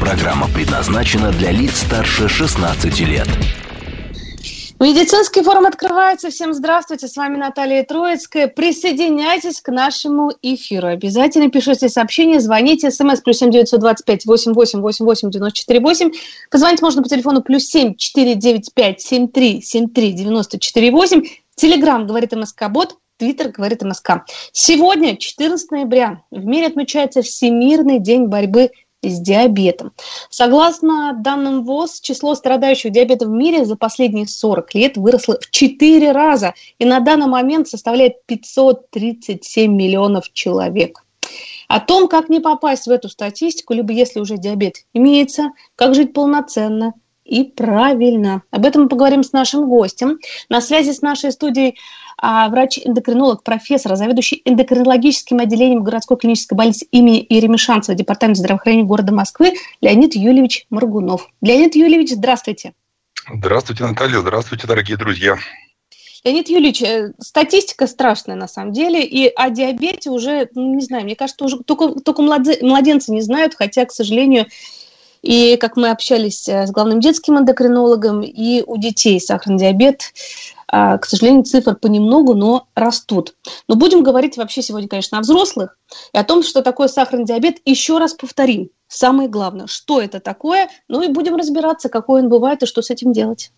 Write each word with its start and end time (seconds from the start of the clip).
Программа 0.00 0.48
предназначена 0.48 1.30
для 1.30 1.52
лиц 1.52 1.82
старше 1.82 2.26
16 2.26 3.00
лет. 3.00 3.28
Медицинский 4.80 5.42
форум 5.42 5.66
открывается. 5.66 6.30
Всем 6.30 6.54
здравствуйте. 6.54 7.06
С 7.06 7.16
вами 7.18 7.36
Наталья 7.36 7.84
Троицкая. 7.84 8.48
Присоединяйтесь 8.48 9.60
к 9.60 9.68
нашему 9.68 10.32
эфиру. 10.40 10.88
Обязательно 10.88 11.50
пишите 11.50 11.90
сообщения, 11.90 12.40
звоните. 12.40 12.90
СМС 12.90 13.20
плюс 13.20 13.36
семь 13.36 13.50
девятьсот 13.50 13.80
двадцать 13.80 14.06
пять 14.06 14.24
восемь 14.24 14.54
восемь 14.54 14.80
восемь 14.80 15.04
восемь 15.04 15.30
девяносто 15.30 15.58
четыре 15.58 15.80
восемь. 15.80 16.12
Позвонить 16.50 16.80
можно 16.80 17.02
по 17.02 17.08
телефону 17.10 17.42
плюс 17.42 17.64
семь 17.64 17.94
четыре 17.94 18.36
девять 18.36 18.72
пять 18.72 19.02
семь 19.02 19.28
три 19.28 19.60
семь 19.60 19.90
три 19.90 20.12
девяносто 20.12 20.58
четыре 20.58 20.92
восемь. 20.92 21.24
Телеграмм 21.56 22.06
говорит 22.06 22.32
МСК 22.32 22.70
Бот. 22.70 22.96
Твиттер 23.18 23.50
говорит 23.50 23.82
МСК. 23.82 24.24
Сегодня, 24.52 25.14
14 25.18 25.70
ноября, 25.72 26.22
в 26.30 26.42
мире 26.42 26.68
отмечается 26.68 27.20
Всемирный 27.20 27.98
день 27.98 28.28
борьбы 28.28 28.70
с 29.02 29.20
диабетом. 29.20 29.92
Согласно 30.28 31.14
данным 31.18 31.64
ВОЗ, 31.64 32.00
число 32.00 32.34
страдающих 32.34 32.92
диабетом 32.92 33.30
в 33.30 33.34
мире 33.34 33.64
за 33.64 33.76
последние 33.76 34.26
40 34.26 34.74
лет 34.74 34.96
выросло 34.96 35.38
в 35.40 35.50
4 35.50 36.12
раза 36.12 36.54
и 36.78 36.84
на 36.84 37.00
данный 37.00 37.26
момент 37.26 37.68
составляет 37.68 38.24
537 38.26 39.72
миллионов 39.72 40.32
человек. 40.32 41.02
О 41.68 41.80
том, 41.80 42.08
как 42.08 42.28
не 42.28 42.40
попасть 42.40 42.86
в 42.86 42.90
эту 42.90 43.08
статистику, 43.08 43.74
либо 43.74 43.92
если 43.92 44.20
уже 44.20 44.36
диабет 44.36 44.84
имеется, 44.92 45.50
как 45.76 45.94
жить 45.94 46.12
полноценно, 46.12 46.94
и 47.30 47.44
правильно. 47.44 48.42
Об 48.50 48.66
этом 48.66 48.82
мы 48.82 48.88
поговорим 48.88 49.22
с 49.22 49.32
нашим 49.32 49.68
гостем. 49.68 50.18
На 50.48 50.60
связи 50.60 50.90
с 50.90 51.00
нашей 51.00 51.30
студией 51.30 51.78
врач-эндокринолог, 52.20 53.42
профессор, 53.42 53.96
заведующий 53.96 54.42
эндокринологическим 54.44 55.38
отделением 55.38 55.82
городской 55.82 56.16
клинической 56.16 56.56
больницы 56.56 56.86
имени 56.90 57.24
Еремишанцева, 57.28 57.96
департамент 57.96 58.36
здравоохранения 58.36 58.84
города 58.84 59.12
Москвы 59.12 59.54
Леонид 59.80 60.14
Юльевич 60.14 60.66
Маргунов. 60.70 61.28
Леонид 61.40 61.74
Юльевич, 61.74 62.10
здравствуйте. 62.10 62.74
Здравствуйте, 63.32 63.84
Наталья. 63.84 64.20
Здравствуйте, 64.20 64.66
дорогие 64.66 64.96
друзья. 64.96 65.38
Леонид 66.24 66.48
Юрьевич, 66.48 66.82
э, 66.82 67.12
статистика 67.18 67.86
страшная 67.86 68.36
на 68.36 68.48
самом 68.48 68.72
деле, 68.72 69.02
и 69.02 69.28
о 69.28 69.48
диабете 69.50 70.10
уже, 70.10 70.48
ну, 70.54 70.74
не 70.74 70.82
знаю, 70.82 71.04
мне 71.04 71.16
кажется, 71.16 71.44
уже 71.44 71.58
только, 71.60 72.00
только 72.00 72.22
младенцы 72.22 73.12
не 73.12 73.22
знают, 73.22 73.54
хотя, 73.54 73.86
к 73.86 73.92
сожалению, 73.92 74.46
и 75.22 75.56
как 75.56 75.76
мы 75.76 75.90
общались 75.90 76.48
э, 76.48 76.66
с 76.66 76.70
главным 76.70 77.00
детским 77.00 77.38
эндокринологом, 77.38 78.22
и 78.22 78.62
у 78.66 78.76
детей 78.76 79.20
сахарный 79.20 79.58
диабет, 79.58 80.12
а, 80.59 80.59
к 80.70 81.04
сожалению, 81.04 81.42
цифр 81.44 81.74
понемногу, 81.74 82.34
но 82.34 82.68
растут. 82.74 83.34
Но 83.66 83.74
будем 83.74 84.02
говорить 84.02 84.36
вообще 84.36 84.62
сегодня, 84.62 84.88
конечно, 84.88 85.18
о 85.18 85.22
взрослых 85.22 85.76
и 86.12 86.18
о 86.18 86.24
том, 86.24 86.42
что 86.42 86.62
такое 86.62 86.88
сахарный 86.88 87.24
диабет. 87.24 87.58
Еще 87.64 87.98
раз 87.98 88.14
повторим. 88.14 88.70
Самое 88.86 89.28
главное, 89.28 89.66
что 89.66 90.00
это 90.00 90.20
такое, 90.20 90.68
ну 90.88 91.02
и 91.02 91.08
будем 91.08 91.36
разбираться, 91.36 91.88
какой 91.88 92.22
он 92.22 92.28
бывает 92.28 92.62
и 92.62 92.66
что 92.66 92.82
с 92.82 92.90
этим 92.90 93.12
делать. 93.12 93.52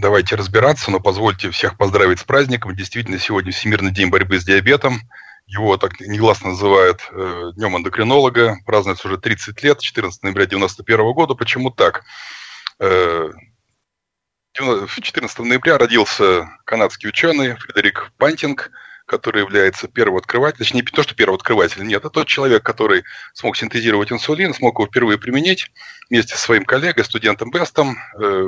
Давайте 0.00 0.34
разбираться, 0.34 0.90
но 0.90 1.00
позвольте 1.00 1.50
всех 1.50 1.78
поздравить 1.78 2.18
с 2.18 2.24
праздником. 2.24 2.74
Действительно, 2.74 3.18
сегодня 3.18 3.52
Всемирный 3.52 3.92
день 3.92 4.10
борьбы 4.10 4.40
с 4.40 4.44
диабетом. 4.44 5.00
Его 5.46 5.76
так 5.76 6.00
негласно 6.00 6.50
называют 6.50 7.00
э, 7.12 7.52
Днем 7.54 7.76
эндокринолога. 7.76 8.58
Празднуется 8.66 9.06
уже 9.06 9.16
30 9.16 9.62
лет, 9.62 9.80
14 9.80 10.22
ноября 10.24 10.44
1991 10.44 11.12
года. 11.12 11.34
Почему 11.34 11.70
так? 11.70 12.02
Э, 12.80 13.30
14 14.56 15.38
ноября 15.40 15.78
родился 15.78 16.48
канадский 16.64 17.08
ученый 17.08 17.56
Фредерик 17.56 18.12
Пантинг, 18.16 18.70
который 19.06 19.42
является 19.42 19.86
первооткрывателем, 19.86 20.58
точнее, 20.58 20.80
не 20.80 20.86
то, 20.86 21.02
что 21.02 21.14
первооткрыватель, 21.14 21.86
нет, 21.86 22.00
это 22.00 22.10
тот 22.10 22.26
человек, 22.26 22.62
который 22.62 23.04
смог 23.34 23.56
синтезировать 23.56 24.10
инсулин, 24.10 24.54
смог 24.54 24.78
его 24.78 24.86
впервые 24.86 25.18
применить 25.18 25.70
вместе 26.10 26.34
со 26.34 26.40
своим 26.40 26.64
коллегой, 26.64 27.04
студентом 27.04 27.50
Бестом, 27.50 27.98
э, 28.18 28.46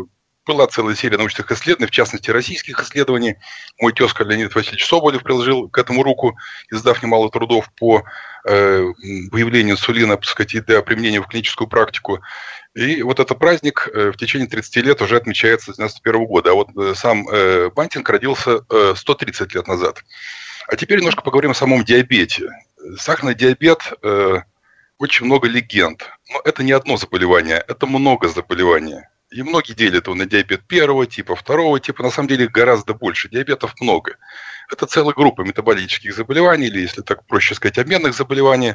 была 0.49 0.67
целая 0.67 0.97
серия 0.97 1.19
научных 1.19 1.53
исследований, 1.53 1.87
в 1.87 1.93
частности, 1.93 2.31
российских 2.31 2.81
исследований. 2.81 3.37
Мой 3.79 3.93
тезка 3.93 4.25
Леонид 4.25 4.55
Васильевич 4.55 4.87
Соболев 4.87 5.23
приложил 5.23 5.69
к 5.69 5.79
этому 5.79 6.03
руку, 6.03 6.37
издав 6.73 7.03
немало 7.03 7.31
трудов 7.31 7.71
по 7.79 8.03
э, 8.45 8.85
выявлению 9.31 9.75
инсулина, 9.75 10.17
так 10.17 10.25
сказать, 10.25 10.55
и 10.55 10.61
для 10.61 10.83
применения 10.83 11.21
в 11.21 11.29
клиническую 11.29 11.69
практику. 11.69 12.21
И 12.75 13.03
вот 13.03 13.21
этот 13.21 13.39
праздник 13.39 13.89
э, 13.93 14.11
в 14.11 14.17
течение 14.17 14.49
30 14.49 14.77
лет 14.77 15.03
уже 15.03 15.17
отмечается 15.17 15.73
с 15.73 15.79
1991 15.79 16.27
года. 16.27 16.51
А 16.51 16.55
вот 16.55 16.69
э, 16.77 16.95
сам 16.97 17.29
э, 17.29 17.71
Бантинг 17.75 18.09
родился 18.09 18.61
130 18.97 19.55
лет 19.55 19.69
назад. 19.69 20.03
А 20.67 20.77
теперь 20.77 20.99
немножко 20.99 21.23
поговорим 21.23 21.51
о 21.51 21.55
самом 21.55 21.85
диабете. 21.85 22.51
Сахарный 22.97 23.35
диабет 23.35 23.93
очень 24.99 25.27
много 25.27 25.49
легенд. 25.49 26.11
Но 26.33 26.41
это 26.45 26.63
не 26.63 26.73
одно 26.73 26.97
заболевание, 26.97 27.63
это 27.67 27.87
много 27.87 28.29
заболеваний. 28.29 29.03
И 29.31 29.43
многие 29.43 29.75
делят 29.75 30.07
его 30.07 30.15
на 30.15 30.27
диабет 30.27 30.67
первого 30.67 31.07
типа, 31.07 31.37
второго 31.37 31.81
типа. 31.81 32.03
На 32.03 32.11
самом 32.11 32.29
деле 32.29 32.49
гораздо 32.49 32.95
больше. 32.95 33.29
Диабетов 33.29 33.75
много. 33.81 34.17
Это 34.71 34.87
целая 34.87 35.15
группа 35.15 35.43
метаболических 35.43 36.15
заболеваний, 36.15 36.69
или, 36.69 36.81
если 36.81 37.03
так 37.03 37.27
проще 37.27 37.55
сказать, 37.55 37.79
обменных 37.79 38.15
заболеваний, 38.15 38.75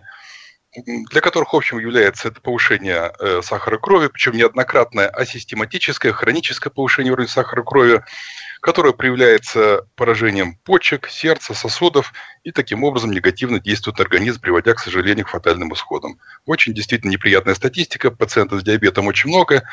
для 0.76 1.22
которых 1.22 1.54
общим 1.54 1.80
является 1.80 2.30
это 2.30 2.42
повышение 2.42 3.14
э, 3.20 3.42
сахара 3.44 3.78
крови, 3.78 4.08
причем 4.08 4.34
неоднократное, 4.34 5.08
а 5.08 5.26
систематическое, 5.26 6.12
хроническое 6.12 6.72
повышение 6.72 7.14
уровня 7.14 7.30
сахара 7.30 7.64
крови, 7.64 8.04
которое 8.64 8.94
проявляется 8.94 9.86
поражением 9.98 10.56
почек, 10.64 11.10
сердца, 11.10 11.54
сосудов 11.54 12.14
и 12.46 12.52
таким 12.54 12.86
образом 12.86 13.12
негативно 13.12 13.60
действует 13.60 13.98
на 13.98 14.06
организм, 14.06 14.40
приводя, 14.40 14.74
к 14.74 14.80
сожалению, 14.80 15.26
к 15.26 15.30
фатальным 15.32 15.74
исходам. 15.74 16.18
Очень 16.46 16.74
действительно 16.74 17.12
неприятная 17.12 17.56
статистика, 17.56 18.10
пациентов 18.10 18.62
с 18.62 18.64
диабетом 18.64 19.08
очень 19.08 19.30
много. 19.30 19.64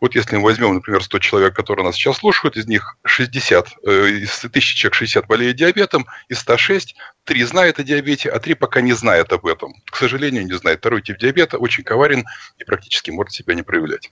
Вот 0.00 0.16
если 0.16 0.34
мы 0.34 0.42
возьмем, 0.42 0.74
например, 0.74 1.00
100 1.00 1.20
человек, 1.20 1.54
которые 1.54 1.86
нас 1.86 1.94
сейчас 1.94 2.16
слушают, 2.16 2.56
из 2.56 2.66
них 2.66 2.96
60, 3.04 3.68
э, 3.86 4.08
из 4.22 4.44
1000 4.44 4.74
человек 4.74 4.94
60 4.94 5.26
болеют 5.28 5.56
диабетом, 5.56 6.06
из 6.28 6.40
106 6.40 6.96
3 7.22 7.44
знают 7.44 7.78
о 7.78 7.84
диабете, 7.84 8.30
а 8.30 8.40
3 8.40 8.54
пока 8.54 8.80
не 8.80 8.94
знают 8.94 9.32
об 9.32 9.46
этом. 9.46 9.74
К 9.88 9.94
сожалению, 9.94 10.44
не 10.44 10.54
знают. 10.54 10.80
Второй 10.80 11.02
тип 11.02 11.18
диабета 11.18 11.56
очень 11.56 11.84
коварен 11.84 12.24
и 12.58 12.64
практически 12.64 13.12
может 13.12 13.32
себя 13.32 13.54
не 13.54 13.62
проявлять. 13.62 14.10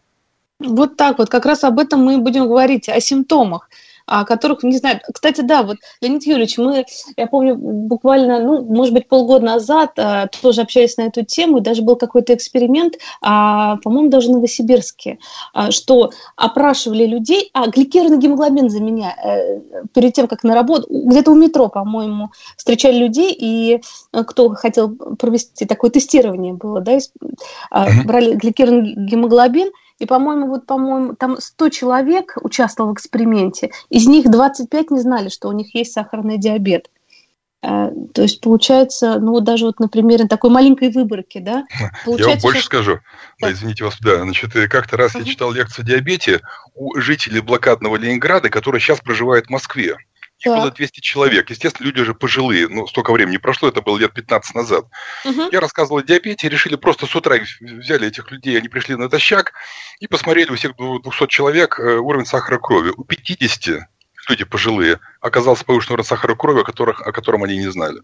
Вот 0.60 0.96
так 0.96 1.18
вот, 1.18 1.28
как 1.28 1.44
раз 1.44 1.64
об 1.64 1.80
этом 1.80 2.04
мы 2.04 2.18
будем 2.18 2.46
говорить, 2.46 2.88
о 2.88 3.00
симптомах 3.00 3.68
о 4.08 4.24
которых 4.24 4.62
не 4.62 4.78
знаю. 4.78 5.00
Кстати, 5.12 5.42
да, 5.42 5.62
вот, 5.62 5.76
Леонид 6.00 6.24
Юрьевич, 6.26 6.56
мы, 6.58 6.86
я 7.16 7.26
помню, 7.26 7.54
буквально, 7.56 8.40
ну, 8.40 8.64
может 8.64 8.94
быть, 8.94 9.06
полгода 9.06 9.44
назад 9.44 9.92
а, 9.98 10.28
тоже 10.28 10.62
общались 10.62 10.96
на 10.96 11.02
эту 11.02 11.24
тему, 11.24 11.58
и 11.58 11.60
даже 11.60 11.82
был 11.82 11.96
какой-то 11.96 12.34
эксперимент, 12.34 12.94
а, 13.20 13.76
по-моему, 13.76 14.08
даже 14.08 14.28
в 14.28 14.32
Новосибирске, 14.32 15.18
а, 15.52 15.70
что 15.70 16.10
опрашивали 16.36 17.06
людей, 17.06 17.50
а 17.52 17.68
гликированный 17.68 18.18
гемоглобин 18.18 18.70
за 18.70 18.80
меня, 18.80 19.14
э, 19.22 19.60
перед 19.92 20.14
тем, 20.14 20.26
как 20.26 20.42
на 20.42 20.54
работу, 20.54 20.86
где-то 20.88 21.30
у 21.30 21.34
метро, 21.34 21.68
по-моему, 21.68 22.30
встречали 22.56 22.96
людей, 22.96 23.36
и 23.38 23.80
э, 24.12 24.24
кто 24.24 24.48
хотел 24.54 24.96
провести 25.18 25.66
такое 25.66 25.90
тестирование 25.90 26.54
было, 26.54 26.80
да, 26.80 26.98
брали 28.04 28.34
гликированный 28.34 28.94
гемоглобин, 28.96 29.70
и, 29.98 30.06
по-моему, 30.06 30.46
вот, 30.46 30.66
по-моему, 30.66 31.14
там 31.14 31.38
100 31.38 31.68
человек 31.70 32.36
участвовало 32.40 32.92
в 32.92 32.94
эксперименте, 32.94 33.70
из 33.90 34.06
них 34.06 34.30
25 34.30 34.90
не 34.90 35.00
знали, 35.00 35.28
что 35.28 35.48
у 35.48 35.52
них 35.52 35.74
есть 35.74 35.92
сахарный 35.92 36.38
диабет. 36.38 36.90
Э, 37.60 37.90
то 38.14 38.22
есть 38.22 38.40
получается, 38.40 39.18
ну 39.18 39.32
вот 39.32 39.44
даже 39.44 39.66
вот 39.66 39.80
на 39.80 39.88
примере 39.88 40.28
такой 40.28 40.50
маленькой 40.50 40.90
выборки, 40.90 41.38
да? 41.38 41.66
Я 42.06 42.28
вам 42.28 42.38
больше 42.38 42.60
что... 42.60 42.66
скажу. 42.66 43.00
Да. 43.40 43.50
извините 43.50 43.84
вас, 43.84 43.96
да. 44.00 44.22
Значит, 44.22 44.54
э, 44.54 44.68
как-то 44.68 44.96
раз 44.96 45.14
uh-huh. 45.14 45.20
я 45.20 45.24
читал 45.24 45.50
лекцию 45.52 45.84
о 45.84 45.86
диабете 45.86 46.40
у 46.74 46.96
жителей 47.00 47.40
блокадного 47.40 47.96
Ленинграда, 47.96 48.48
которые 48.48 48.80
сейчас 48.80 49.00
проживают 49.00 49.46
в 49.46 49.50
Москве. 49.50 49.96
Их 50.38 50.52
да. 50.52 50.60
было 50.60 50.70
200 50.70 51.00
человек. 51.00 51.50
Естественно, 51.50 51.86
люди 51.86 52.00
уже 52.00 52.14
пожилые. 52.14 52.68
Ну, 52.68 52.86
столько 52.86 53.12
времени 53.12 53.38
прошло, 53.38 53.68
это 53.68 53.82
было 53.82 53.98
лет 53.98 54.12
15 54.12 54.54
назад. 54.54 54.86
Угу. 55.24 55.48
Я 55.50 55.60
рассказывал 55.60 55.98
о 55.98 56.02
диабете, 56.02 56.48
решили 56.48 56.76
просто 56.76 57.06
с 57.06 57.16
утра 57.16 57.38
взяли 57.60 58.06
этих 58.06 58.30
людей, 58.30 58.56
они 58.56 58.68
пришли 58.68 58.94
на 58.94 59.04
натощак 59.04 59.52
и 59.98 60.06
посмотрели 60.06 60.50
у 60.50 60.56
всех 60.56 60.76
200 60.76 61.26
человек 61.26 61.80
э, 61.80 61.96
уровень 61.96 62.26
сахара 62.26 62.58
крови. 62.58 62.92
У 62.96 63.04
50 63.04 63.88
люди 64.28 64.44
пожилые 64.44 65.00
оказался 65.20 65.64
повышенный 65.64 65.94
уровень 65.94 66.08
сахара 66.08 66.34
крови, 66.34 66.60
о, 66.60 66.64
которых, 66.64 67.00
о 67.00 67.12
котором 67.12 67.42
они 67.42 67.56
не 67.56 67.70
знали. 67.70 68.00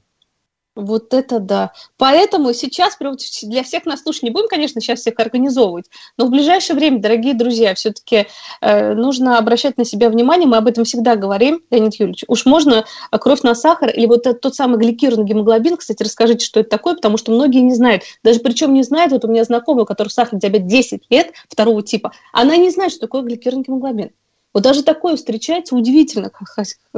Вот 0.76 1.14
это 1.14 1.38
да. 1.38 1.72
Поэтому 1.98 2.52
сейчас 2.52 2.98
для 3.42 3.62
всех 3.62 3.86
нас 3.86 4.02
слушать 4.02 4.24
не 4.24 4.30
будем, 4.30 4.48
конечно, 4.48 4.80
сейчас 4.80 5.00
всех 5.00 5.14
организовывать, 5.18 5.86
но 6.16 6.26
в 6.26 6.30
ближайшее 6.30 6.76
время, 6.76 7.00
дорогие 7.00 7.34
друзья, 7.34 7.74
все-таки 7.74 8.26
э, 8.60 8.94
нужно 8.94 9.38
обращать 9.38 9.78
на 9.78 9.84
себя 9.84 10.10
внимание, 10.10 10.48
мы 10.48 10.56
об 10.56 10.66
этом 10.66 10.84
всегда 10.84 11.14
говорим, 11.14 11.62
Леонид 11.70 11.94
Юрьевич. 11.94 12.24
Уж 12.26 12.44
можно 12.46 12.84
кровь 13.12 13.42
на 13.42 13.54
сахар 13.54 13.90
или 13.90 14.06
вот 14.06 14.26
этот, 14.26 14.40
тот 14.40 14.56
самый 14.56 14.78
гликированный 14.78 15.28
гемоглобин, 15.28 15.76
кстати, 15.76 16.02
расскажите, 16.02 16.44
что 16.44 16.58
это 16.58 16.70
такое, 16.70 16.94
потому 16.94 17.18
что 17.18 17.30
многие 17.30 17.60
не 17.60 17.74
знают, 17.74 18.02
даже 18.24 18.40
причем 18.40 18.74
не 18.74 18.82
знают, 18.82 19.12
вот 19.12 19.24
у 19.24 19.28
меня 19.28 19.44
знакомая, 19.44 19.84
у 19.84 19.86
которой 19.86 20.08
сахарный 20.08 20.40
диабет 20.40 20.66
10 20.66 21.04
лет, 21.08 21.32
второго 21.48 21.82
типа, 21.82 22.12
она 22.32 22.56
не 22.56 22.70
знает, 22.70 22.90
что 22.90 23.02
такое 23.02 23.22
гликированный 23.22 23.64
гемоглобин. 23.64 24.10
Вот 24.54 24.62
даже 24.62 24.84
такое 24.84 25.16
встречается 25.16 25.74
удивительно. 25.74 26.30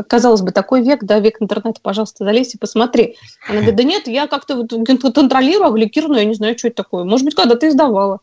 Казалось 0.06 0.42
бы, 0.42 0.52
такой 0.52 0.82
век, 0.82 1.04
да, 1.04 1.18
век 1.18 1.40
интернета, 1.40 1.80
пожалуйста, 1.82 2.24
залезь 2.24 2.54
и 2.54 2.58
посмотри. 2.58 3.16
Она 3.48 3.56
говорит, 3.56 3.76
да 3.76 3.82
нет, 3.82 4.08
я 4.08 4.26
как-то 4.26 4.56
вот 4.56 4.70
контролирую, 5.14 5.68
а 5.68 5.70
гликирую, 5.70 6.18
я 6.18 6.26
не 6.26 6.34
знаю, 6.34 6.56
что 6.58 6.68
это 6.68 6.82
такое. 6.84 7.04
Может 7.04 7.24
быть, 7.24 7.34
когда 7.34 7.56
ты 7.56 7.68
издавала. 7.68 8.20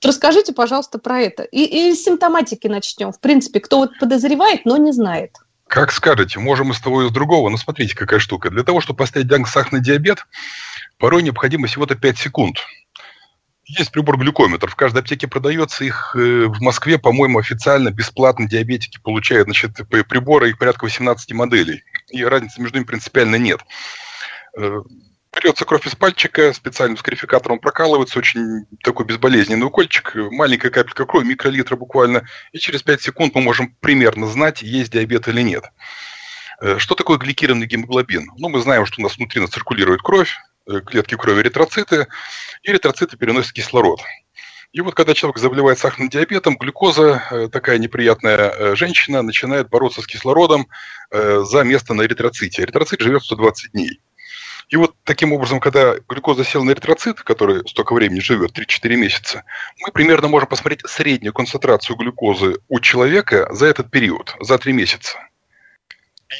Вот 0.00 0.06
расскажите, 0.06 0.52
пожалуйста, 0.52 1.00
про 1.00 1.20
это. 1.20 1.42
И, 1.42 1.64
и 1.64 1.92
с 1.92 2.04
симптоматики 2.04 2.68
начнем. 2.68 3.10
В 3.10 3.18
принципе, 3.18 3.58
кто 3.58 3.78
вот 3.78 3.98
подозревает, 3.98 4.64
но 4.64 4.76
не 4.76 4.92
знает. 4.92 5.32
Как 5.66 5.90
скажете, 5.90 6.38
можем 6.38 6.70
и 6.70 6.74
с 6.74 6.80
того, 6.80 7.02
и 7.02 7.08
с 7.08 7.12
другого. 7.12 7.48
Но 7.50 7.56
смотрите, 7.56 7.96
какая 7.96 8.20
штука. 8.20 8.48
Для 8.48 8.62
того, 8.62 8.80
чтобы 8.80 8.98
поставить 8.98 9.26
диагноз 9.26 9.50
сахарный 9.50 9.82
диабет, 9.82 10.24
порой 10.98 11.24
необходимо 11.24 11.66
всего-то 11.66 11.96
5 11.96 12.16
секунд. 12.16 12.58
Есть 13.68 13.92
прибор-глюкометр. 13.92 14.70
В 14.70 14.76
каждой 14.76 15.02
аптеке 15.02 15.28
продается. 15.28 15.84
Их 15.84 16.16
э, 16.16 16.46
в 16.46 16.60
Москве, 16.62 16.98
по-моему, 16.98 17.38
официально 17.38 17.90
бесплатно 17.90 18.48
диабетики 18.48 18.98
получают. 18.98 19.44
Значит, 19.44 19.76
приборы, 20.08 20.48
их 20.48 20.58
порядка 20.58 20.84
18 20.84 21.32
моделей. 21.34 21.84
И 22.08 22.24
разницы 22.24 22.62
между 22.62 22.78
ними 22.78 22.86
принципиально 22.86 23.36
нет. 23.36 23.60
Э, 24.56 24.80
берется 25.36 25.66
кровь 25.66 25.86
из 25.86 25.94
пальчика, 25.94 26.54
специальным 26.54 26.96
скарификатором 26.96 27.58
прокалывается, 27.58 28.18
очень 28.18 28.64
такой 28.82 29.04
безболезненный 29.04 29.66
укольчик, 29.66 30.12
маленькая 30.14 30.70
капелька 30.70 31.04
крови, 31.04 31.26
микролитра 31.26 31.76
буквально, 31.76 32.24
и 32.52 32.58
через 32.58 32.82
5 32.82 33.02
секунд 33.02 33.34
мы 33.34 33.42
можем 33.42 33.76
примерно 33.80 34.26
знать, 34.26 34.62
есть 34.62 34.92
диабет 34.92 35.28
или 35.28 35.42
нет. 35.42 35.64
Э, 36.60 36.78
что 36.78 36.94
такое 36.94 37.18
гликированный 37.18 37.66
гемоглобин? 37.66 38.30
Ну, 38.36 38.48
мы 38.48 38.60
знаем, 38.60 38.86
что 38.86 39.00
у 39.00 39.04
нас 39.04 39.16
внутри 39.16 39.46
циркулирует 39.46 40.02
кровь, 40.02 40.34
клетки 40.86 41.16
крови 41.16 41.40
эритроциты, 41.42 42.06
и 42.62 42.70
эритроциты 42.70 43.16
переносят 43.16 43.52
кислород. 43.52 44.00
И 44.72 44.80
вот 44.82 44.94
когда 44.94 45.14
человек 45.14 45.38
заболевает 45.38 45.78
сахарным 45.78 46.10
диабетом, 46.10 46.56
глюкоза, 46.56 47.22
э, 47.30 47.48
такая 47.50 47.78
неприятная 47.78 48.50
э, 48.50 48.76
женщина, 48.76 49.22
начинает 49.22 49.70
бороться 49.70 50.02
с 50.02 50.06
кислородом 50.06 50.68
за 51.10 51.62
место 51.64 51.94
на 51.94 52.02
эритроците. 52.02 52.60
Эритроцит 52.60 53.00
живет 53.00 53.22
120 53.22 53.72
дней. 53.72 53.98
И 54.68 54.76
вот 54.76 54.94
таким 55.04 55.32
образом, 55.32 55.60
когда 55.60 55.94
глюкоза 56.08 56.44
села 56.44 56.64
на 56.64 56.72
эритроцит, 56.72 57.22
который 57.22 57.66
столько 57.66 57.94
времени 57.94 58.20
живет, 58.20 58.56
3-4 58.56 58.96
месяца, 58.96 59.44
мы 59.80 59.90
примерно 59.92 60.28
можем 60.28 60.48
посмотреть 60.48 60.82
среднюю 60.86 61.32
концентрацию 61.32 61.96
глюкозы 61.96 62.58
у 62.68 62.78
человека 62.80 63.48
за 63.50 63.66
этот 63.66 63.90
период, 63.90 64.36
за 64.40 64.58
3 64.58 64.74
месяца. 64.74 65.18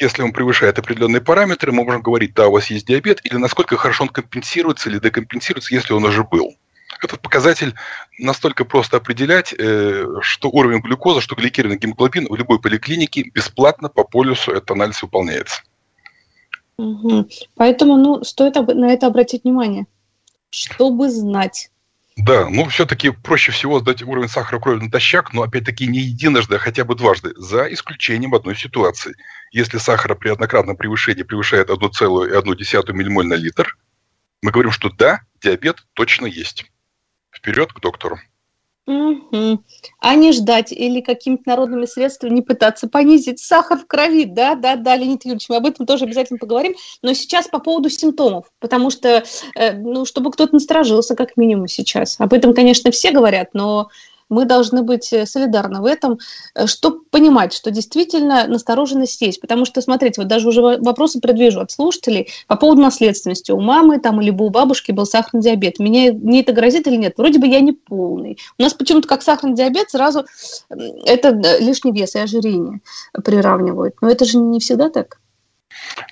Если 0.01 0.23
он 0.23 0.33
превышает 0.33 0.79
определенные 0.79 1.23
параметры, 1.23 1.73
мы 1.73 1.85
можем 1.85 2.03
говорить, 2.03 2.35
да, 2.35 2.49
у 2.49 2.53
вас 2.53 2.69
есть 2.71 2.87
диабет, 2.87 3.21
или 3.25 3.37
насколько 3.37 3.77
хорошо 3.77 4.05
он 4.05 4.11
компенсируется 4.11 4.91
или 4.91 4.99
декомпенсируется, 4.99 5.75
если 5.75 5.95
он 5.95 6.05
уже 6.05 6.25
был. 6.25 6.55
Этот 7.03 7.21
показатель 7.21 7.75
настолько 8.19 8.65
просто 8.65 8.97
определять, 8.97 9.55
э, 9.57 10.05
что 10.21 10.51
уровень 10.51 10.81
глюкозы, 10.81 11.21
что 11.21 11.37
гликированный 11.37 11.79
гемоглобин 11.79 12.27
в 12.29 12.35
любой 12.35 12.61
поликлинике 12.61 13.31
бесплатно 13.33 13.89
по 13.89 14.05
полюсу 14.05 14.53
этот 14.53 14.71
анализ 14.73 15.01
выполняется. 15.03 15.63
Угу. 16.77 17.29
Поэтому 17.55 17.97
ну, 17.97 18.25
стоит 18.25 18.57
на 18.57 18.93
это 18.93 19.07
обратить 19.07 19.45
внимание, 19.45 19.87
чтобы 20.51 21.09
знать. 21.09 21.71
Да, 22.19 22.49
ну 22.49 22.69
все-таки 22.69 23.11
проще 23.11 23.53
всего 23.53 23.79
сдать 23.79 24.03
уровень 24.03 24.29
сахара 24.29 24.59
крови 24.59 24.83
натощак, 24.83 25.33
но 25.33 25.43
опять-таки 25.43 25.87
не 25.87 26.01
единожды, 26.01 26.57
а 26.57 26.59
хотя 26.59 26.85
бы 26.85 26.97
дважды, 26.97 27.33
за 27.37 27.73
исключением 27.73 28.35
одной 28.35 28.57
ситуации. 28.57 29.15
Если 29.53 29.79
сахара 29.79 30.17
при 30.17 30.31
однократном 30.31 30.77
превышении 30.77 31.23
превышает 31.23 31.71
1,1 31.71 32.93
миллимоль 32.93 33.27
на 33.27 33.35
литр, 33.35 33.79
мы 34.43 34.51
говорим, 34.51 34.73
что 34.73 34.91
да, 34.91 35.21
диабет 35.41 35.85
точно 35.93 36.27
есть. 36.27 36.67
Вперед 37.31 37.73
к 37.73 37.79
доктору. 37.79 38.19
Угу. 38.89 39.63
А 40.01 40.15
не 40.15 40.33
ждать 40.33 40.73
или 40.73 41.03
какими-то 41.03 41.43
народными 41.45 41.85
средствами 41.85 42.37
не 42.37 42.41
пытаться 42.41 42.89
понизить 42.89 43.39
сахар 43.39 43.79
в 43.79 43.87
крови. 43.87 44.25
Да, 44.25 44.55
да, 44.55 44.77
да, 44.77 44.97
Леонид 44.97 45.27
Юрьевич, 45.27 45.51
мы 45.51 45.57
об 45.57 45.67
этом 45.67 45.85
тоже 45.85 46.05
обязательно 46.07 46.39
поговорим. 46.39 46.75
Но 47.03 47.13
сейчас 47.13 47.49
по 47.49 47.59
поводу 47.59 47.91
симптомов, 47.91 48.47
потому 48.61 48.89
что, 48.89 49.25
э, 49.57 49.73
ну, 49.75 50.07
чтобы 50.07 50.33
кто-то 50.33 50.55
насторожился, 50.55 51.15
как 51.17 51.37
минимум 51.37 51.69
сейчас. 51.69 52.19
Об 52.19 52.33
этом, 52.33 52.55
конечно, 52.55 52.91
все 52.91 53.11
говорят, 53.11 53.51
но 53.53 53.91
мы 54.29 54.45
должны 54.45 54.83
быть 54.83 55.13
э, 55.13 55.27
солидарны 55.27 55.81
в 55.81 55.85
этом, 55.85 56.19
э, 56.55 56.67
чтобы 56.67 57.05
понимать, 57.11 57.53
что 57.53 57.71
действительно 57.71 58.47
настороженность 58.47 59.21
есть. 59.21 59.41
Потому 59.41 59.65
что, 59.65 59.81
смотрите, 59.81 60.21
вот 60.21 60.29
даже 60.29 60.49
уже 60.49 60.61
вопросы 60.61 61.21
предвижу 61.21 61.61
от 61.61 61.71
слушателей 61.71 62.29
по 62.47 62.57
поводу 62.57 62.83
наследственности. 62.83 63.53
У 63.53 63.61
мамы 63.61 63.99
там, 63.99 64.21
либо 64.21 64.43
у 64.43 64.51
бабушки 64.51 64.93
был 64.93 65.07
сахарный 65.07 65.43
диабет. 65.43 65.79
Меня, 65.79 66.13
мне 66.13 66.41
это 66.41 66.53
грозит 66.53 66.87
или 66.87 66.97
нет? 66.97 67.15
Вроде 67.17 67.39
бы 67.39 67.47
я 67.47 67.61
не 67.61 67.73
полный. 67.73 68.39
У 68.59 68.63
нас 68.63 68.75
почему-то 68.75 69.09
как 69.09 69.23
сахарный 69.23 69.57
диабет 69.57 69.91
сразу 69.91 70.25
это 70.69 71.29
э, 71.29 71.61
лишний 71.61 71.93
вес 71.93 72.15
и 72.15 72.19
ожирение 72.19 72.81
приравнивают. 73.25 73.97
Но 74.01 74.11
это 74.11 74.25
же 74.25 74.39
не 74.39 74.61
всегда 74.61 74.91
так. 74.91 75.19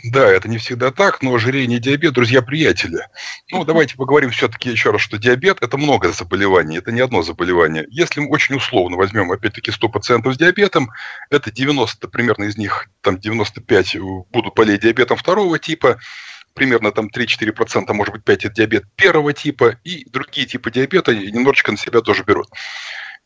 Да, 0.04 0.26
это 0.26 0.48
не 0.48 0.58
всегда 0.58 0.90
так, 0.90 1.22
но 1.22 1.34
ожирение 1.34 1.78
и 1.78 1.80
диабет– 1.80 2.12
друзья-приятели. 2.14 3.06
Ну, 3.50 3.64
давайте 3.64 3.96
поговорим 3.96 4.30
все-таки 4.30 4.70
еще 4.70 4.90
раз, 4.90 5.00
что 5.00 5.18
диабет– 5.18 5.58
это 5.60 5.76
много 5.78 6.12
заболеваний, 6.12 6.78
это 6.78 6.92
не 6.92 7.00
одно 7.00 7.22
заболевание. 7.22 7.86
Если 7.90 8.20
мы 8.20 8.28
очень 8.28 8.56
условно 8.56 8.96
возьмем, 8.96 9.32
опять-таки, 9.32 9.70
100 9.70 9.88
пациентов 9.88 10.34
с 10.34 10.38
диабетом, 10.38 10.90
это 11.30 11.50
90, 11.50 12.08
примерно 12.08 12.44
из 12.44 12.56
них, 12.56 12.88
там 13.00 13.18
95 13.18 13.96
будут 14.30 14.54
болеть 14.54 14.82
диабетом 14.82 15.16
второго 15.16 15.58
типа, 15.58 15.98
примерно 16.54 16.92
там 16.92 17.08
3-4%, 17.14 17.92
может 17.92 18.14
быть 18.14 18.24
5– 18.24 18.44
это 18.46 18.54
диабет 18.54 18.84
первого 18.96 19.32
типа, 19.32 19.78
и 19.84 20.08
другие 20.10 20.46
типы 20.46 20.70
диабета 20.70 21.14
немножечко 21.14 21.72
на 21.72 21.78
себя 21.78 22.00
тоже 22.00 22.24
берут. 22.24 22.48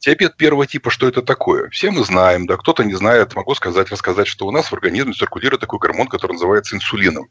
Диабет 0.00 0.38
первого 0.38 0.66
типа, 0.66 0.88
что 0.88 1.06
это 1.06 1.20
такое? 1.20 1.68
Все 1.68 1.90
мы 1.90 2.02
знаем, 2.04 2.46
да, 2.46 2.56
кто-то 2.56 2.84
не 2.84 2.94
знает, 2.94 3.34
могу 3.34 3.54
сказать, 3.54 3.90
рассказать, 3.90 4.26
что 4.26 4.46
у 4.46 4.50
нас 4.50 4.70
в 4.70 4.72
организме 4.72 5.12
циркулирует 5.12 5.60
такой 5.60 5.78
гормон, 5.78 6.06
который 6.06 6.32
называется 6.32 6.74
инсулином. 6.74 7.28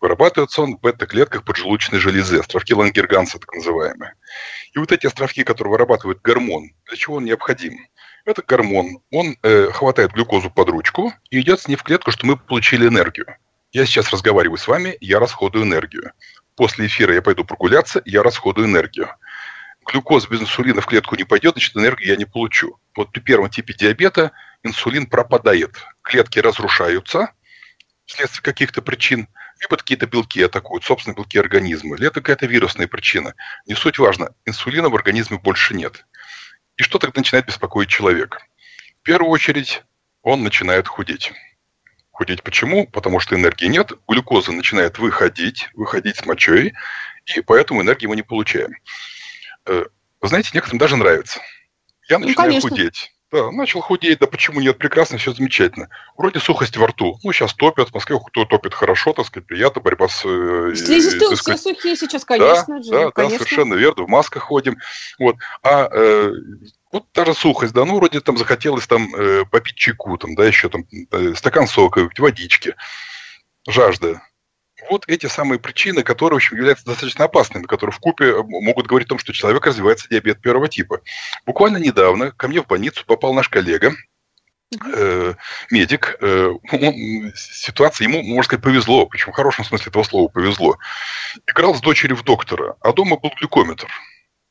Вырабатывается 0.00 0.62
он 0.62 0.76
в 0.76 0.80
бета-клетках 0.80 1.44
поджелудочной 1.44 1.98
железы, 1.98 2.38
островки 2.38 2.72
Лангерганса 2.72 3.38
так 3.38 3.52
называемые. 3.52 4.14
И 4.72 4.78
вот 4.78 4.90
эти 4.90 5.06
островки, 5.06 5.44
которые 5.44 5.72
вырабатывают 5.72 6.22
гормон, 6.22 6.70
для 6.86 6.96
чего 6.96 7.16
он 7.16 7.26
необходим? 7.26 7.78
Это 8.24 8.42
гормон, 8.42 9.00
он 9.10 9.36
э, 9.42 9.70
хватает 9.70 10.12
глюкозу 10.12 10.50
под 10.50 10.70
ручку 10.70 11.12
и 11.28 11.40
идет 11.40 11.60
с 11.60 11.68
ней 11.68 11.76
в 11.76 11.82
клетку, 11.82 12.10
что 12.10 12.26
мы 12.26 12.38
получили 12.38 12.88
энергию. 12.88 13.26
Я 13.70 13.84
сейчас 13.84 14.10
разговариваю 14.10 14.56
с 14.56 14.66
вами, 14.66 14.96
я 15.02 15.18
расходую 15.20 15.66
энергию. 15.66 16.12
После 16.56 16.86
эфира 16.86 17.12
я 17.12 17.20
пойду 17.20 17.44
прогуляться, 17.44 18.00
я 18.06 18.22
расходую 18.22 18.66
энергию 18.66 19.10
глюкоза 19.88 20.28
без 20.28 20.40
инсулина 20.40 20.80
в 20.80 20.86
клетку 20.86 21.16
не 21.16 21.24
пойдет, 21.24 21.54
значит, 21.54 21.76
энергию 21.76 22.10
я 22.10 22.16
не 22.16 22.26
получу. 22.26 22.78
Вот 22.94 23.10
при 23.10 23.20
первом 23.20 23.50
типе 23.50 23.72
диабета 23.72 24.32
инсулин 24.62 25.06
пропадает. 25.06 25.76
Клетки 26.02 26.38
разрушаются 26.38 27.32
вследствие 28.04 28.42
каких-то 28.42 28.82
причин, 28.82 29.28
либо 29.60 29.76
какие-то 29.76 30.06
белки 30.06 30.42
атакуют, 30.42 30.84
собственные 30.84 31.16
белки 31.16 31.38
организма, 31.38 31.96
или 31.96 32.06
это 32.06 32.20
какая-то 32.20 32.46
вирусная 32.46 32.86
причина. 32.86 33.34
Не 33.66 33.74
суть 33.74 33.98
важно, 33.98 34.34
инсулина 34.46 34.88
в 34.88 34.94
организме 34.94 35.38
больше 35.38 35.74
нет. 35.74 36.06
И 36.76 36.82
что 36.82 36.98
тогда 36.98 37.20
начинает 37.20 37.46
беспокоить 37.46 37.88
человека? 37.88 38.42
В 39.00 39.02
первую 39.02 39.30
очередь 39.30 39.82
он 40.22 40.42
начинает 40.42 40.88
худеть. 40.88 41.32
Худеть 42.10 42.42
почему? 42.42 42.86
Потому 42.86 43.20
что 43.20 43.36
энергии 43.36 43.66
нет, 43.66 43.92
глюкоза 44.08 44.52
начинает 44.52 44.98
выходить, 44.98 45.68
выходить 45.74 46.16
с 46.16 46.26
мочой, 46.26 46.74
и 47.26 47.40
поэтому 47.40 47.82
энергии 47.82 48.06
мы 48.06 48.16
не 48.16 48.22
получаем. 48.22 48.74
Э, 49.68 49.84
вы 50.20 50.28
знаете, 50.28 50.50
некоторым 50.54 50.78
даже 50.78 50.96
нравится. 50.96 51.40
Я 52.08 52.18
ну, 52.18 52.26
начинаю 52.26 52.54
ну, 52.54 52.60
худеть. 52.60 53.12
Да, 53.30 53.50
начал 53.50 53.82
худеть, 53.82 54.20
да 54.20 54.26
почему 54.26 54.60
нет, 54.60 54.78
прекрасно, 54.78 55.18
все 55.18 55.34
замечательно. 55.34 55.90
Вроде 56.16 56.40
сухость 56.40 56.78
во 56.78 56.86
рту. 56.86 57.18
Ну, 57.22 57.32
сейчас 57.32 57.52
топят, 57.52 57.90
в 57.90 57.94
Москве 57.94 58.18
кто 58.18 58.46
топит 58.46 58.72
хорошо, 58.72 59.12
так 59.12 59.26
сказать, 59.26 59.46
приятно, 59.46 59.82
борьба 59.82 60.08
с... 60.08 60.24
Э, 60.24 60.74
Слизистые 60.74 61.36
все 61.36 61.58
сухие 61.58 61.94
сейчас, 61.94 62.24
конечно 62.24 62.78
да, 62.78 62.82
же. 62.82 62.90
Да, 62.90 63.10
конечно. 63.10 63.38
да, 63.38 63.44
совершенно 63.44 63.74
верно, 63.74 64.04
в 64.04 64.08
масках 64.08 64.44
ходим. 64.44 64.78
Вот. 65.18 65.36
А 65.62 65.90
э, 65.92 66.32
вот 66.90 67.04
даже 67.12 67.34
сухость, 67.34 67.74
да, 67.74 67.84
ну, 67.84 67.96
вроде 67.96 68.20
там 68.20 68.38
захотелось 68.38 68.86
там 68.86 69.14
э, 69.14 69.44
попить 69.44 69.76
чайку, 69.76 70.16
там, 70.16 70.34
да, 70.34 70.46
еще 70.46 70.70
там 70.70 70.86
э, 71.10 71.34
стакан 71.34 71.66
сока, 71.66 72.08
водички. 72.16 72.74
Жажда 73.68 74.22
вот 74.90 75.04
эти 75.08 75.26
самые 75.26 75.58
причины, 75.58 76.02
которые, 76.02 76.36
в 76.36 76.38
общем, 76.38 76.56
являются 76.56 76.84
достаточно 76.86 77.24
опасными, 77.24 77.64
которые 77.64 77.94
в 77.94 77.98
купе 77.98 78.26
э, 78.26 78.42
могут 78.42 78.86
говорить 78.86 79.06
о 79.08 79.10
том, 79.10 79.18
что 79.18 79.32
человек 79.32 79.66
развивается 79.66 80.08
диабет 80.08 80.40
первого 80.40 80.68
типа. 80.68 81.00
Буквально 81.46 81.78
недавно 81.78 82.30
ко 82.32 82.48
мне 82.48 82.62
в 82.62 82.66
больницу 82.66 83.04
попал 83.06 83.34
наш 83.34 83.48
коллега, 83.48 83.92
э, 84.94 85.34
медик, 85.70 86.16
э, 86.20 86.52
он, 86.72 87.32
ситуация, 87.34 88.06
ему, 88.06 88.22
можно 88.22 88.42
сказать, 88.44 88.64
повезло, 88.64 89.06
причем 89.06 89.32
в 89.32 89.36
хорошем 89.36 89.64
смысле 89.64 89.90
этого 89.90 90.02
слова 90.02 90.28
повезло. 90.28 90.76
Играл 91.46 91.74
с 91.74 91.80
дочерью 91.80 92.16
в 92.16 92.24
доктора, 92.24 92.76
а 92.80 92.92
дома 92.92 93.16
был 93.16 93.32
глюкометр. 93.38 93.88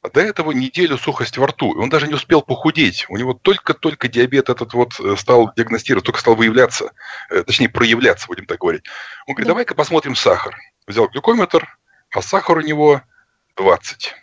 А 0.07 0.09
до 0.09 0.21
этого 0.21 0.51
неделю 0.51 0.97
сухость 0.97 1.37
во 1.37 1.47
рту, 1.47 1.73
и 1.73 1.79
он 1.79 1.89
даже 1.89 2.07
не 2.07 2.13
успел 2.13 2.41
похудеть. 2.41 3.05
У 3.09 3.17
него 3.17 3.33
только-только 3.33 4.07
диабет 4.07 4.49
этот 4.49 4.73
вот 4.73 4.97
э, 5.01 5.17
стал 5.17 5.51
диагностировать, 5.53 6.05
только 6.05 6.21
стал 6.21 6.35
выявляться, 6.35 6.93
э, 7.29 7.43
точнее 7.43 7.67
проявляться, 7.67 8.27
будем 8.27 8.45
так 8.45 8.59
говорить. 8.59 8.85
Он 9.27 9.33
говорит, 9.33 9.47
давай-ка 9.49 9.75
посмотрим 9.75 10.15
сахар. 10.15 10.55
Взял 10.87 11.09
глюкометр, 11.09 11.77
а 12.11 12.21
сахар 12.21 12.59
у 12.59 12.61
него 12.61 13.01
20. 13.57 14.15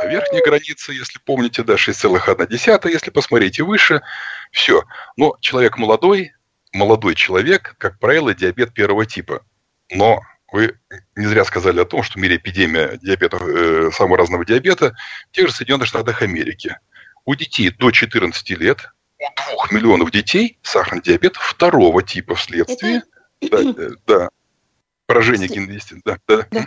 А 0.00 0.06
верхняя 0.06 0.42
граница, 0.42 0.90
если 0.92 1.20
помните, 1.24 1.62
да, 1.62 1.74
6,1. 1.74 2.90
Если 2.90 3.10
посмотрите 3.10 3.62
выше, 3.62 4.02
все. 4.50 4.82
Но 5.16 5.36
человек 5.40 5.78
молодой, 5.78 6.32
молодой 6.72 7.14
человек, 7.14 7.76
как 7.78 8.00
правило, 8.00 8.34
диабет 8.34 8.74
первого 8.74 9.06
типа. 9.06 9.44
Но 9.92 10.22
вы 10.52 10.78
не 11.16 11.26
зря 11.26 11.44
сказали 11.44 11.80
о 11.80 11.84
том, 11.84 12.02
что 12.02 12.18
в 12.18 12.22
мире 12.22 12.36
эпидемия 12.36 12.98
диабета, 13.02 13.38
э, 13.38 13.90
самого 13.92 14.18
разного 14.18 14.44
диабета, 14.44 14.94
в 15.30 15.34
тех 15.34 15.48
же 15.48 15.54
Соединенных 15.54 15.86
Штатах 15.86 16.22
Америки. 16.22 16.76
У 17.24 17.34
детей 17.34 17.70
до 17.70 17.90
14 17.90 18.50
лет, 18.50 18.90
у 19.18 19.50
двух 19.50 19.72
миллионов 19.72 20.10
детей 20.10 20.58
сахарный 20.62 21.02
диабет 21.02 21.36
второго 21.36 22.02
типа 22.02 22.34
вследствие 22.34 23.02
Это... 23.40 23.74
да, 23.74 23.82
э, 23.82 23.90
да, 24.06 24.28
поражения 25.06 25.46
генной 25.46 25.80
да, 26.04 26.18
да. 26.26 26.46
да. 26.50 26.66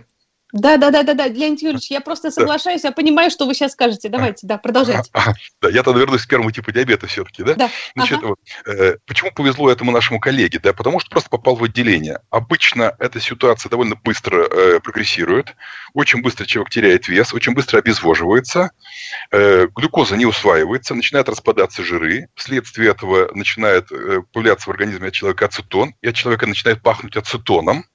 Да, 0.53 0.77
да, 0.77 0.91
да, 0.91 1.01
да, 1.01 1.15
да, 1.15 1.27
Леонид 1.27 1.63
Юрьевич, 1.63 1.89
я 1.89 1.99
просто 1.99 2.29
соглашаюсь, 2.29 2.83
я 2.83 2.91
понимаю, 2.91 3.31
что 3.31 3.47
вы 3.47 3.55
сейчас 3.55 3.71
скажете. 3.71 4.07
Давайте, 4.07 4.45
да, 4.45 4.59
продолжайте. 4.59 5.09
А, 5.11 5.31
а, 5.31 5.33
да, 5.61 5.69
я 5.69 5.81
тогда 5.81 5.99
вернусь 5.99 6.25
к 6.25 6.29
первому 6.29 6.51
типу 6.51 6.71
диабета 6.71 7.07
все-таки, 7.07 7.43
да? 7.43 7.55
Да. 7.55 7.69
Значит, 7.95 8.19
ага. 8.19 8.27
вот, 8.27 8.39
э, 8.67 8.97
почему 9.07 9.31
повезло 9.31 9.71
этому 9.71 9.91
нашему 9.91 10.19
коллеге? 10.19 10.59
Да, 10.61 10.71
потому 10.73 10.99
что 10.99 11.09
просто 11.09 11.31
попал 11.31 11.55
в 11.55 11.63
отделение. 11.63 12.19
Обычно 12.29 12.95
эта 12.99 13.19
ситуация 13.19 13.71
довольно 13.71 13.95
быстро 13.95 14.45
э, 14.45 14.79
прогрессирует, 14.79 15.55
очень 15.95 16.21
быстро 16.21 16.45
человек 16.45 16.69
теряет 16.69 17.07
вес, 17.07 17.33
очень 17.33 17.55
быстро 17.55 17.79
обезвоживается, 17.79 18.69
э, 19.31 19.67
глюкоза 19.75 20.17
не 20.17 20.27
усваивается, 20.27 20.93
начинают 20.93 21.29
распадаться 21.29 21.83
жиры, 21.83 22.27
вследствие 22.35 22.91
этого 22.91 23.31
начинает 23.33 23.91
э, 23.91 24.21
появляться 24.31 24.69
в 24.69 24.71
организме 24.71 25.07
от 25.07 25.13
человека 25.13 25.45
ацетон, 25.45 25.95
и 26.03 26.09
от 26.09 26.13
человека 26.15 26.45
начинает 26.45 26.83
пахнуть 26.83 27.17
ацетоном, 27.17 27.85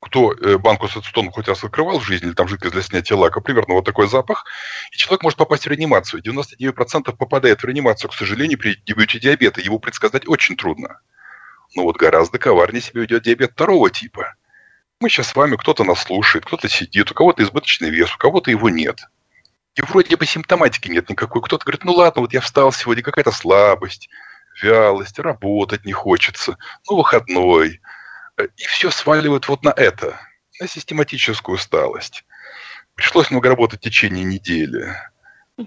кто 0.00 0.32
э, 0.32 0.58
банку 0.58 0.88
с 0.88 0.96
ацетоном 0.96 1.32
хоть 1.32 1.48
раз 1.48 1.64
открывал 1.64 1.98
в 1.98 2.04
жизни, 2.04 2.28
или 2.28 2.34
там 2.34 2.48
жидкость 2.48 2.74
для 2.74 2.82
снятия 2.82 3.16
лака, 3.16 3.40
примерно 3.40 3.74
вот 3.74 3.84
такой 3.84 4.08
запах, 4.08 4.44
и 4.92 4.96
человек 4.96 5.22
может 5.22 5.38
попасть 5.38 5.64
в 5.64 5.70
реанимацию. 5.70 6.22
99% 6.22 7.16
попадает 7.16 7.62
в 7.62 7.64
реанимацию, 7.64 8.10
к 8.10 8.14
сожалению, 8.14 8.58
при 8.58 8.76
дебюте 8.86 9.18
диабета. 9.18 9.60
Его 9.60 9.78
предсказать 9.78 10.28
очень 10.28 10.56
трудно. 10.56 11.00
Но 11.74 11.82
вот 11.84 11.96
гораздо 11.96 12.38
коварнее 12.38 12.82
себя 12.82 13.02
ведет 13.02 13.22
диабет 13.22 13.52
второго 13.52 13.90
типа. 13.90 14.34
Мы 15.00 15.08
сейчас 15.08 15.28
с 15.28 15.36
вами, 15.36 15.56
кто-то 15.56 15.84
нас 15.84 16.02
слушает, 16.02 16.44
кто-то 16.44 16.68
сидит, 16.68 17.10
у 17.10 17.14
кого-то 17.14 17.42
избыточный 17.42 17.90
вес, 17.90 18.14
у 18.14 18.18
кого-то 18.18 18.50
его 18.50 18.70
нет. 18.70 19.00
И 19.74 19.82
вроде 19.82 20.16
бы 20.16 20.24
симптоматики 20.24 20.88
нет 20.88 21.10
никакой. 21.10 21.42
Кто-то 21.42 21.64
говорит, 21.64 21.84
ну 21.84 21.92
ладно, 21.92 22.22
вот 22.22 22.32
я 22.32 22.40
встал 22.40 22.72
сегодня, 22.72 23.02
какая-то 23.02 23.30
слабость, 23.30 24.08
вялость, 24.62 25.18
работать 25.18 25.84
не 25.84 25.92
хочется, 25.92 26.56
ну 26.88 26.96
выходной– 26.96 27.80
и 28.42 28.64
все 28.64 28.90
сваливают 28.90 29.48
вот 29.48 29.64
на 29.64 29.70
это, 29.70 30.20
на 30.60 30.68
систематическую 30.68 31.56
усталость. 31.56 32.24
Пришлось 32.94 33.30
много 33.30 33.48
работать 33.48 33.80
в 33.80 33.84
течение 33.84 34.24
недели. 34.24 34.94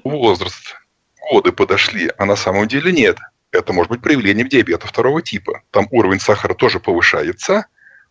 Возраст, 0.04 0.76
годы 1.32 1.52
подошли, 1.52 2.12
а 2.18 2.26
на 2.26 2.36
самом 2.36 2.68
деле 2.68 2.92
нет. 2.92 3.18
Это 3.52 3.74
может 3.74 3.92
быть 3.92 4.02
проявлением 4.02 4.48
диабета 4.48 4.88
второго 4.88 5.22
типа. 5.22 5.64
Там 5.72 5.88
уровень 5.92 6.20
сахара 6.20 6.54
тоже 6.54 6.80
повышается, 6.80 7.66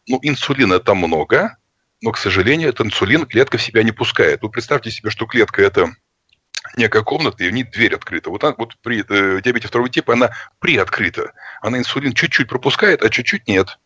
но 0.08 0.18
инсулина 0.22 0.80
там 0.80 0.98
много, 0.98 1.56
но, 2.00 2.12
к 2.12 2.18
сожалению, 2.18 2.70
этот 2.70 2.86
инсулин 2.86 3.26
клетка 3.26 3.58
в 3.58 3.62
себя 3.62 3.82
не 3.82 3.92
пускает. 3.92 4.42
Вы 4.42 4.50
представьте 4.50 4.90
себе, 4.90 5.10
что 5.10 5.26
клетка– 5.26 5.62
это 5.64 5.92
некая 6.76 7.02
комната, 7.02 7.44
и 7.44 7.48
в 7.48 7.52
ней 7.52 7.64
дверь 7.64 7.94
открыта. 7.94 8.30
Вот, 8.30 8.42
вот 8.42 8.76
при 8.82 9.04
э, 9.08 9.40
диабете 9.42 9.68
второго 9.68 9.88
типа 9.88 10.14
она 10.14 10.30
приоткрыта. 10.58 11.32
Она 11.60 11.78
инсулин 11.78 12.14
чуть-чуть 12.14 12.48
пропускает, 12.48 13.02
а 13.02 13.10
чуть-чуть 13.10 13.46
нет 13.48 13.78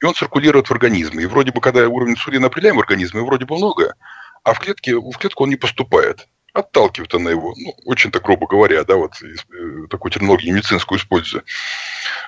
и 0.00 0.06
он 0.06 0.14
циркулирует 0.14 0.68
в 0.68 0.72
организме. 0.72 1.24
И 1.24 1.26
вроде 1.26 1.52
бы, 1.52 1.60
когда 1.60 1.86
уровень 1.88 2.12
инсулина 2.12 2.46
определяем 2.46 2.76
в 2.76 2.80
организме, 2.80 3.20
вроде 3.20 3.44
бы 3.44 3.56
много, 3.56 3.94
а 4.42 4.54
в 4.54 4.58
клетке, 4.58 4.96
в 4.96 5.12
клетку 5.18 5.44
он 5.44 5.50
не 5.50 5.56
поступает. 5.56 6.28
Отталкивает 6.52 7.14
она 7.14 7.30
его, 7.30 7.54
ну, 7.56 7.74
очень 7.84 8.10
так 8.10 8.24
грубо 8.24 8.46
говоря, 8.46 8.82
да, 8.84 8.96
вот 8.96 9.12
э, 9.22 9.86
такую 9.88 10.10
терминологию 10.10 10.54
медицинскую 10.54 10.98
используя. 10.98 11.44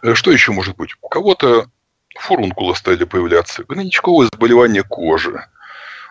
Э, 0.03 0.15
что 0.15 0.31
еще 0.31 0.53
может 0.53 0.77
быть? 0.77 0.91
У 1.01 1.09
кого-то 1.09 1.67
фурункула 2.17 2.75
стали 2.75 3.05
появляться, 3.05 3.65
гнойничковое 3.65 4.29
заболевание 4.33 4.85
кожи. 4.85 5.45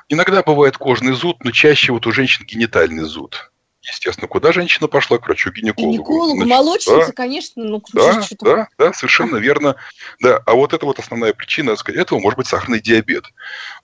Иногда 0.09 0.43
бывает 0.43 0.77
кожный 0.77 1.13
зуд, 1.13 1.41
но 1.45 1.51
чаще 1.51 1.93
вот 1.93 2.05
у 2.05 2.11
женщин 2.11 2.45
генитальный 2.45 3.03
зуд 3.03 3.50
естественно, 3.81 4.27
куда 4.27 4.51
женщина 4.51 4.87
пошла? 4.87 5.17
К 5.17 5.27
врачу-гинекологу. 5.27 5.93
Гинекологу, 5.93 6.35
Значит, 6.35 6.49
молочница, 6.49 7.07
да, 7.07 7.11
конечно. 7.13 7.63
Ну, 7.63 7.83
да, 7.93 8.27
да, 8.41 8.67
да, 8.77 8.93
совершенно 8.93 9.37
верно. 9.37 9.75
Да, 10.19 10.41
а 10.45 10.53
вот 10.53 10.73
это 10.73 10.85
вот 10.85 10.99
основная 10.99 11.33
причина, 11.33 11.75
сказать, 11.75 12.01
этого 12.01 12.19
может 12.19 12.37
быть 12.37 12.47
сахарный 12.47 12.79
диабет. 12.79 13.25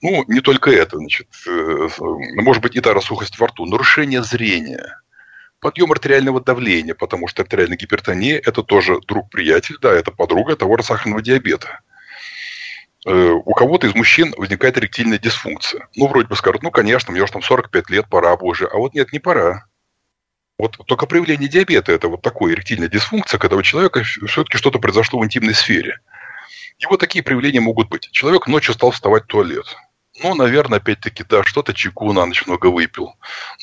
Ну, 0.02 0.24
не 0.28 0.42
только 0.42 0.72
это, 0.72 0.98
значит, 0.98 1.28
э, 1.48 1.90
может 2.00 2.62
быть 2.62 2.76
и 2.76 2.82
та 2.82 2.94
рассухость 2.94 3.40
во 3.40 3.48
рту, 3.48 3.66
нарушение 3.66 4.24
зрения, 4.24 5.02
подъем 5.60 5.92
артериального 5.92 6.42
давления, 6.42 6.94
потому 6.94 7.28
что 7.28 7.42
артериальная 7.42 7.78
гипертония– 7.78 8.42
это 8.46 8.64
тоже 8.64 9.00
друг-приятель, 9.08 9.78
да, 9.82 9.92
это 9.92 10.12
подруга 10.12 10.56
того 10.56 10.78
же 10.78 10.84
сахарного 10.84 11.22
диабета 11.24 11.82
э, 13.06 13.32
у 13.32 13.54
кого-то 13.54 13.88
из 13.88 13.96
мужчин 13.96 14.34
возникает 14.38 14.78
эректильная 14.78 15.18
дисфункция. 15.18 15.88
Ну, 15.96 16.08
вроде 16.08 16.28
бы 16.28 16.36
скажут, 16.36 16.62
ну, 16.62 16.70
конечно, 16.70 17.12
мне 17.12 17.22
уже 17.22 17.34
там 17.34 17.42
45 17.42 17.90
лет, 17.90 18.08
пора 18.10 18.38
бы 18.38 18.46
уже. 18.46 18.68
А 18.68 18.78
вот 18.78 18.94
нет, 18.94 19.12
не 19.12 19.20
пора. 19.20 19.66
Вот 20.60 20.78
только 20.88 21.06
проявление 21.06 21.48
диабета– 21.48 21.92
это 21.94 22.08
вот 22.08 22.22
такая 22.22 22.54
эректильная 22.54 22.88
дисфункция, 22.88 23.38
когда 23.38 23.56
у 23.56 23.62
человека 23.62 24.04
все-таки 24.04 24.58
что-то 24.58 24.80
произошло 24.80 25.20
в 25.20 25.26
интимной 25.26 25.54
сфере. 25.54 26.00
И 26.80 26.86
вот 26.88 27.00
такие 27.00 27.24
проявления 27.24 27.60
могут 27.60 27.90
быть. 27.90 28.10
Человек 28.12 28.48
ночью 28.48 28.74
стал 28.74 28.92
вставать 28.92 29.24
в 29.24 29.28
туалет. 29.28 29.66
Ну, 30.24 30.34
наверное, 30.34 30.80
опять-таки, 30.80 31.24
да, 31.24 31.44
что-то 31.44 31.76
чеку 31.76 32.12
на 32.12 32.26
ночь 32.26 32.48
много 32.48 32.68
выпил. 32.68 33.14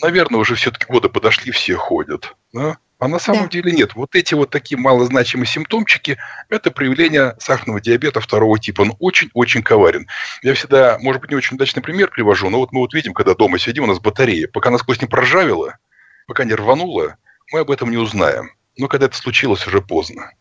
Наверное, 0.01 0.39
уже 0.39 0.55
все-таки 0.55 0.87
годы 0.87 1.09
подошли, 1.09 1.51
все 1.51 1.75
ходят. 1.75 2.37
Да? 2.53 2.79
А 3.01 3.09
на 3.09 3.19
самом 3.19 3.45
да. 3.45 3.49
деле 3.49 3.73
нет. 3.73 3.97
Вот 3.97 4.15
эти 4.15 4.35
вот 4.35 4.51
такие 4.51 4.79
малозначимые 4.79 5.49
симптомчики– 5.49 6.17
это 6.49 6.71
проявление 6.71 7.35
сахарного 7.41 7.81
диабета 7.81 8.21
второго 8.21 8.57
типа. 8.61 8.83
Он 8.83 8.97
очень-очень 9.01 9.65
коварен. 9.65 10.07
Я 10.43 10.55
всегда, 10.55 10.99
может 11.01 11.21
быть, 11.21 11.31
не 11.31 11.37
очень 11.37 11.57
удачный 11.57 11.83
пример 11.83 12.11
привожу, 12.11 12.49
но 12.51 12.59
вот 12.59 12.71
мы 12.71 12.81
вот 12.81 12.95
видим, 12.95 13.15
когда 13.15 13.35
дома 13.35 13.59
сидим, 13.59 13.85
у 13.85 13.87
нас 13.89 13.99
батарея. 13.99 14.47
Пока 14.47 14.71
насквозь 14.71 15.01
не 15.01 15.09
проржавела, 15.09 15.79
пока 16.27 16.45
не 16.45 16.55
рвануло, 16.55 17.17
мы 17.53 17.61
об 17.61 17.71
этом 17.71 17.91
не 17.91 17.97
узнаем. 17.97 18.51
Но 18.77 18.89
когда 18.89 19.07
это 19.07 19.17
случилось, 19.17 19.67
уже 19.67 19.81
поздно. 19.81 20.33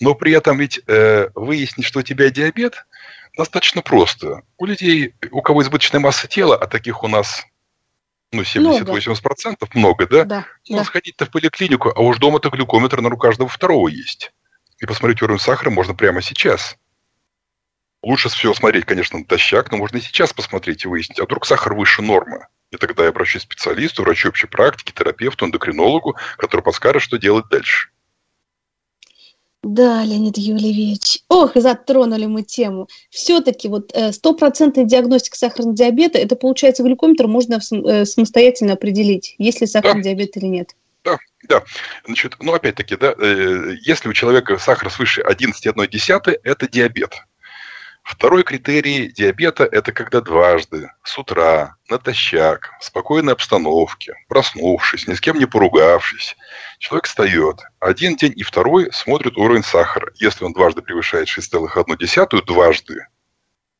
Но 0.00 0.14
при 0.14 0.32
этом 0.32 0.58
ведь 0.58 0.80
э, 0.86 1.28
выяснить, 1.34 1.86
что 1.86 2.00
у 2.00 2.02
тебя 2.02 2.30
диабет, 2.30 2.86
достаточно 3.36 3.82
просто. 3.82 4.42
У 4.58 4.66
людей, 4.66 5.14
у 5.30 5.42
кого 5.42 5.62
избыточная 5.62 6.00
масса 6.00 6.26
тела, 6.26 6.56
а 6.56 6.66
таких 6.66 7.02
у 7.02 7.08
нас 7.08 7.44
ну, 8.32 8.42
70-80% 8.42 9.56
много, 9.74 9.74
много 9.74 10.06
да? 10.06 10.24
да 10.24 10.46
ну, 10.68 10.78
да. 10.78 10.84
сходить-то 10.84 11.26
в 11.26 11.30
поликлинику, 11.30 11.92
а 11.94 12.00
уж 12.00 12.18
дома-то 12.18 12.50
глюкометр 12.50 13.00
на 13.00 13.08
у 13.08 13.16
каждого 13.16 13.48
второго 13.48 13.88
есть. 13.88 14.32
И 14.78 14.86
посмотреть 14.86 15.22
уровень 15.22 15.40
сахара 15.40 15.70
можно 15.70 15.94
прямо 15.94 16.20
сейчас. 16.20 16.76
Лучше 18.02 18.28
всего 18.28 18.52
смотреть, 18.52 18.84
конечно, 18.84 19.18
на 19.18 19.24
тощак, 19.24 19.70
но 19.70 19.78
можно 19.78 19.96
и 19.96 20.00
сейчас 20.00 20.32
посмотреть 20.32 20.84
и 20.84 20.88
выяснить, 20.88 21.20
а 21.20 21.24
вдруг 21.24 21.46
сахар 21.46 21.74
выше 21.74 22.02
нормы. 22.02 22.46
И 22.74 22.76
тогда 22.76 23.04
я 23.04 23.10
обращусь 23.10 23.42
к 23.42 23.52
специалисту, 23.52 24.02
врачу 24.02 24.28
общей 24.28 24.48
практики, 24.48 24.92
терапевту, 24.92 25.46
эндокринологу, 25.46 26.16
который 26.36 26.62
подскажет, 26.62 27.02
что 27.02 27.18
делать 27.18 27.46
дальше. 27.48 27.90
Да, 29.62 30.02
Леонид 30.04 30.36
Юльевич. 30.36 31.20
Ох, 31.28 31.52
затронули 31.54 32.26
мы 32.26 32.42
тему. 32.42 32.88
Все-таки 33.10 33.68
вот 33.68 33.92
э, 33.94 34.12
стопроцентная 34.12 34.84
диагностика 34.84 35.38
сахарного 35.38 35.74
диабета, 35.74 36.18
это 36.18 36.36
получается 36.36 36.82
глюкометр 36.82 37.28
можно 37.28 37.60
э, 37.70 38.04
самостоятельно 38.04 38.74
определить, 38.74 39.36
есть 39.38 39.62
ли 39.62 39.66
сахарный 39.66 40.02
да. 40.02 40.10
диабет 40.10 40.36
или 40.36 40.46
нет. 40.46 40.74
Да, 41.04 41.18
да. 41.48 41.62
Значит, 42.04 42.36
ну 42.40 42.52
опять-таки, 42.52 42.96
да, 42.96 43.14
э, 43.16 43.76
если 43.82 44.08
у 44.08 44.12
человека 44.12 44.58
сахар 44.58 44.90
свыше 44.90 45.22
11,1, 45.22 46.38
это 46.42 46.68
диабет. 46.68 47.14
Второй 48.04 48.42
критерий 48.42 49.08
диабета– 49.10 49.64
это 49.72 49.90
когда 49.90 50.20
дважды, 50.20 50.90
с 51.02 51.16
утра, 51.16 51.76
натощак, 51.88 52.70
в 52.78 52.84
спокойной 52.84 53.32
обстановке, 53.32 54.14
проснувшись, 54.28 55.06
ни 55.08 55.14
с 55.14 55.22
кем 55.22 55.38
не 55.38 55.46
поругавшись, 55.46 56.36
человек 56.78 57.06
встает. 57.06 57.62
Один 57.80 58.16
день 58.16 58.34
и 58.36 58.42
второй 58.42 58.92
смотрит 58.92 59.38
уровень 59.38 59.64
сахара. 59.64 60.12
Если 60.16 60.44
он 60.44 60.52
дважды 60.52 60.82
превышает 60.82 61.28
6,1, 61.28 62.44
дважды, 62.44 63.06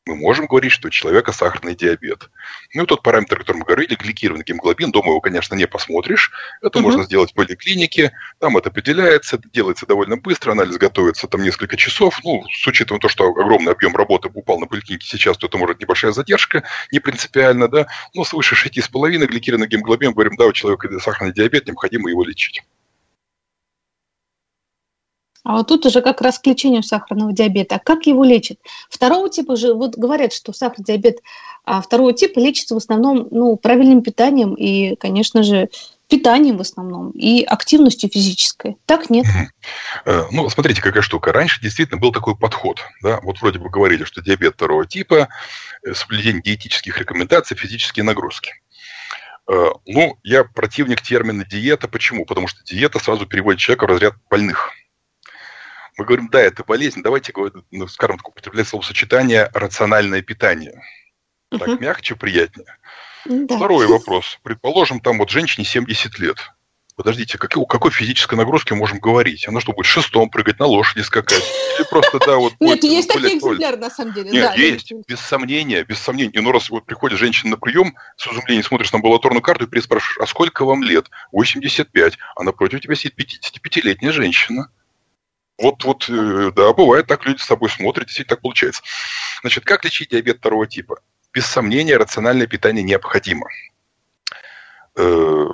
мы 0.07 0.17
можем 0.17 0.47
говорить, 0.47 0.73
что 0.73 0.89
у 0.89 0.91
человека 0.91 1.33
сахарный 1.33 1.75
диабет. 1.75 2.29
Ну, 2.75 2.85
тот 2.85 3.03
параметр, 3.03 3.37
о 3.37 3.39
котором 3.39 3.61
мы 3.61 3.65
говорили, 3.65 3.95
гликированный 3.95 4.45
гемоглобин, 4.45 4.91
дома 4.91 5.09
его, 5.09 5.21
конечно, 5.21 5.55
не 5.55 5.67
посмотришь. 5.67 6.31
Это 6.61 6.79
угу. 6.79 6.89
можно 6.89 7.05
сделать 7.05 7.33
в 7.33 7.35
поликлинике. 7.35 8.13
Там 8.39 8.57
это 8.59 8.69
определяется, 8.69 9.37
это 9.37 9.49
делается 9.49 9.87
довольно 9.87 10.17
быстро, 10.19 10.53
анализ 10.53 10.77
готовится 10.77 11.27
там 11.27 11.43
несколько 11.43 11.77
часов. 11.79 12.21
Ну, 12.23 12.45
с 12.53 12.67
учетом 12.67 13.01
того, 13.01 13.09
что 13.09 13.29
огромный 13.29 13.73
объем 13.73 13.97
работы 13.97 14.29
упал 14.33 14.59
на 14.59 14.67
поликлинике 14.67 15.07
сейчас, 15.07 15.39
то 15.39 15.47
это 15.47 15.57
может 15.57 15.81
небольшая 15.81 16.13
задержка, 16.13 16.65
не 16.93 17.01
принципиально, 17.01 17.69
да. 17.69 17.87
Но 18.15 18.25
свыше 18.25 18.57
6,5 18.57 19.27
гликированный 19.27 19.69
гемоглобин, 19.69 20.13
говорим, 20.13 20.37
да, 20.37 20.45
у 20.45 20.53
человека 20.53 20.99
сахарный 21.01 21.33
диабет, 21.33 21.67
необходимо 21.67 22.11
его 22.11 22.25
лечить. 22.25 22.63
А 25.45 25.59
вот 25.59 25.69
тут 25.69 25.87
уже 25.87 26.01
как 26.01 26.21
раз 26.21 26.39
к 26.39 26.47
лечению 26.47 26.83
сахарного 26.83 27.33
диабета. 27.33 27.77
А 27.77 27.79
как 27.79 28.07
его 28.07 28.25
лечат? 28.25 28.59
Второго 28.89 29.29
типа 29.29 29.57
же, 29.57 29.75
вот 29.75 29.97
говорят, 29.97 30.33
что 30.33 30.53
сахарный 30.53 30.85
диабет 30.85 31.21
а 31.67 31.81
второго 31.81 32.13
типа 32.13 32.39
лечится 32.39 32.75
в 32.75 32.79
основном 32.79 33.29
ну, 33.31 33.57
правильным 33.57 34.03
питанием 34.03 34.55
и, 34.55 34.97
конечно 34.97 35.43
же, 35.43 35.71
питанием 36.09 36.59
в 36.59 36.61
основном 36.61 37.11
и 37.13 37.43
активностью 37.43 38.11
физической. 38.11 38.77
Так 38.85 39.09
нет? 39.09 39.25
Э, 40.05 40.25
ну, 40.31 40.49
смотрите, 40.51 40.83
какая 40.83 41.03
штука. 41.03 41.33
Раньше 41.33 41.63
действительно 41.63 41.99
был 41.99 42.13
такой 42.13 42.37
подход. 42.37 42.81
Да? 43.03 43.21
Вот 43.23 43.41
вроде 43.41 43.59
бы 43.59 43.71
говорили, 43.71 44.05
что 44.05 44.21
диабет 44.21 44.55
второго 44.55 44.87
типа, 44.87 45.29
э, 45.83 45.95
соблюдение 45.95 46.43
диетических 46.43 46.99
рекомендаций, 46.99 47.57
физические 47.57 48.05
нагрузки. 48.05 48.53
Э, 49.51 49.71
ну, 49.87 50.19
я 50.23 50.45
противник 50.45 51.01
термина 51.01 51.47
диета. 51.47 51.89
Почему? 51.89 52.27
Потому 52.27 52.47
что 52.47 52.63
диета 52.63 52.99
сразу 52.99 53.25
переводит 53.25 53.61
человека 53.61 53.85
в 53.85 53.89
разряд 53.89 54.15
больных– 54.29 54.71
мы 55.97 56.05
говорим, 56.05 56.29
да, 56.29 56.41
это 56.41 56.65
болезнь, 56.65 57.03
давайте, 57.03 57.33
ну, 57.71 57.89
скажем 57.89 58.19
так, 58.19 58.29
употреблять 58.29 58.69
словосочетание 58.69 59.51
«рациональное 59.55 60.23
питание». 60.23 60.83
Так 61.51 61.69
угу. 61.69 61.79
мягче, 61.79 62.17
приятнее. 62.17 62.77
Да. 63.27 63.57
Второй 63.57 63.87
вопрос. 63.87 64.39
Предположим, 64.43 65.01
там 65.01 65.19
вот 65.19 65.31
женщине 65.31 65.65
70 65.65 66.19
лет. 66.19 66.39
Подождите, 66.97 67.39
как, 67.39 67.57
о 67.57 67.67
какой 67.67 67.91
физической 67.91 68.37
нагрузке 68.37 68.75
можем 68.77 69.01
говорить? 69.01 69.49
Она 69.49 69.61
что, 69.61 69.73
будет 69.73 69.87
шестом 69.87 70.31
прыгать, 70.31 70.61
на 70.61 70.67
лошади 70.67 71.03
скакать? 71.03 71.43
Или 71.77 71.87
просто, 71.89 72.21
да, 72.25 72.37
вот... 72.37 72.55
Нет, 72.61 72.85
есть 72.85 73.09
такие 73.09 73.39
экземпляры, 73.39 73.79
на 73.79 73.91
самом 73.91 74.15
деле. 74.15 74.31
Нет, 74.31 74.57
есть, 74.57 74.93
без 75.09 75.19
сомнения, 75.19 75.83
без 75.83 75.99
сомнения. 75.99 76.31
И 76.33 76.41
ну 76.41 76.53
раз 76.53 76.71
вот 76.71 76.87
приходит 76.87 77.19
женщина 77.19 77.53
на 77.53 77.57
прием, 77.57 77.97
с 78.17 78.29
изумлением 78.29 78.63
смотришь 78.63 78.93
на 78.93 78.99
амбулаторную 78.99 79.43
карту 79.43 79.65
и 79.65 79.69
переспрашиваешь, 79.69 80.19
а 80.21 80.27
сколько 80.27 80.65
вам 80.65 80.85
лет? 80.85 81.11
85. 81.33 82.19
А 82.37 82.43
напротив 82.45 82.81
тебя 82.81 82.95
сидит 82.95 83.19
55-летняя 83.19 84.13
женщина. 84.13 84.69
Вот, 85.59 85.85
вот, 85.85 86.09
э, 86.09 86.51
да, 86.55 86.73
бывает 86.73 87.07
так, 87.07 87.25
люди 87.27 87.41
с 87.41 87.45
собой 87.45 87.71
смотрят, 87.71 88.07
действительно 88.07 88.37
так 88.37 88.43
получается. 88.43 88.83
Значит, 89.43 89.65
как 89.65 89.85
лечить 89.85 90.11
диабет 90.11 90.39
второго 90.39 90.67
типа? 90.67 91.01
Без 91.33 91.47
сомнения, 91.47 91.97
рациональное 91.97 92.47
питание 92.47 92.83
необходимо. 92.83 93.47
Э, 94.97 95.47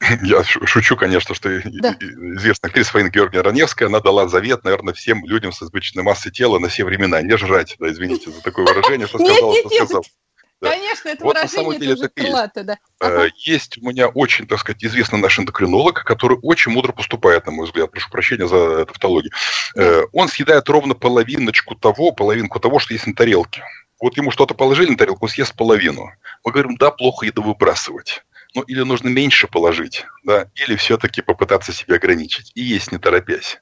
я 0.22 0.44
шучу, 0.44 0.96
конечно, 0.96 1.34
что 1.34 1.60
да. 1.64 1.96
известная 2.00 2.68
актриса 2.68 2.92
Фаина 2.92 3.08
Георгиевна 3.08 3.50
Раневская, 3.50 3.88
она 3.88 4.00
дала 4.00 4.28
завет, 4.28 4.62
наверное, 4.62 4.94
всем 4.94 5.24
людям 5.26 5.52
с 5.52 5.62
избыточной 5.62 6.04
массой 6.04 6.30
тела 6.30 6.58
на 6.58 6.68
все 6.68 6.84
времена. 6.84 7.20
Не 7.20 7.36
жрать, 7.36 7.76
да, 7.80 7.90
извините 7.90 8.30
за 8.30 8.40
такое 8.42 8.64
выражение, 8.64 9.08
что 9.08 9.18
сказал, 9.24 9.54
что 9.54 9.70
сказал. 9.70 10.04
Да. 10.60 10.70
Конечно, 10.70 11.08
это 11.08 11.24
вот 11.24 11.36
выражение 11.36 11.56
на 11.56 11.70
самом 11.70 11.80
деле 11.80 11.92
это 11.92 12.08
крылато, 12.08 12.64
да. 12.64 12.72
Э, 13.00 13.06
ага. 13.06 13.28
Есть 13.36 13.78
у 13.78 13.88
меня 13.88 14.08
очень, 14.08 14.46
так 14.48 14.58
сказать, 14.58 14.84
известный 14.84 15.20
наш 15.20 15.38
эндокринолог, 15.38 16.02
который 16.04 16.36
очень 16.42 16.72
мудро 16.72 16.92
поступает, 16.92 17.46
на 17.46 17.52
мой 17.52 17.66
взгляд. 17.66 17.90
Прошу 17.92 18.10
прощения 18.10 18.48
за 18.48 18.84
тавтологию. 18.86 19.30
Да. 19.74 19.82
Э, 19.82 20.02
он 20.12 20.28
съедает 20.28 20.68
ровно 20.68 20.94
половиночку 20.94 21.76
того, 21.76 22.10
половинку 22.10 22.58
того, 22.58 22.80
что 22.80 22.92
есть 22.92 23.06
на 23.06 23.14
тарелке. 23.14 23.62
Вот 24.00 24.16
ему 24.16 24.30
что-то 24.30 24.54
положили 24.54 24.90
на 24.90 24.96
тарелку, 24.96 25.26
он 25.26 25.28
съест 25.28 25.54
половину. 25.54 26.10
Мы 26.44 26.52
говорим, 26.52 26.76
да, 26.76 26.90
плохо 26.90 27.26
еду 27.26 27.42
выбрасывать. 27.42 28.24
Ну, 28.54 28.62
или 28.62 28.82
нужно 28.82 29.08
меньше 29.08 29.46
положить, 29.46 30.06
да, 30.24 30.50
или 30.54 30.74
все-таки 30.76 31.20
попытаться 31.20 31.72
себя 31.72 31.96
ограничить. 31.96 32.50
И 32.54 32.62
есть 32.62 32.90
не 32.90 32.98
торопясь. 32.98 33.60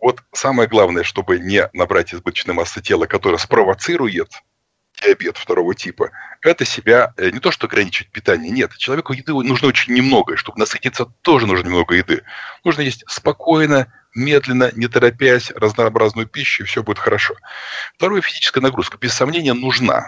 Вот 0.00 0.22
самое 0.32 0.68
главное, 0.68 1.02
чтобы 1.02 1.38
не 1.38 1.68
набрать 1.72 2.14
избыточной 2.14 2.54
массы 2.54 2.80
тела, 2.80 3.06
которая 3.06 3.38
спровоцирует 3.38 4.30
диабет 5.00 5.36
второго 5.36 5.74
типа, 5.74 6.10
это 6.42 6.64
себя 6.64 7.12
э, 7.16 7.30
не 7.30 7.40
то 7.40 7.50
что 7.50 7.66
ограничивать 7.66 8.10
питание, 8.10 8.50
нет, 8.50 8.76
человеку 8.76 9.12
еды 9.12 9.32
нужно 9.32 9.68
очень 9.68 9.94
немного, 9.94 10.36
чтобы 10.36 10.58
насытиться, 10.58 11.06
тоже 11.22 11.46
нужно 11.46 11.66
немного 11.66 11.94
еды. 11.94 12.22
Нужно 12.64 12.82
есть 12.82 13.04
спокойно, 13.08 13.92
медленно, 14.14 14.70
не 14.74 14.88
торопясь, 14.88 15.50
разнообразную 15.52 16.26
пищу, 16.26 16.62
и 16.62 16.66
все 16.66 16.82
будет 16.82 16.98
хорошо. 16.98 17.34
Второе, 17.96 18.20
физическая 18.22 18.62
нагрузка, 18.62 18.98
без 18.98 19.14
сомнения, 19.14 19.54
нужна 19.54 20.06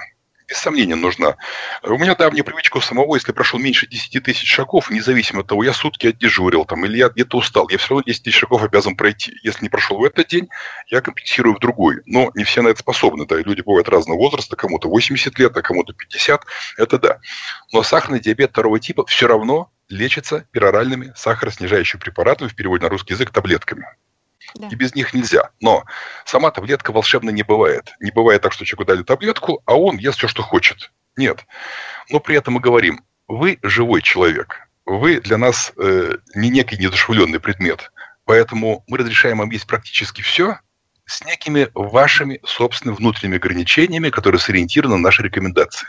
без 0.52 0.58
сомнения 0.58 0.96
нужна. 0.96 1.36
У 1.82 1.96
меня 1.96 2.14
давняя 2.14 2.44
привычка 2.44 2.76
у 2.76 2.80
самого, 2.82 3.14
если 3.14 3.32
прошел 3.32 3.58
меньше 3.58 3.86
10 3.86 4.22
тысяч 4.22 4.46
шагов, 4.46 4.90
независимо 4.90 5.40
от 5.40 5.46
того, 5.46 5.64
я 5.64 5.72
сутки 5.72 6.08
отдежурил 6.08 6.66
там, 6.66 6.84
или 6.84 6.98
я 6.98 7.08
где-то 7.08 7.38
устал, 7.38 7.70
я 7.70 7.78
все 7.78 7.88
равно 7.88 8.02
10 8.02 8.22
тысяч 8.22 8.38
шагов 8.38 8.62
обязан 8.62 8.94
пройти. 8.94 9.32
Если 9.42 9.64
не 9.64 9.70
прошел 9.70 9.96
в 9.96 10.04
этот 10.04 10.28
день, 10.28 10.50
я 10.88 11.00
компенсирую 11.00 11.56
в 11.56 11.58
другой. 11.58 12.02
Но 12.04 12.30
не 12.34 12.44
все 12.44 12.60
на 12.60 12.68
это 12.68 12.80
способны. 12.80 13.26
Да, 13.26 13.36
люди 13.36 13.62
бывают 13.62 13.88
разного 13.88 14.18
возраста, 14.18 14.54
кому-то 14.54 14.90
80 14.90 15.38
лет, 15.38 15.56
а 15.56 15.62
кому-то 15.62 15.94
50. 15.94 16.44
Это 16.76 16.98
да. 16.98 17.18
Но 17.72 17.82
сахарный 17.82 18.20
диабет 18.20 18.50
второго 18.50 18.78
типа 18.78 19.06
все 19.06 19.26
равно 19.26 19.70
лечится 19.88 20.46
пероральными 20.50 21.14
сахароснижающими 21.16 22.00
препаратами, 22.00 22.48
в 22.48 22.54
переводе 22.54 22.82
на 22.82 22.90
русский 22.90 23.14
язык, 23.14 23.30
таблетками. 23.30 23.86
Да. 24.54 24.68
И 24.68 24.74
без 24.74 24.94
них 24.94 25.14
нельзя. 25.14 25.50
Но 25.60 25.84
сама 26.24 26.50
таблетка 26.50 26.92
волшебной 26.92 27.32
не 27.32 27.42
бывает. 27.42 27.92
Не 28.00 28.10
бывает 28.10 28.42
так, 28.42 28.52
что 28.52 28.64
человеку 28.64 28.92
дали 28.92 29.02
таблетку, 29.02 29.62
а 29.66 29.74
он 29.74 29.96
ест 29.96 30.18
все, 30.18 30.28
что 30.28 30.42
хочет. 30.42 30.92
Нет. 31.16 31.44
Но 32.10 32.20
при 32.20 32.36
этом 32.36 32.54
мы 32.54 32.60
говорим, 32.60 33.04
вы 33.28 33.58
живой 33.62 34.02
человек. 34.02 34.68
Вы 34.84 35.20
для 35.20 35.38
нас 35.38 35.72
э, 35.76 36.16
не 36.34 36.50
некий 36.50 36.76
недушевленный 36.76 37.40
предмет. 37.40 37.92
Поэтому 38.24 38.84
мы 38.86 38.98
разрешаем 38.98 39.38
вам 39.38 39.50
есть 39.50 39.66
практически 39.66 40.22
все 40.22 40.58
с 41.04 41.24
некими 41.24 41.68
вашими 41.74 42.40
собственными 42.44 42.96
внутренними 42.96 43.36
ограничениями, 43.36 44.10
которые 44.10 44.40
сориентированы 44.40 44.96
на 44.96 45.02
наши 45.02 45.22
рекомендации. 45.22 45.88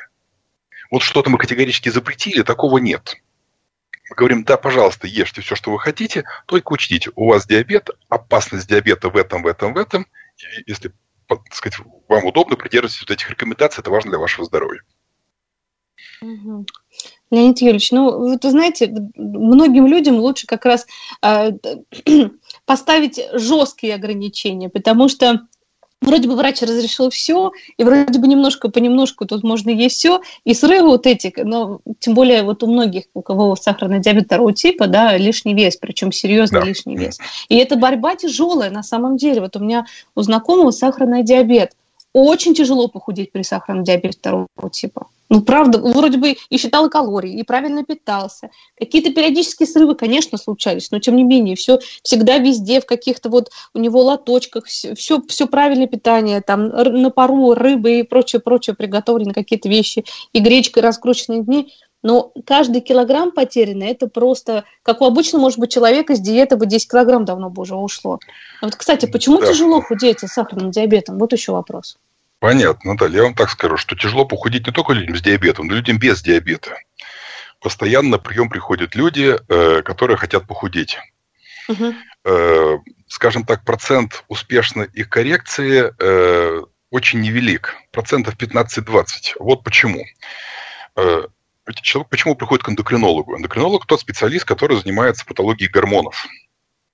Вот 0.92 1.02
что-то 1.02 1.30
мы 1.30 1.38
категорически 1.38 1.90
запретили, 1.90 2.44
такого 2.44 2.78
нет. 2.78 3.16
Мы 4.10 4.16
говорим, 4.16 4.44
да, 4.44 4.58
пожалуйста, 4.58 5.08
ешьте 5.08 5.42
все, 5.42 5.56
что 5.56 5.72
вы 5.72 5.80
хотите, 5.80 6.26
только 6.46 6.74
учтите, 6.74 7.12
у 7.16 7.30
вас 7.30 7.48
диабет, 7.48 7.90
опасность 8.10 8.68
диабета 8.68 9.10
в 9.10 9.16
этом, 9.16 9.44
в 9.44 9.48
этом, 9.48 9.74
в 9.74 9.78
этом. 9.78 10.08
И 10.58 10.64
если 10.70 10.92
так 11.28 11.54
сказать, 11.54 11.80
вам 12.10 12.26
удобно 12.26 12.56
придерживаться 12.56 13.06
вот 13.08 13.12
этих 13.12 13.30
рекомендаций, 13.30 13.82
это 13.82 13.92
важно 13.92 14.12
для 14.12 14.20
вашего 14.20 14.46
здоровья. 14.46 14.82
Угу. 16.22 16.66
Леонид 17.32 17.62
Юрьевич, 17.62 17.92
ну, 17.92 18.20
вы 18.20 18.38
знаете, 18.50 18.94
многим 19.16 19.88
людям 19.88 20.16
лучше 20.16 20.48
как 20.48 20.66
раз 20.66 20.86
э, 21.22 21.52
поставить 22.66 23.20
жесткие 23.34 23.96
ограничения, 23.96 24.70
потому 24.70 25.10
что 25.10 25.48
вроде 26.04 26.28
бы 26.28 26.36
врач 26.36 26.62
разрешил 26.62 27.10
все, 27.10 27.52
и 27.78 27.84
вроде 27.84 28.20
бы 28.20 28.28
немножко 28.28 28.70
понемножку 28.70 29.26
тут 29.26 29.44
можно 29.44 29.70
есть 29.70 29.98
все, 29.98 30.22
и 30.44 30.54
срывы 30.54 30.90
вот 30.90 31.08
эти, 31.08 31.34
но 31.44 31.80
тем 32.00 32.14
более 32.14 32.44
вот 32.44 32.64
у 32.64 32.68
многих, 32.68 33.06
у 33.14 33.22
кого 33.22 33.56
сахарный 33.56 34.00
диабет 34.00 34.26
второго 34.26 34.54
типа, 34.54 34.88
да, 34.88 35.18
лишний 35.18 35.54
вес, 35.54 35.78
причем 35.78 36.12
серьезный 36.12 36.62
да. 36.62 36.66
лишний 36.66 36.96
вес. 36.96 37.20
И 37.50 37.56
эта 37.56 37.76
борьба 37.76 38.16
тяжелая 38.16 38.70
на 38.70 38.84
самом 38.84 39.18
деле. 39.18 39.42
Вот 39.42 39.56
у 39.56 39.60
меня 39.60 39.86
у 40.16 40.22
знакомого 40.22 40.72
сахарный 40.72 41.24
диабет. 41.24 41.72
Очень 42.14 42.54
тяжело 42.54 42.88
похудеть 42.88 43.32
при 43.32 43.42
сахарном 43.42 43.84
диабете 43.84 44.18
второго 44.20 44.48
типа. 44.72 45.08
Ну, 45.30 45.42
правда, 45.42 45.80
вроде 45.80 46.20
бы 46.20 46.36
и 46.50 46.58
считал 46.60 46.92
калории, 46.92 47.40
и 47.40 47.44
правильно 47.44 47.84
питался. 47.84 48.52
Какие-то 48.78 49.12
периодические 49.12 49.66
срывы, 49.66 49.96
конечно, 49.96 50.38
случались, 50.38 50.92
но 50.92 51.00
тем 51.00 51.16
не 51.16 51.24
менее, 51.24 51.56
все 51.56 51.80
всегда 52.04 52.38
везде, 52.38 52.80
в 52.80 52.86
каких-то 52.86 53.30
вот 53.30 53.50
у 53.74 53.80
него 53.80 54.04
лоточках, 54.04 54.66
все, 54.66 54.94
все, 54.94 55.48
правильное 55.48 55.88
питание, 55.88 56.42
там 56.42 56.68
на 56.68 57.10
пару 57.10 57.56
рыбы 57.56 58.02
и 58.02 58.04
прочее, 58.04 58.42
прочее 58.42 58.76
приготовлены 58.76 59.34
какие-то 59.34 59.70
вещи, 59.70 60.06
и 60.34 60.40
гречка, 60.40 60.82
и 60.82 60.84
раскрученные 60.84 61.42
дни. 61.42 61.74
Но 62.04 62.34
каждый 62.46 62.82
килограмм 62.82 63.32
потерянный, 63.32 63.88
это 63.88 64.08
просто, 64.08 64.66
как 64.84 65.02
у 65.02 65.06
обычного, 65.06 65.44
может 65.44 65.58
быть, 65.58 65.72
человека 65.72 66.16
с 66.16 66.20
диеты 66.20 66.58
бы 66.58 66.66
10 66.66 66.92
килограмм 66.92 67.24
давно 67.24 67.50
бы 67.50 67.62
уже 67.62 67.76
ушло. 67.76 68.20
А 68.62 68.66
вот, 68.66 68.76
кстати, 68.76 69.06
почему 69.06 69.40
да. 69.40 69.48
тяжело 69.48 69.82
худеть 69.82 70.20
с 70.20 70.28
сахарным 70.28 70.70
диабетом? 70.70 71.18
Вот 71.18 71.32
еще 71.32 71.54
вопрос. 71.54 71.98
Понятно, 72.40 72.92
Наталья. 72.92 73.18
Я 73.18 73.24
вам 73.24 73.36
так 73.36 73.50
скажу, 73.50 73.78
что 73.78 73.96
тяжело 73.96 74.26
похудеть 74.26 74.68
не 74.68 74.74
только 74.74 74.92
людям 74.92 75.16
с 75.16 75.22
диабетом, 75.22 75.68
но 75.68 75.74
и 75.74 75.78
людям 75.78 75.98
без 75.98 76.22
диабета. 76.22 76.78
Постоянно 77.62 78.10
на 78.10 78.20
прием 78.20 78.50
приходят 78.50 78.96
люди, 78.96 79.38
э, 79.48 79.82
которые 79.82 80.18
хотят 80.18 80.46
похудеть. 80.46 81.00
Угу. 81.70 81.94
Скажем 83.08 83.46
так, 83.46 83.64
процент 83.64 84.26
успешной 84.28 84.90
их 84.94 85.10
коррекции 85.10 85.94
э, 85.98 86.62
очень 86.90 87.22
невелик. 87.22 87.76
Процентов 87.92 88.36
15-20. 88.36 89.36
Вот 89.40 89.64
почему. 89.64 90.04
Человек 91.82 92.10
почему 92.10 92.36
приходит 92.36 92.64
к 92.64 92.70
эндокринологу? 92.70 93.38
Эндокринолог– 93.38 93.86
тот 93.88 94.02
специалист, 94.02 94.46
который 94.46 94.78
занимается 94.78 95.26
патологией 95.26 95.72
гормонов. 95.72 96.26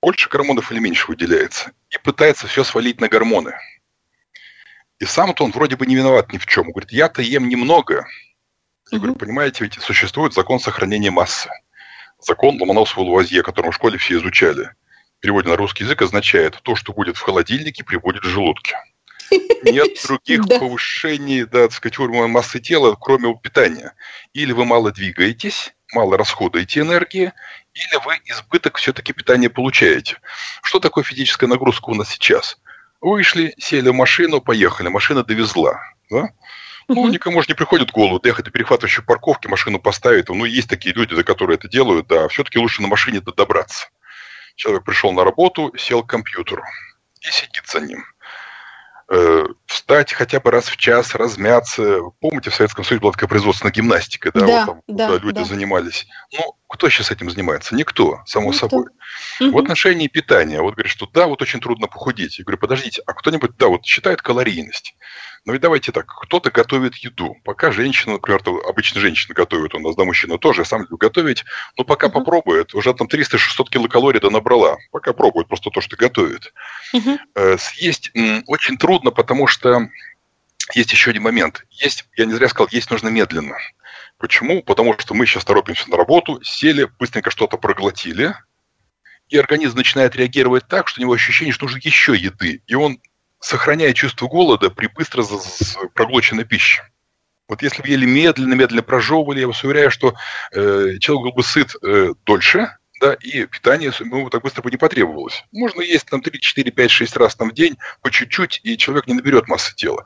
Больше 0.00 0.28
гормонов 0.28 0.70
или 0.70 0.78
меньше 0.78 1.08
выделяется. 1.08 1.72
И 1.90 1.98
пытается 1.98 2.46
все 2.46 2.62
свалить 2.64 3.00
на 3.00 3.08
гормоны– 3.08 3.52
И 5.00 5.06
сам-то 5.06 5.44
он 5.44 5.50
вроде 5.50 5.76
бы 5.76 5.86
не 5.86 5.96
виноват 5.96 6.32
ни 6.32 6.38
в 6.38 6.46
чем. 6.46 6.66
Он 6.66 6.72
говорит, 6.72 6.92
я-то 6.92 7.22
ем 7.22 7.48
немного. 7.48 8.06
Я 8.92 8.98
говорю, 8.98 9.16
понимаете, 9.16 9.64
ведь 9.64 9.74
существует 9.74 10.34
закон 10.34 10.60
сохранения 10.60 11.10
массы. 11.10 11.48
Закон 12.20 12.60
Ломоносова-Луазье, 12.60 13.42
который 13.42 13.70
в 13.70 13.74
школе 13.74 13.98
все 13.98 14.18
изучали. 14.18 14.74
В 15.18 15.20
переводе 15.20 15.48
на 15.48 15.56
русский 15.56 15.84
язык 15.84 16.02
означает, 16.02 16.60
то, 16.62 16.76
что 16.76 16.92
будет 16.92 17.16
в 17.16 17.22
холодильнике, 17.22 17.82
прибудет 17.82 18.24
в 18.24 18.28
желудке. 18.28 18.76
Нет 19.64 19.90
других 20.06 20.48
повышений, 20.48 21.44
да, 21.44 21.62
так 21.62 21.72
сказать, 21.72 21.98
уровня 21.98 22.26
массы 22.26 22.60
тела, 22.60 22.96
кроме 23.00 23.34
питания. 23.36 23.94
Или 24.32 24.52
вы 24.52 24.64
мало 24.64 24.92
двигаетесь, 24.92 25.74
мало 25.92 26.16
расходуете 26.16 26.80
энергии, 26.80 27.32
или 27.74 28.04
вы 28.04 28.20
избыток 28.24 28.78
все-таки 28.78 29.12
питания 29.12 29.48
получаете. 29.50 30.16
Что 30.62 30.80
такое 30.80 31.04
физическая 31.04 31.48
нагрузка 31.48 31.90
у 31.90 31.94
нас 31.94 32.08
сейчас? 32.08 32.58
Вышли, 33.00 33.54
сели 33.58 33.88
в 33.88 33.94
машину, 33.94 34.40
поехали, 34.40 34.88
машина 34.88 35.24
довезла. 35.24 35.80
Да? 36.10 36.30
Ну, 36.88 37.08
никому 37.08 37.40
же 37.40 37.46
не 37.48 37.54
приходит 37.54 37.90
в 37.90 37.92
голову 37.92 38.18
доехать 38.18 38.46
до 38.46 38.50
перехватывающей 38.50 39.02
парковки, 39.02 39.46
машину 39.46 39.78
поставить. 39.78 40.28
Ну, 40.28 40.44
есть 40.44 40.68
такие 40.68 40.92
люди, 40.94 41.14
за 41.14 41.22
которые 41.22 41.56
это 41.56 41.68
делают, 41.68 42.08
да. 42.08 42.26
Все-таки 42.28 42.58
лучше 42.58 42.82
на 42.82 42.88
машине 42.88 43.20
добраться. 43.20 43.88
Человек 44.56 44.84
пришел 44.84 45.12
на 45.12 45.24
работу, 45.24 45.72
сел 45.78 46.02
к 46.02 46.10
компьютеру 46.10 46.64
и 47.20 47.30
сидит 47.30 47.66
за 47.66 47.80
ним. 47.80 48.04
Э, 49.12 49.44
встать 49.66 50.12
хотя 50.12 50.38
бы 50.38 50.52
раз 50.52 50.68
в 50.68 50.76
час, 50.76 51.16
размяться. 51.16 51.98
Помните, 52.20 52.50
в 52.50 52.54
Советском 52.54 52.84
Союзе 52.84 53.00
была 53.02 53.12
такая 53.12 53.28
производственная 53.28 53.72
гимнастика, 53.72 54.30
да, 54.32 54.40
да, 54.46 54.66
вот 54.66 54.66
там, 54.66 54.82
да, 54.86 55.18
люди 55.18 55.40
да. 55.40 55.44
занимались. 55.44 56.06
Ну, 56.32 56.54
кто 56.68 56.88
сейчас 56.88 57.10
этим 57.10 57.28
занимается? 57.28 57.74
Никто, 57.74 58.20
само 58.24 58.52
Никто. 58.52 58.68
собой. 58.68 58.84
Мгм. 59.40 59.50
В 59.50 59.58
отношении 59.58 60.06
питания, 60.06 60.60
вот 60.60 60.74
говорят, 60.74 60.92
что 60.92 61.08
да, 61.12 61.26
вот 61.26 61.42
очень 61.42 61.58
трудно 61.58 61.88
похудеть. 61.88 62.38
Я 62.38 62.44
говорю, 62.44 62.58
подождите, 62.58 63.02
а 63.04 63.12
кто-нибудь, 63.12 63.56
да, 63.58 63.66
вот 63.66 63.84
считает 63.84 64.22
калорийность. 64.22 64.94
Ну 65.46 65.52
ведь 65.54 65.62
давайте 65.62 65.90
так, 65.90 66.06
кто-то 66.06 66.50
готовит 66.50 66.96
еду. 66.96 67.34
Пока 67.44 67.72
женщина, 67.72 68.14
например, 68.14 68.42
обычно 68.68 69.00
женщина 69.00 69.34
готовит, 69.34 69.74
у 69.74 69.78
нас, 69.78 69.96
да, 69.96 70.04
мужчина 70.04 70.36
тоже, 70.36 70.60
я 70.60 70.64
сам 70.66 70.82
люблю 70.82 70.98
готовить, 70.98 71.44
но 71.78 71.84
пока 71.84 72.08
Мгм. 72.08 72.18
попробует, 72.18 72.74
уже 72.74 72.92
там 72.92 73.08
300-600 73.08 73.70
килокалорий 73.70 74.20
да 74.20 74.28
набрала. 74.30 74.76
Пока 74.90 75.12
пробует 75.14 75.48
просто 75.48 75.70
то, 75.70 75.80
что 75.80 75.96
готовит. 75.96 76.52
Э, 77.34 77.56
Съесть 77.58 78.10
очень 78.46 78.76
трудно, 78.76 79.10
потому 79.12 79.46
что 79.46 79.88
есть 80.74 80.92
еще 80.92 81.10
один 81.10 81.22
момент. 81.22 81.64
Есть, 81.70 82.06
я 82.16 82.26
не 82.26 82.34
зря 82.34 82.48
сказал, 82.48 82.68
есть 82.70 82.90
нужно 82.90 83.08
медленно. 83.08 83.56
Почему? 84.18 84.62
Потому 84.62 84.96
что 84.98 85.14
мы 85.14 85.24
сейчас 85.24 85.46
торопимся 85.46 85.88
на 85.90 85.96
работу, 85.96 86.40
сели, 86.42 86.86
быстренько 86.98 87.30
что-то 87.30 87.56
проглотили, 87.56 88.34
и 89.30 89.38
организм 89.38 89.78
начинает 89.78 90.14
реагировать 90.16 90.68
так, 90.68 90.88
что 90.88 91.00
у 91.00 91.02
него 91.02 91.14
ощущение, 91.14 91.54
что 91.54 91.64
нужно 91.64 91.78
еще 91.82 92.14
еды. 92.14 92.62
И 92.66 92.74
он 92.74 93.00
сохраняет 93.40 93.96
чувство 93.96 94.28
голода 94.28 94.70
при 94.70 94.86
быстро 94.86 95.24
проглоченной 95.94 96.44
пище. 96.44 96.82
Вот 97.48 97.62
если 97.62 97.82
бы 97.82 97.88
ели 97.88 98.06
медленно, 98.06 98.54
медленно 98.54 98.82
прожевывали, 98.82 99.40
я 99.40 99.48
вас 99.48 99.64
уверяю, 99.64 99.90
что 99.90 100.14
э, 100.52 100.98
человек 101.00 101.24
был 101.24 101.32
бы 101.32 101.42
сыт 101.42 101.74
э, 101.82 102.14
дольше, 102.24 102.76
да, 103.00 103.14
и 103.14 103.46
питание 103.46 103.92
ему 103.98 104.30
так 104.30 104.42
быстро 104.42 104.62
бы 104.62 104.70
не 104.70 104.76
потребовалось. 104.76 105.42
Можно 105.50 105.80
есть 105.80 106.06
там 106.06 106.22
3, 106.22 106.38
4, 106.38 106.70
5, 106.70 106.90
6 106.90 107.16
раз 107.16 107.34
там 107.34 107.50
в 107.50 107.54
день, 107.54 107.76
по 108.02 108.10
чуть-чуть, 108.10 108.60
и 108.62 108.76
человек 108.76 109.08
не 109.08 109.14
наберет 109.14 109.48
массы 109.48 109.74
тела. 109.74 110.04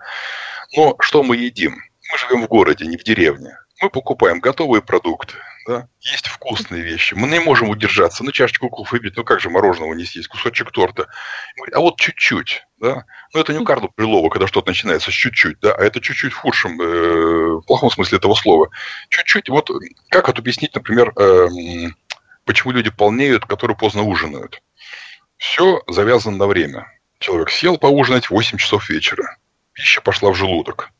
Но 0.77 0.97
что 1.01 1.23
мы 1.23 1.37
едим? 1.37 1.75
Мы 2.11 2.19
живем 2.19 2.43
в 2.45 2.49
городе, 2.49 2.87
не 2.87 2.97
в 2.97 3.03
деревне. 3.03 3.59
Мы 3.83 3.91
покупаем 3.91 4.41
готовые 4.41 4.81
продукты, 4.81 5.35
да, 5.67 5.89
есть 6.01 6.27
вкусные 6.27 6.83
вещи. 6.83 7.15
Мы 7.15 7.29
не 7.29 7.41
можем 7.41 7.71
удержаться, 7.71 8.23
на 8.23 8.33
чашечку 8.33 8.69
кофе 8.69 8.93
выпить, 8.93 9.17
ну 9.17 9.25
как 9.25 9.41
же 9.41 9.49
мороженого 9.49 9.95
не 9.95 10.05
съесть, 10.05 10.29
кусочек 10.29 10.71
торта. 10.71 11.07
Говорит, 11.57 11.75
А 11.75 11.81
вот 11.81 11.99
чуть-чуть, 11.99 12.67
да. 12.79 13.05
Ну 13.33 13.41
это 13.41 13.53
не 13.53 13.59
у 13.59 13.65
Карла 13.65 13.91
Брюлова, 13.97 14.29
когда 14.29 14.47
что-то 14.47 14.71
начинается 14.71 15.11
с 15.11 15.15
чуть-чуть, 15.15 15.61
да, 15.61 15.75
а 15.75 15.83
это 15.83 16.01
чуть-чуть 16.01 16.33
в 16.33 16.37
худшем, 16.37 16.81
э, 16.81 17.55
в 17.57 17.63
плохом 17.63 17.91
смысле 17.91 18.19
этого 18.19 18.35
слова. 18.35 18.71
Чуть-чуть, 19.09 19.49
вот 19.49 19.71
как 20.11 20.29
это 20.29 20.41
объяснить, 20.41 20.75
например, 20.75 21.13
эм, 21.17 21.97
почему 22.45 22.73
люди 22.73 22.91
полнеют, 22.91 23.47
которые 23.47 23.77
поздно 23.77 24.03
ужинают? 24.03 24.63
Все 25.39 25.83
завязано 25.89 26.37
на 26.37 26.47
время. 26.47 26.87
Человек 27.19 27.51
сел 27.51 27.79
поужинать 27.79 28.27
в 28.27 28.31
8 28.31 28.59
часов 28.59 28.91
вечера. 28.91 29.39
Пища 29.73 30.03
пошла 30.03 30.31
в 30.31 30.35
желудок. 30.35 30.91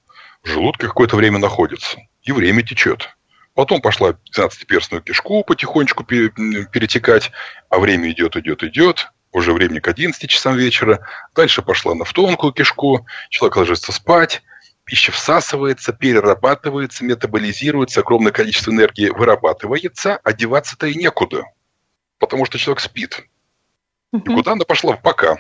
В 0.43 0.49
желудке 0.49 0.87
какое-то 0.87 1.17
время 1.17 1.39
находится. 1.39 1.99
И 2.23 2.33
время 2.33 2.63
течет. 2.63 3.15
Потом 3.55 3.81
пошла 3.81 4.13
в 4.13 4.17
12-перстную 4.37 5.01
кишку 5.01 5.45
потихонечку 5.45 6.05
перетекать, 6.05 7.31
а 7.71 7.79
время 7.79 8.11
идет, 8.11 8.37
идет, 8.37 8.65
идет. 8.65 9.13
Уже 9.33 9.53
времени 9.53 9.81
к 9.81 9.89
11 9.89 10.29
часам 10.29 10.57
вечера. 10.57 11.07
Дальше 11.35 11.63
пошла 11.63 11.95
на 11.95 12.05
в 12.05 12.13
тонкую 12.13 12.53
кишку. 12.53 13.07
Человек 13.31 13.57
ложится 13.57 13.93
спать. 13.93 14.43
Пища 14.85 15.13
всасывается, 15.13 15.93
перерабатывается, 15.93 17.05
метаболизируется, 17.05 18.01
огромное 18.01 18.33
количество 18.33 18.71
энергии 18.71 19.09
вырабатывается, 19.09 20.21
а 20.23 20.33
деваться-то 20.33 20.87
и 20.87 20.95
некуда. 20.95 21.45
Потому 22.19 22.45
что 22.45 22.59
человек 22.59 22.81
спит. 22.81 23.25
И 24.13 24.19
куда 24.19 24.53
она 24.53 24.65
пошла? 24.65 24.97
В 24.97 25.03
бока. 25.03 25.39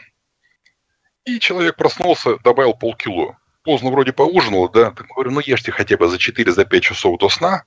И 1.24 1.38
человек 1.40 1.76
проснулся, 1.76 2.38
добавил 2.38 2.74
полкило. 2.74 3.36
Поздно 3.64 3.90
вроде 3.90 4.12
поужинал, 4.12 4.68
да. 4.68 4.90
Так 4.92 5.08
говорю, 5.08 5.30
ну 5.30 5.40
ешьте 5.40 5.72
хотя 5.72 5.96
бы 5.96 6.08
за 6.08 6.16
4-5 6.16 6.80
часов 6.80 7.18
до 7.18 7.28
сна. 7.28 7.64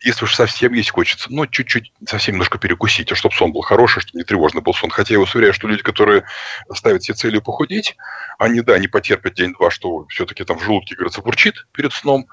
Если 0.00 0.24
уж 0.24 0.34
совсем 0.34 0.72
есть 0.74 0.90
хочется, 0.90 1.28
ну, 1.30 1.46
чуть-чуть, 1.46 1.92
совсем 2.06 2.34
немножко 2.34 2.58
перекусить, 2.58 3.14
чтобы 3.16 3.34
сон 3.34 3.52
был 3.52 3.62
хороший, 3.62 4.00
чтобы 4.00 4.18
не 4.18 4.24
тревожный 4.24 4.62
был 4.62 4.72
сон. 4.72 4.90
Хотя 4.90 5.14
я 5.14 5.20
вас 5.20 5.34
уверяю, 5.34 5.52
что 5.52 5.66
люди, 5.66 5.82
которые 5.82 6.24
ставят 6.72 7.02
себе 7.02 7.16
целью 7.16 7.42
похудеть, 7.42 7.96
они, 8.38 8.60
да, 8.60 8.78
не 8.78 8.86
потерпят 8.86 9.34
день-два, 9.34 9.70
что 9.70 10.06
все-таки 10.08 10.44
там 10.44 10.58
в 10.58 10.62
желудке, 10.62 10.94
говорится, 10.94 11.20
бурчит 11.20 11.66
перед 11.72 11.92
сном, 11.92 12.28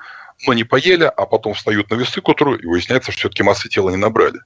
но 0.45 0.53
не 0.53 0.63
поели, 0.63 1.05
а 1.05 1.25
потом 1.25 1.53
встают 1.53 1.89
на 1.89 1.95
весы 1.95 2.21
к 2.21 2.27
утру, 2.27 2.55
и 2.55 2.65
выясняется, 2.67 3.11
что 3.11 3.21
все-таки 3.21 3.43
массы 3.43 3.67
тела 3.67 3.89
не 3.89 3.97
набрали. 3.97 4.39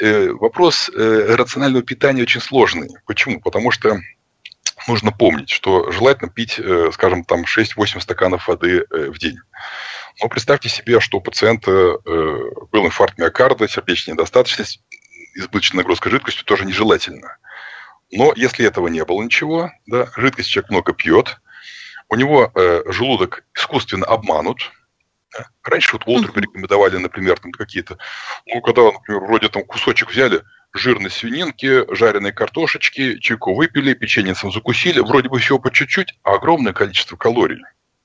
Э, 0.00 0.30
Вопрос 0.32 0.90
э, 0.92 1.34
рационального 1.36 1.84
питания 1.84 2.22
очень 2.22 2.40
сложный. 2.40 2.90
Почему? 3.06 3.40
Потому 3.40 3.70
что 3.70 4.00
нужно 4.88 5.12
помнить, 5.12 5.50
что 5.50 5.90
желательно 5.90 6.30
пить, 6.30 6.58
э, 6.58 6.90
скажем, 6.92 7.24
там 7.24 7.44
6-8 7.44 8.00
стаканов 8.00 8.48
воды 8.48 8.84
э, 8.90 9.10
в 9.10 9.18
день. 9.18 9.38
Но 10.20 10.28
представьте 10.28 10.68
себе, 10.68 11.00
что 11.00 11.18
у 11.18 11.20
пациента 11.20 11.70
э, 11.70 11.98
был 12.72 12.86
инфаркт 12.86 13.18
миокарда, 13.18 13.68
сердечная 13.68 14.14
недостаточность, 14.14 14.82
избыточная 15.34 15.78
нагрузка 15.78 16.08
жидкостью 16.08 16.44
тоже 16.44 16.64
нежелательно. 16.64 17.36
Но 18.10 18.32
если 18.34 18.66
этого 18.66 18.88
не 18.88 19.04
было 19.04 19.22
ничего, 19.22 19.70
да, 19.86 20.08
жидкость 20.16 20.48
человек 20.48 20.70
много 20.70 20.92
пьет, 20.92 21.38
у 22.08 22.16
него 22.16 22.50
э, 22.54 22.82
желудок 22.86 23.44
искусственно 23.54 24.06
обманут. 24.06 24.70
да. 25.32 25.46
Раньше 25.64 25.92
вот 25.94 26.06
Уолтеру 26.06 26.40
рекомендовали, 26.40 26.96
например, 26.96 27.38
там 27.38 27.52
какие-то, 27.52 27.98
ну, 28.46 28.60
когда, 28.60 28.84
например, 28.92 29.22
вроде 29.22 29.48
там 29.48 29.64
кусочек 29.64 30.10
взяли, 30.10 30.42
жирной 30.72 31.10
свининки, 31.10 31.84
жареной 31.94 32.32
картошечки, 32.32 33.18
чайку 33.18 33.54
выпили, 33.54 33.94
печеньцем 33.94 34.52
закусили, 34.52 35.00
вроде 35.00 35.28
бы 35.28 35.38
всего 35.38 35.58
по 35.58 35.70
чуть-чуть, 35.70 36.18
а 36.22 36.34
огромное 36.34 36.72
количество 36.72 37.16
калорий. 37.16 37.62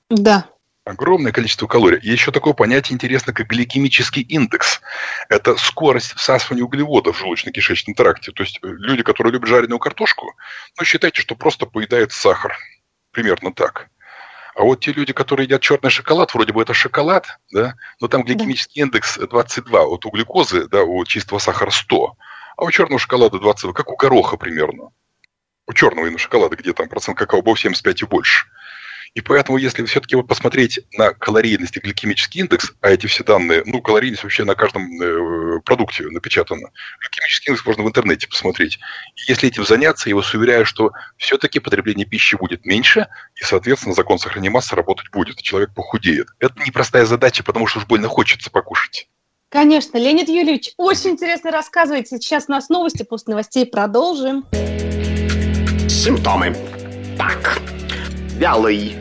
Да. 0.10 0.46
Огромное 0.84 1.32
количество 1.32 1.68
калорий. 1.68 2.00
И 2.00 2.10
еще 2.10 2.32
такое 2.32 2.54
понятие 2.54 2.96
интересно, 2.96 3.34
как 3.34 3.48
гликемический 3.48 4.24
индекс. 4.24 4.82
Это 5.30 5.56
скорость 5.56 6.14
всасывания 6.14 6.64
углеводов 6.64 7.18
в 7.18 7.24
желудочно-кишечном 7.24 7.94
тракте. 7.96 8.32
То 8.32 8.42
есть 8.42 8.60
э, 8.64 8.68
люди, 8.68 9.04
которые 9.04 9.34
любят 9.34 9.48
жареную 9.48 9.78
картошку, 9.78 10.34
ну, 10.80 10.84
считайте, 10.84 11.22
что 11.22 11.36
просто 11.36 11.68
поедают 11.68 12.12
сахар. 12.14 12.58
Примерно 13.12 13.54
так. 13.54 13.90
А 14.56 14.64
вот 14.64 14.80
те 14.80 14.92
люди, 14.92 15.14
которые 15.14 15.46
едят 15.46 15.62
черный 15.62 15.92
шоколад, 15.92 16.34
вроде 16.34 16.52
бы 16.52 16.62
это 16.62 16.74
шоколад, 16.74 17.40
да, 17.52 17.76
но 18.00 18.08
там 18.08 18.24
гликемический 18.24 18.82
индекс 18.82 19.18
22, 19.18 19.86
вот 19.86 20.06
у 20.06 20.10
глюкозы, 20.10 20.68
да, 20.68 20.84
у 20.84 21.06
чистого 21.06 21.40
сахара 21.40 21.70
100, 21.70 22.16
а 22.58 22.64
у 22.64 22.72
черного 22.72 23.00
шоколада 23.00 23.40
22, 23.40 23.72
как 23.74 23.92
у 23.92 23.96
гороха 23.96 24.36
примерно. 24.36 24.90
У 25.68 25.74
черного 25.74 26.08
именно 26.08 26.18
шоколада, 26.18 26.58
где 26.58 26.74
там 26.74 26.90
процент 26.90 27.18
какао-бобов 27.18 27.60
75 27.60 28.02
и 28.02 28.06
больше. 28.06 28.48
И 29.14 29.20
поэтому, 29.20 29.58
если 29.58 29.84
все-таки 29.84 30.16
вот 30.16 30.28
посмотреть 30.28 30.80
на 30.94 31.14
калорийность 31.14 31.76
и 31.76 31.82
гликемический 31.82 32.42
индекс, 32.42 32.72
а 32.80 32.92
эти 32.92 33.08
все 33.08 33.26
данные, 33.26 33.64
ну, 33.66 33.82
калорийность 33.82 34.24
вообще 34.24 34.46
на 34.46 34.56
каждом 34.56 34.84
э, 35.02 35.60
продукте 35.66 36.04
напечатана, 36.08 36.70
гликемический 37.02 37.50
индекс 37.50 37.66
можно 37.66 37.84
в 37.84 37.88
интернете 37.88 38.30
посмотреть. 38.30 38.80
И 39.18 39.30
если 39.30 39.50
этим 39.50 39.66
заняться, 39.66 40.08
я 40.08 40.16
вас 40.16 40.34
уверяю, 40.34 40.66
что 40.66 40.92
все-таки 41.18 41.60
потребление 41.60 42.06
пищи 42.06 42.36
будет 42.36 42.66
меньше, 42.66 43.08
и, 43.36 43.44
соответственно, 43.44 43.96
закон 43.96 44.18
сохранения 44.18 44.50
массы 44.50 44.76
работать 44.78 45.12
будет, 45.12 45.38
и 45.40 45.44
человек 45.44 45.74
похудеет. 45.74 46.28
Это 46.40 46.54
непростая 46.66 47.06
задача, 47.06 47.44
потому 47.44 47.68
что 47.68 47.80
уж 47.80 47.88
больно 47.88 48.08
хочется 48.08 48.50
покушать. 48.50 49.10
Конечно, 49.50 49.98
Леонид 49.98 50.30
Юрьевич, 50.30 50.72
очень 50.78 51.12
интересно 51.12 51.52
рассказываете. 51.52 52.16
Сейчас 52.16 52.46
у 52.48 52.52
нас 52.54 52.70
новости, 52.70 53.04
после 53.04 53.32
новостей 53.32 53.66
продолжим. 53.66 54.46
Симптомы. 55.90 56.56
Так. 57.18 57.60
Вялый. 58.38 59.01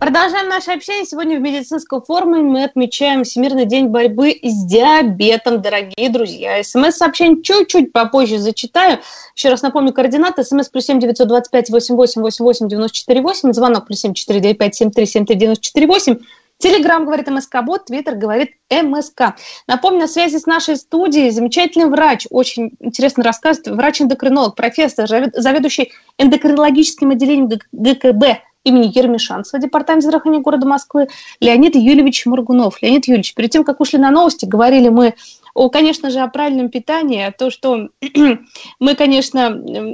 Продолжаем 0.00 0.48
наше 0.48 0.70
общение. 0.70 1.04
Сегодня 1.04 1.38
в 1.38 1.40
медицинском 1.40 2.00
форуме 2.02 2.38
мы 2.38 2.62
отмечаем 2.62 3.24
Всемирный 3.24 3.66
день 3.66 3.86
борьбы 3.88 4.38
с 4.42 4.64
диабетом, 4.64 5.60
дорогие 5.60 6.08
друзья. 6.08 6.62
СМС-сообщение 6.62 7.42
чуть-чуть 7.42 7.92
попозже 7.92 8.38
зачитаю. 8.38 9.00
Еще 9.34 9.48
раз 9.48 9.62
напомню, 9.62 9.92
координаты. 9.92 10.44
СМС 10.44 10.68
плюс 10.68 10.84
семь 10.84 11.00
девятьсот 11.00 11.26
двадцать 11.26 11.50
пять 11.50 11.68
восемь 11.70 11.96
восемь 11.96 12.22
восемь 12.22 12.44
восемь 12.44 12.68
девяносто 12.68 12.96
четыре 12.96 13.22
восемь. 13.22 13.52
Звонок 13.52 13.86
плюс 13.86 13.98
семь 13.98 14.14
четыре 14.14 14.38
девять 14.38 14.58
пять 14.58 14.76
семь 14.76 14.92
три 14.92 15.04
семь 15.04 15.26
три 15.26 15.34
девяносто 15.34 15.64
четыре 15.64 15.88
восемь. 15.88 16.18
Телеграм 16.58 17.04
говорит 17.04 17.28
МСК-бот, 17.28 17.86
Твиттер 17.86 18.16
говорит 18.16 18.50
МСК. 18.70 19.36
Напомню, 19.68 20.00
на 20.00 20.08
связи 20.08 20.38
с 20.38 20.46
нашей 20.46 20.76
студией 20.76 21.30
замечательный 21.30 21.86
врач, 21.86 22.26
очень 22.30 22.72
интересно 22.80 23.22
рассказывает, 23.22 23.76
врач-эндокринолог, 23.76 24.56
профессор, 24.56 25.06
заведующий 25.06 25.92
эндокринологическим 26.18 27.10
отделением 27.10 27.48
ГКБ 27.70 28.42
имени 28.68 28.90
Ермишанцева, 28.94 29.62
департамент 29.62 30.02
здравоохранения 30.02 30.42
города 30.42 30.66
Москвы, 30.66 31.08
Леонид 31.40 31.74
Юльевич 31.76 32.26
Моргунов. 32.26 32.82
Леонид 32.82 33.06
Юльевич, 33.06 33.34
перед 33.34 33.50
тем, 33.50 33.64
как 33.64 33.80
ушли 33.80 33.98
на 33.98 34.10
новости, 34.10 34.44
говорили 34.44 34.88
мы 34.88 35.14
о, 35.54 35.70
конечно 35.70 36.10
же, 36.10 36.20
о 36.20 36.28
правильном 36.28 36.68
питании, 36.68 37.22
о 37.22 37.32
том, 37.32 37.50
что 37.50 37.88
мы, 38.80 38.94
конечно, 38.94 39.40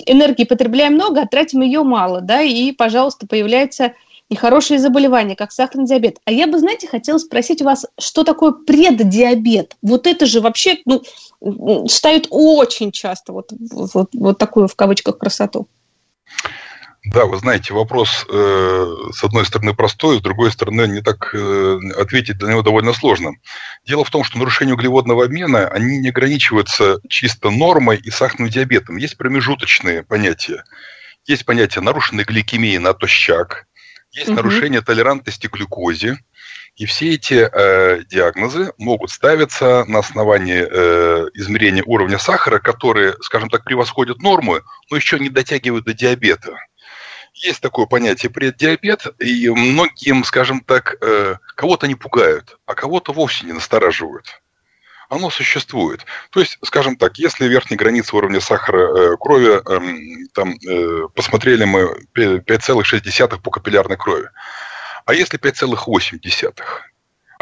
энергии 0.07 0.45
потребляем 0.45 0.95
много, 0.95 1.23
а 1.23 1.27
тратим 1.27 1.63
ее 1.63 1.83
мало, 1.83 2.21
да, 2.21 2.43
и, 2.43 2.71
пожалуйста, 2.73 3.27
появляется 3.27 3.95
нехорошие 4.31 4.79
заболевания, 4.79 5.37
как 5.37 5.53
сахарный 5.53 5.87
диабет. 5.87 6.19
А 6.25 6.33
я 6.33 6.47
бы, 6.47 6.59
знаете, 6.59 6.87
хотела 6.87 7.19
спросить 7.19 7.63
у 7.63 7.65
вас, 7.65 7.87
что 7.99 8.25
такое 8.25 8.53
преддиабет? 8.53 9.77
Вот 9.83 10.07
это 10.07 10.27
же 10.27 10.41
вообще 10.41 10.79
ну, 10.85 11.03
ставят 11.89 12.27
очень 12.31 12.91
часто 12.91 13.33
вот, 13.33 13.53
вот, 13.53 14.11
вот 14.13 14.39
такую 14.39 14.69
в 14.69 14.75
кавычках 14.77 15.19
красоту. 15.19 15.67
Да, 17.05 17.27
вы 17.27 17.37
знаете, 17.37 17.75
вопрос 17.75 18.25
э, 18.31 18.87
с 19.13 19.23
одной 19.23 19.45
стороны 19.45 19.75
простой, 19.75 20.19
с 20.19 20.23
другой 20.23 20.51
стороны 20.51 20.87
не 20.87 21.03
так 21.03 21.35
э, 21.35 21.79
ответить 21.99 22.41
на 22.41 22.49
него 22.49 22.63
довольно 22.63 22.95
сложно. 22.95 23.33
Дело 23.87 24.05
в 24.05 24.11
том, 24.11 24.25
что 24.25 24.39
нарушения 24.39 24.73
углеводного 24.73 25.25
обмена, 25.25 25.69
они 25.69 25.99
не 25.99 26.09
ограничиваются 26.09 27.01
чисто 27.09 27.51
нормой 27.51 27.99
и 27.99 28.11
сахарным 28.11 28.49
диабетом. 28.49 28.97
Есть 28.97 29.19
промежуточные 29.19 30.03
понятия. 30.03 30.65
Есть 31.27 31.45
понятие 31.45 31.83
нарушенной 31.83 32.25
гликемии 32.25 32.79
натощак, 32.79 33.67
есть 34.15 34.29
угу. 34.29 34.37
нарушение 34.37 34.81
толерантности 34.81 35.49
к 35.49 35.53
глюкозе. 35.53 36.19
И 36.77 36.87
все 36.87 37.15
эти 37.15 37.35
э, 37.35 38.03
диагнозы 38.05 38.73
могут 38.79 39.11
ставиться 39.11 39.85
на 39.87 40.01
основании 40.01 40.67
э, 40.69 41.29
измерения 41.35 41.85
уровня 41.85 42.19
сахара, 42.19 42.59
которые, 42.59 43.15
скажем 43.21 43.49
так, 43.49 43.65
превосходят 43.65 44.21
норму, 44.21 44.59
но 44.91 44.97
еще 44.97 45.21
не 45.21 45.29
дотягивают 45.29 45.85
до 45.85 45.95
диабета. 45.95 46.59
Есть 47.35 47.61
такое 47.61 47.87
понятие 47.87 48.31
преддиабет, 48.31 49.07
и 49.19 49.51
многим, 49.51 50.25
скажем 50.25 50.61
так, 50.61 50.97
э, 51.01 51.37
кого-то 51.57 51.87
не 51.87 51.95
пугают, 51.95 52.59
а 52.65 52.75
кого-то 52.75 53.13
вовсе 53.13 53.47
не 53.47 53.53
настораживают 53.53 54.41
оно 55.09 55.31
существует. 55.31 56.05
То 56.31 56.41
есть, 56.41 56.59
скажем 56.63 56.97
так, 56.97 57.19
если 57.19 57.47
верхняя 57.47 57.79
граница 57.79 58.17
уровня 58.17 58.41
сахара 58.41 59.13
э, 59.13 59.17
крови, 59.19 59.61
э, 59.61 60.27
там, 60.33 60.55
э, 60.55 61.09
посмотрели 61.15 61.65
мы 61.65 61.95
5,6 62.15 63.41
по 63.41 63.51
капиллярной 63.51 63.97
крови, 63.97 64.31
а 65.05 65.15
если 65.15 65.39
5,8? 65.39 66.55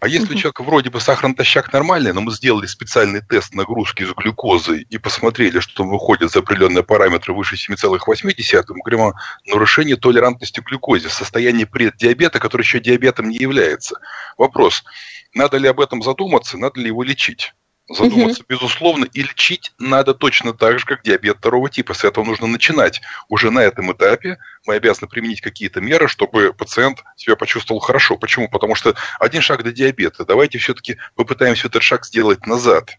А 0.02 0.08
если 0.08 0.34
у 0.34 0.36
человека 0.36 0.64
вроде 0.64 0.90
бы 0.90 1.00
сахар 1.00 1.28
натощак 1.28 1.72
нормальный, 1.72 2.12
но 2.12 2.22
мы 2.22 2.32
сделали 2.32 2.66
специальный 2.66 3.20
тест 3.20 3.54
нагрузки 3.54 4.02
с 4.02 4.12
глюкозой 4.12 4.84
и 4.90 4.98
посмотрели, 4.98 5.60
что 5.60 5.84
он 5.84 5.90
выходит 5.90 6.32
за 6.32 6.40
определенные 6.40 6.82
параметры 6.82 7.32
выше 7.32 7.54
7,8, 7.54 8.64
мы 8.70 8.80
говорим 8.84 9.00
о 9.00 9.14
нарушении 9.46 9.94
толерантности 9.94 10.58
к 10.58 10.64
глюкозе, 10.64 11.08
состояние 11.08 11.66
преддиабета, 11.66 12.40
который 12.40 12.62
еще 12.62 12.80
диабетом 12.80 13.28
не 13.28 13.36
является. 13.36 14.00
Вопрос, 14.36 14.82
надо 15.34 15.58
ли 15.58 15.68
об 15.68 15.78
этом 15.78 16.02
задуматься, 16.02 16.58
надо 16.58 16.80
ли 16.80 16.88
его 16.88 17.04
лечить? 17.04 17.54
Задуматься, 17.88 18.42
угу. 18.42 18.46
безусловно, 18.48 19.06
и 19.12 19.22
лечить 19.22 19.72
надо 19.78 20.14
точно 20.14 20.52
так 20.52 20.78
же, 20.78 20.86
как 20.86 21.02
диабет 21.02 21.38
второго 21.38 21.68
типа. 21.68 21.94
С 21.94 22.04
этого 22.04 22.24
нужно 22.24 22.46
начинать. 22.46 23.00
Уже 23.28 23.50
на 23.50 23.60
этом 23.60 23.92
этапе 23.92 24.38
мы 24.66 24.74
обязаны 24.74 25.08
применить 25.08 25.40
какие-то 25.40 25.80
меры, 25.80 26.08
чтобы 26.08 26.52
пациент 26.52 27.02
себя 27.16 27.36
почувствовал 27.36 27.80
хорошо. 27.80 28.16
Почему? 28.16 28.48
Потому 28.48 28.74
что 28.74 28.94
один 29.18 29.42
шаг 29.42 29.62
до 29.62 29.72
диабета. 29.72 30.24
Давайте 30.24 30.58
все-таки 30.58 30.98
попытаемся 31.14 31.68
этот 31.68 31.82
шаг 31.82 32.06
сделать 32.06 32.46
назад. 32.46 32.96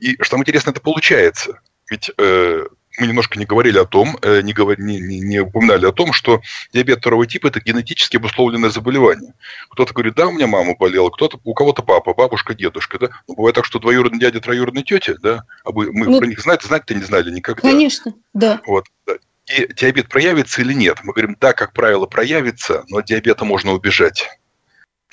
И 0.00 0.16
что 0.22 0.36
интересно, 0.36 0.70
это 0.70 0.80
получается. 0.80 1.60
Ведь 1.90 2.10
э, 2.16 2.66
мы 2.98 3.06
немножко 3.06 3.38
не 3.38 3.46
говорили 3.46 3.78
о 3.78 3.84
том, 3.84 4.18
э, 4.22 4.42
не, 4.42 4.52
говор, 4.52 4.78
не, 4.78 5.00
не, 5.00 5.20
не 5.20 5.40
упоминали 5.40 5.86
о 5.86 5.92
том, 5.92 6.12
что 6.12 6.42
диабет 6.72 6.98
второго 6.98 7.26
типа– 7.26 7.46
это 7.48 7.60
генетически 7.60 8.16
обусловленное 8.16 8.70
заболевание. 8.70 9.34
Кто-то 9.70 9.94
говорит, 9.94 10.14
да, 10.14 10.28
у 10.28 10.32
меня 10.32 10.46
мама 10.46 10.74
болела, 10.74 11.10
кто-то, 11.10 11.40
у 11.44 11.54
кого-то 11.54 11.82
папа, 11.82 12.14
бабушка, 12.14 12.54
дедушка. 12.54 12.98
Да? 12.98 13.08
Но 13.26 13.34
бывает 13.34 13.54
так, 13.54 13.64
что 13.64 13.78
двоюродный 13.78 14.20
дядя, 14.20 14.40
троюродная 14.40 14.82
тетя, 14.82 15.14
да? 15.22 15.44
А 15.64 15.72
мы, 15.72 15.90
мы 15.92 16.06
ну, 16.06 16.18
про 16.18 16.26
них 16.26 16.40
знать, 16.40 16.62
знать-то 16.62 16.94
не 16.94 17.02
знали 17.02 17.30
никогда. 17.30 17.62
Конечно, 17.62 18.14
да. 18.34 18.60
Вот, 18.66 18.86
да. 19.06 19.14
И 19.46 19.72
диабет 19.74 20.08
проявится 20.08 20.60
или 20.60 20.72
нет? 20.72 20.98
Мы 21.02 21.12
говорим, 21.12 21.36
да, 21.40 21.52
как 21.52 21.72
правило, 21.72 22.06
проявится, 22.06 22.84
но 22.88 22.98
от 22.98 23.06
диабета 23.06 23.44
можно 23.44 23.72
убежать. 23.72 24.28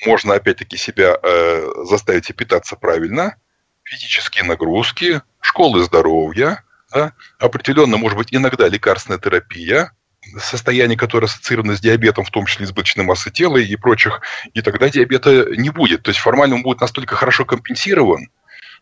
Можно, 0.06 0.34
опять-таки, 0.34 0.76
себя 0.76 1.18
э, 1.22 1.66
заставить 1.84 2.34
питаться 2.34 2.76
правильно, 2.76 3.36
физические 3.84 4.44
нагрузки, 4.44 5.22
школы 5.40 5.82
здоровья– 5.82 6.62
да, 6.92 7.12
определенно 7.38 7.96
может 7.96 8.18
быть 8.18 8.28
иногда 8.30 8.68
лекарственная 8.68 9.18
терапия, 9.18 9.92
состояние, 10.38 10.98
которое 10.98 11.26
ассоциировано 11.26 11.76
с 11.76 11.80
диабетом, 11.80 12.24
в 12.24 12.30
том 12.30 12.46
числе 12.46 12.66
избыточной 12.66 13.04
массы 13.04 13.30
тела 13.30 13.56
и 13.56 13.76
прочих, 13.76 14.20
и 14.52 14.62
тогда 14.62 14.88
диабета 14.88 15.46
не 15.56 15.70
будет. 15.70 16.02
То 16.02 16.10
есть 16.10 16.20
формально 16.20 16.56
он 16.56 16.62
будет 16.62 16.80
настолько 16.80 17.16
хорошо 17.16 17.44
компенсирован, 17.44 18.28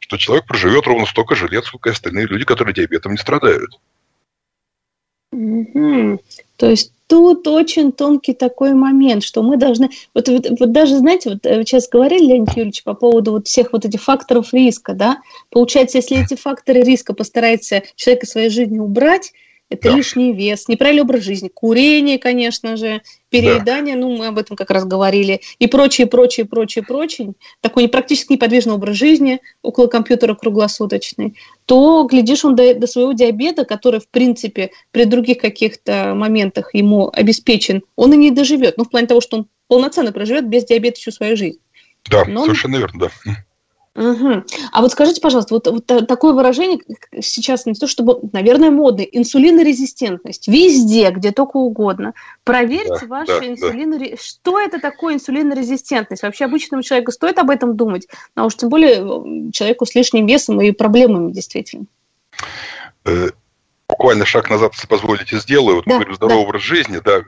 что 0.01 0.17
человек 0.17 0.47
проживет 0.47 0.87
ровно 0.87 1.07
столько 1.07 1.35
же 1.35 1.49
лет, 1.49 1.65
сколько 1.65 1.91
и 1.91 1.93
остальные 1.93 2.27
люди, 2.27 2.45
которые 2.45 2.75
диабетом 2.75 3.13
не 3.13 3.19
страдают. 3.19 3.79
Угу. 5.33 6.23
То 6.57 6.71
есть 6.71 6.93
тут 7.09 7.49
очень 7.49 7.91
тонкий 7.91 8.35
такой 8.35 8.75
момент, 8.75 9.25
что 9.25 9.43
мы 9.43 9.57
должны... 9.57 9.91
Вот, 10.15 10.29
вот, 10.29 10.47
вот 10.61 10.73
даже, 10.73 10.99
знаете, 10.99 11.31
вот 11.31 11.45
вы 11.45 11.65
сейчас 11.65 11.89
говорили, 11.89 12.27
Леонид 12.27 12.51
Юрьевич, 12.51 12.85
по 12.85 12.95
поводу 12.95 13.33
вот 13.33 13.49
всех 13.49 13.73
вот 13.73 13.85
этих 13.85 14.03
факторов 14.03 14.53
риска, 14.53 14.93
да? 14.93 15.19
Получается, 15.51 15.99
если 15.99 16.23
эти 16.23 16.37
факторы 16.37 16.83
риска 16.83 17.15
постарается 17.15 17.83
человек 17.97 18.25
из 18.25 18.31
своей 18.31 18.51
жизни 18.51 18.79
убрать, 18.79 19.33
это 19.71 19.91
да. 19.91 19.97
лишний 19.97 20.33
вес, 20.33 20.69
неправильный 20.69 21.03
образ 21.03 21.23
жизни, 21.23 21.49
курение, 21.49 22.19
конечно 22.19 22.77
же, 22.77 23.03
переедание, 23.29 23.95
да. 23.95 24.01
ну, 24.01 24.17
мы 24.17 24.29
об 24.29 24.39
этом 24.39 24.57
как 24.57 24.71
раз 24.71 24.85
говорили, 24.85 25.41
и 25.59 25.67
прочее, 25.67 26.07
прочее, 26.07 26.47
прочее, 26.47 26.85
прочее, 26.85 27.33
такой 27.61 27.89
практически 27.89 28.33
неподвижный 28.33 28.75
образ 28.75 28.97
жизни 28.97 29.41
около 29.63 29.87
компьютера 29.87 30.35
круглосуточный, 30.35 31.37
то, 31.67 32.05
глядишь, 32.05 32.45
он 32.45 32.57
до, 32.57 32.75
до 32.75 32.87
своего 32.87 33.13
диабета, 33.13 33.65
который, 33.65 34.01
в 34.01 34.09
принципе, 34.09 34.71
при 34.91 35.05
других 35.05 35.39
каких-то 35.39 36.15
моментах 36.15 36.75
ему 36.75 37.11
обеспечен, 37.13 37.83
он 37.97 38.15
и 38.15 38.17
не 38.17 38.31
доживет. 38.31 38.79
Ну, 38.79 38.85
в 38.85 38.91
плане 38.91 39.07
того, 39.07 39.21
что 39.21 39.39
он 39.39 39.49
полноценно 39.67 40.13
проживет 40.13 40.49
без 40.49 40.65
диабета 40.65 40.99
всю 40.99 41.11
свою 41.11 41.37
жизнь. 41.37 41.59
Да, 42.09 42.25
Но 42.25 42.45
совершенно 42.45 42.77
верно, 42.77 43.11
да. 43.25 43.35
Угу. 43.99 44.45
А 44.71 44.81
вот 44.81 44.93
скажите, 44.93 45.21
пожалуйста, 45.21 45.55
вот, 45.55 45.67
вот 45.67 46.07
такое 46.07 46.33
выражение 46.33 46.79
сейчас 47.21 47.67
не 47.67 47.75
то 47.75 47.89
чтобы, 47.89 48.21
наверное, 48.33 48.71
модное, 48.71 49.05
инсулинорезистентность. 49.05 50.47
Везде, 50.47 51.11
где 51.11 51.33
только 51.33 51.57
угодно. 51.57 52.15
Проверьте 52.45 53.07
да, 53.07 53.07
вашу 53.09 53.41
да, 53.41 53.49
инсулинорезистентность. 53.49 54.41
Да. 54.45 54.51
Что 54.51 54.61
это 54.61 54.79
такое 54.79 55.15
инсулинорезистентность? 55.15 56.23
Вообще 56.23 56.45
обычному 56.45 56.85
человеку 56.85 57.11
стоит 57.11 57.39
об 57.39 57.51
этом 57.51 57.77
думать, 57.77 58.07
а 58.37 58.47
уж 58.47 58.55
тем 58.55 58.69
более 58.69 59.51
человеку 59.51 59.85
с 59.85 59.97
лишним 59.97 60.27
весом 60.27 60.61
и 60.61 60.71
проблемами 60.71 61.33
действительно. 61.33 61.87
Буквально 63.89 64.27
шаг 64.27 64.51
назад, 64.51 64.75
если 64.75 64.87
позволите, 64.87 65.39
сделаю. 65.39 65.77
Вот 65.77 65.85
да, 65.87 65.93
мы 65.93 65.97
говорим 66.01 66.15
здоровый 66.15 66.43
да. 66.43 66.49
образ 66.49 66.63
жизни, 66.63 67.01
да, 67.03 67.23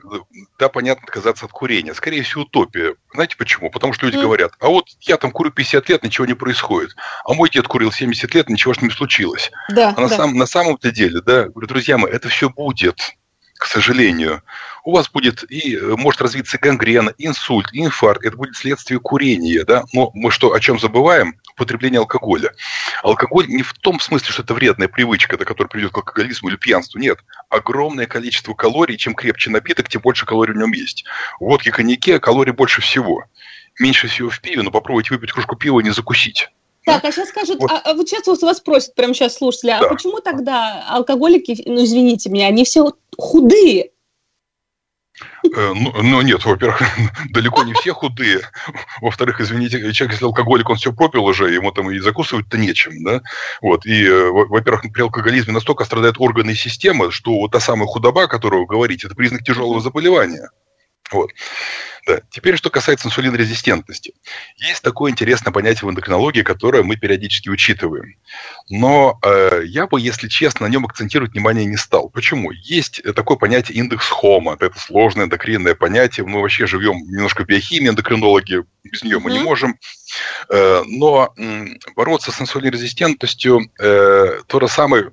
да, 0.59 0.69
понятно, 0.69 1.03
отказаться 1.05 1.45
от 1.45 1.51
курения. 1.51 1.93
Скорее 1.95 2.21
всего, 2.21 2.43
утопия. 2.43 2.95
Знаете 3.13 3.35
почему? 3.35 3.71
Потому 3.71 3.93
что 3.93 4.05
люди 4.05 4.17
mm. 4.17 4.21
говорят, 4.21 4.53
а 4.59 4.67
вот 4.67 4.85
я 5.01 5.17
там 5.17 5.31
курю 5.31 5.51
50 5.51 5.89
лет, 5.89 6.03
ничего 6.03 6.27
не 6.27 6.35
происходит. 6.35 6.95
А 7.25 7.33
мой 7.33 7.49
дед 7.49 7.67
курил 7.67 7.91
70 7.91 8.33
лет, 8.35 8.49
ничего 8.49 8.73
же 8.73 8.81
не 8.81 8.91
случилось. 8.91 9.51
Да, 9.69 9.93
а 9.97 10.01
на, 10.01 10.07
да. 10.07 10.17
Сам, 10.17 10.33
на 10.35 10.45
самом-то 10.45 10.91
деле, 10.91 11.21
да, 11.21 11.45
говорю, 11.45 11.67
друзья 11.67 11.97
мои, 11.97 12.11
это 12.11 12.29
все 12.29 12.49
будет 12.49 13.15
к 13.61 13.67
сожалению, 13.67 14.41
у 14.83 14.91
вас 14.91 15.07
будет 15.07 15.45
и 15.47 15.75
э, 15.75 15.95
может 15.95 16.19
развиться 16.19 16.57
гангрена, 16.57 17.13
инсульт, 17.19 17.67
инфаркт. 17.73 18.25
Это 18.25 18.35
будет 18.35 18.55
следствие 18.55 18.99
курения. 18.99 19.63
Да? 19.63 19.83
Но 19.93 20.09
мы 20.15 20.31
что, 20.31 20.53
о 20.53 20.59
чем 20.59 20.79
забываем? 20.79 21.39
Употребление 21.53 21.99
алкоголя. 21.99 22.55
Алкоголь 23.03 23.47
не 23.49 23.61
в 23.61 23.73
том 23.73 23.99
смысле, 23.99 24.31
что 24.31 24.41
это 24.41 24.55
вредная 24.55 24.87
привычка, 24.87 25.37
до 25.37 25.45
которой 25.45 25.67
приведет 25.67 25.91
к 25.91 25.97
алкоголизму 25.97 26.49
или 26.49 26.55
пьянству. 26.55 26.97
Нет. 26.97 27.19
Огромное 27.49 28.07
количество 28.07 28.55
калорий. 28.55 28.97
Чем 28.97 29.13
крепче 29.13 29.51
напиток, 29.51 29.89
тем 29.89 30.01
больше 30.01 30.25
калорий 30.25 30.55
в 30.55 30.57
нем 30.57 30.71
есть. 30.73 31.05
В 31.39 31.45
водке, 31.45 31.71
коньяке 31.71 32.19
калорий 32.19 32.53
больше 32.53 32.81
всего. 32.81 33.25
Меньше 33.79 34.07
всего 34.07 34.31
в 34.31 34.39
пиве, 34.41 34.63
но 34.63 34.71
попробуйте 34.71 35.13
выпить 35.13 35.33
кружку 35.33 35.55
пива 35.55 35.81
и 35.81 35.83
не 35.83 35.91
закусить. 35.91 36.49
Так, 36.85 37.05
а 37.05 37.11
сейчас 37.11 37.29
скажут, 37.29 37.59
вот. 37.59 37.69
а, 37.69 37.79
а 37.79 37.93
вот 37.93 38.09
сейчас 38.09 38.25
вас 38.41 38.57
спросят, 38.57 38.95
прямо 38.95 39.13
сейчас 39.13 39.35
слушатели, 39.35 39.69
а 39.69 39.79
да. 39.79 39.85
а 39.85 39.89
почему 39.89 40.19
тогда 40.19 40.83
алкоголики, 40.89 41.61
ну 41.65 41.83
извините 41.83 42.29
меня, 42.29 42.47
они 42.47 42.65
все 42.65 42.93
худые? 43.17 43.91
Э, 45.43 45.73
ну, 45.73 45.93
ну 46.01 46.21
нет, 46.21 46.43
во-первых, 46.45 46.81
далеко 47.29 47.63
не 47.63 47.73
все 47.73 47.93
худые. 47.93 48.41
Во-вторых, 49.01 49.41
извините, 49.41 49.79
человек, 49.93 50.13
если 50.13 50.25
алкоголик, 50.25 50.69
он 50.69 50.77
все 50.77 50.93
пропил 50.93 51.25
уже, 51.25 51.51
ему 51.51 51.71
там 51.71 51.91
и 51.91 51.99
закусывать-то 51.99 52.57
нечем, 52.57 53.03
да? 53.03 53.21
Вот, 53.61 53.85
и, 53.85 54.05
э, 54.05 54.29
во-первых, 54.29 54.83
при 54.93 55.01
алкоголизме 55.01 55.53
настолько 55.53 55.85
страдают 55.85 56.17
органы 56.19 56.51
и 56.51 56.55
системы, 56.55 57.11
что 57.11 57.33
вот 57.33 57.51
та 57.51 57.59
самая 57.59 57.87
худоба, 57.87 58.23
о 58.23 58.27
которой 58.27 58.61
вы 58.61 58.65
говорите, 58.65 59.07
это 59.07 59.15
признак 59.15 59.43
тяжелого 59.43 59.81
заболевания. 59.81 60.49
Вот. 61.11 61.31
Да. 62.07 62.19
Теперь, 62.31 62.57
что 62.57 62.69
касается 62.69 63.07
инсулинорезистентности. 63.07 64.13
Есть 64.57 64.81
такое 64.81 65.11
интересное 65.11 65.51
понятие 65.51 65.87
в 65.87 65.91
эндокринологии, 65.91 66.41
которое 66.41 66.81
мы 66.83 66.95
периодически 66.95 67.49
учитываем. 67.49 68.15
Но 68.69 69.19
э, 69.23 69.63
я 69.65 69.85
бы, 69.85 70.01
если 70.01 70.27
честно, 70.27 70.67
на 70.67 70.71
нем 70.71 70.85
акцентировать 70.85 71.33
внимание 71.33 71.65
не 71.65 71.77
стал. 71.77 72.09
Почему? 72.09 72.51
Есть 72.51 73.03
такое 73.15 73.37
понятие 73.37 73.77
индекс 73.77 74.09
Хома. 74.09 74.57
Это 74.59 74.79
сложное 74.79 75.25
эндокринное 75.25 75.75
понятие. 75.75 76.25
Мы 76.25 76.41
вообще 76.41 76.65
живем 76.65 76.97
немножко 76.97 77.43
в 77.43 77.47
биохимии, 77.47 77.89
эндокринологи, 77.89 78.63
без 78.83 79.03
нее 79.03 79.19
мы 79.19 79.31
не 79.31 79.39
можем. 79.39 79.77
Э, 80.49 80.81
но 80.87 81.33
э, 81.37 81.65
бороться 81.95 82.31
с 82.31 82.41
инсулинорезистентностью 82.41 83.61
э, 83.79 84.41
то 84.47 84.59
же 84.59 84.67
самое, 84.67 85.11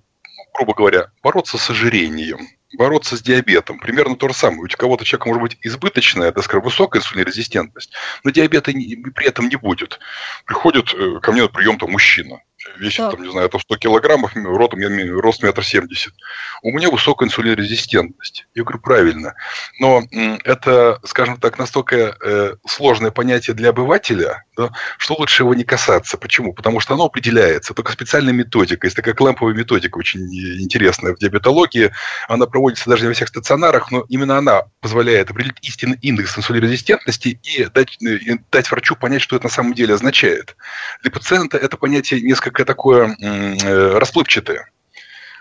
грубо 0.55 0.75
говоря, 0.75 1.11
бороться 1.23 1.59
с 1.59 1.69
ожирением– 1.69 2.49
бороться 2.75 3.17
с 3.17 3.23
диабетом. 3.23 3.79
Примерно 3.79 4.17
то 4.17 4.29
же 4.29 4.35
самое. 4.35 4.63
У 4.63 4.69
кого-то 4.69 5.05
человека 5.05 5.29
может 5.29 5.43
быть 5.43 5.59
избыточная, 5.63 6.33
так 6.33 6.45
сказать, 6.45 6.65
высокая 6.65 7.01
инсулинорезистентность, 7.01 7.93
но 8.25 8.31
диабета 8.31 8.73
при 8.73 9.27
этом 9.27 9.49
не 9.49 9.57
будет. 9.57 9.99
Приходит 10.45 10.95
э, 10.95 11.21
ко 11.21 11.33
мне 11.33 11.43
на 11.43 11.49
прием 11.49 11.79
там 11.79 11.91
мужчина 11.91 12.41
весит, 12.79 12.99
да. 12.99 13.11
там, 13.11 13.23
не 13.23 13.31
знаю, 13.31 13.49
это 13.49 13.59
100 13.59 13.77
килограммов, 13.77 14.33
ротом 14.35 14.81
я 14.81 14.89
рост 15.21 15.43
метр 15.43 15.65
семьдесят. 15.65 16.15
У 16.63 16.71
меня 16.71 16.91
высокая 16.91 17.27
инсулинорезистентность. 17.27 18.47
Я 18.55 18.63
говорю, 18.63 18.81
правильно. 18.81 19.35
Но 19.79 20.03
это, 20.45 21.01
скажем 21.05 21.39
так, 21.39 21.59
настолько 21.59 22.17
э, 22.21 22.55
сложное 22.67 23.11
понятие 23.11 23.55
для 23.55 23.71
обывателя, 23.71 24.45
да, 24.57 24.73
что 24.97 25.15
лучше 25.15 25.43
его 25.43 25.55
не 25.55 25.65
касаться. 25.65 26.17
Почему? 26.17 26.53
Потому 26.53 26.81
что 26.81 26.95
оно 26.95 27.05
определяется 27.05 27.75
только 27.75 27.93
специальной 27.93 28.33
методикой. 28.33 28.89
Есть 28.89 28.97
такая 28.97 29.15
клэмповая 29.15 29.55
методика, 29.55 29.99
очень 29.99 30.21
интересная 30.61 31.15
в 31.15 31.19
диабетологии. 31.19 31.93
Она 32.29 32.47
проводится 32.47 32.91
даже 32.91 33.03
не 33.03 33.09
во 33.09 33.15
всех 33.15 33.29
стационарах, 33.29 33.91
но 33.91 34.05
именно 34.09 34.39
она 34.39 34.63
позволяет 34.81 35.31
определить 35.31 35.59
истинный 35.63 35.99
индекс 36.03 36.37
инсулинорезистентности 36.37 37.41
и 37.43 37.65
дать, 37.67 37.97
э, 38.03 38.17
и 38.17 38.41
дать 38.51 38.71
врачу 38.71 38.97
понять, 38.97 39.23
что 39.23 39.37
это 39.37 39.47
на 39.47 39.51
самом 39.51 39.75
деле 39.75 39.95
означает. 39.95 40.57
Для 41.03 41.11
пациента 41.11 41.57
это 41.57 41.77
понятие 41.77 42.23
несколько 42.23 42.65
такое 42.69 43.17
э, 43.19 43.99
расплывчатое. 43.99 44.71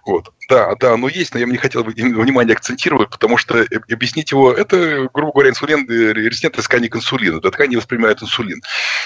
Вот. 0.06 0.32
Да, 0.48 0.74
да, 0.76 0.94
оно 0.94 1.10
есть, 1.10 1.34
но 1.34 1.40
я 1.42 1.46
бы 1.46 1.52
не 1.52 1.58
хотел 1.58 1.84
внимание 1.84 2.54
акцентировать, 2.54 3.10
потому 3.10 3.38
что 3.38 3.58
э, 3.58 3.68
объяснить 3.92 4.32
его, 4.32 4.54
это, 4.54 5.10
грубо 5.14 5.34
говоря, 5.34 5.50
инсулин, 5.50 5.86
э, 5.90 6.14
резистентная 6.14 6.64
ткань 6.64 6.88
к 6.88 6.96
инсулину. 6.96 7.42
Да, 7.42 7.52
ткань 7.52 7.70
не 7.70 7.76
воспринимает 7.76 8.24
инсулин. 8.24 8.62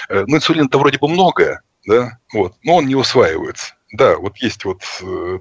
Но 0.08 0.36
инсулина-то 0.36 0.78
вроде 0.78 0.98
бы 0.98 1.08
много, 1.08 1.62
да, 1.84 2.18
вот, 2.32 2.54
но 2.62 2.76
он 2.76 2.86
не 2.86 2.94
усваивается. 2.94 3.74
Да, 3.92 4.16
вот 4.16 4.36
есть 4.38 4.64
вот 4.64 4.82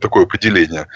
такое 0.01 0.23
определение. 0.23 0.87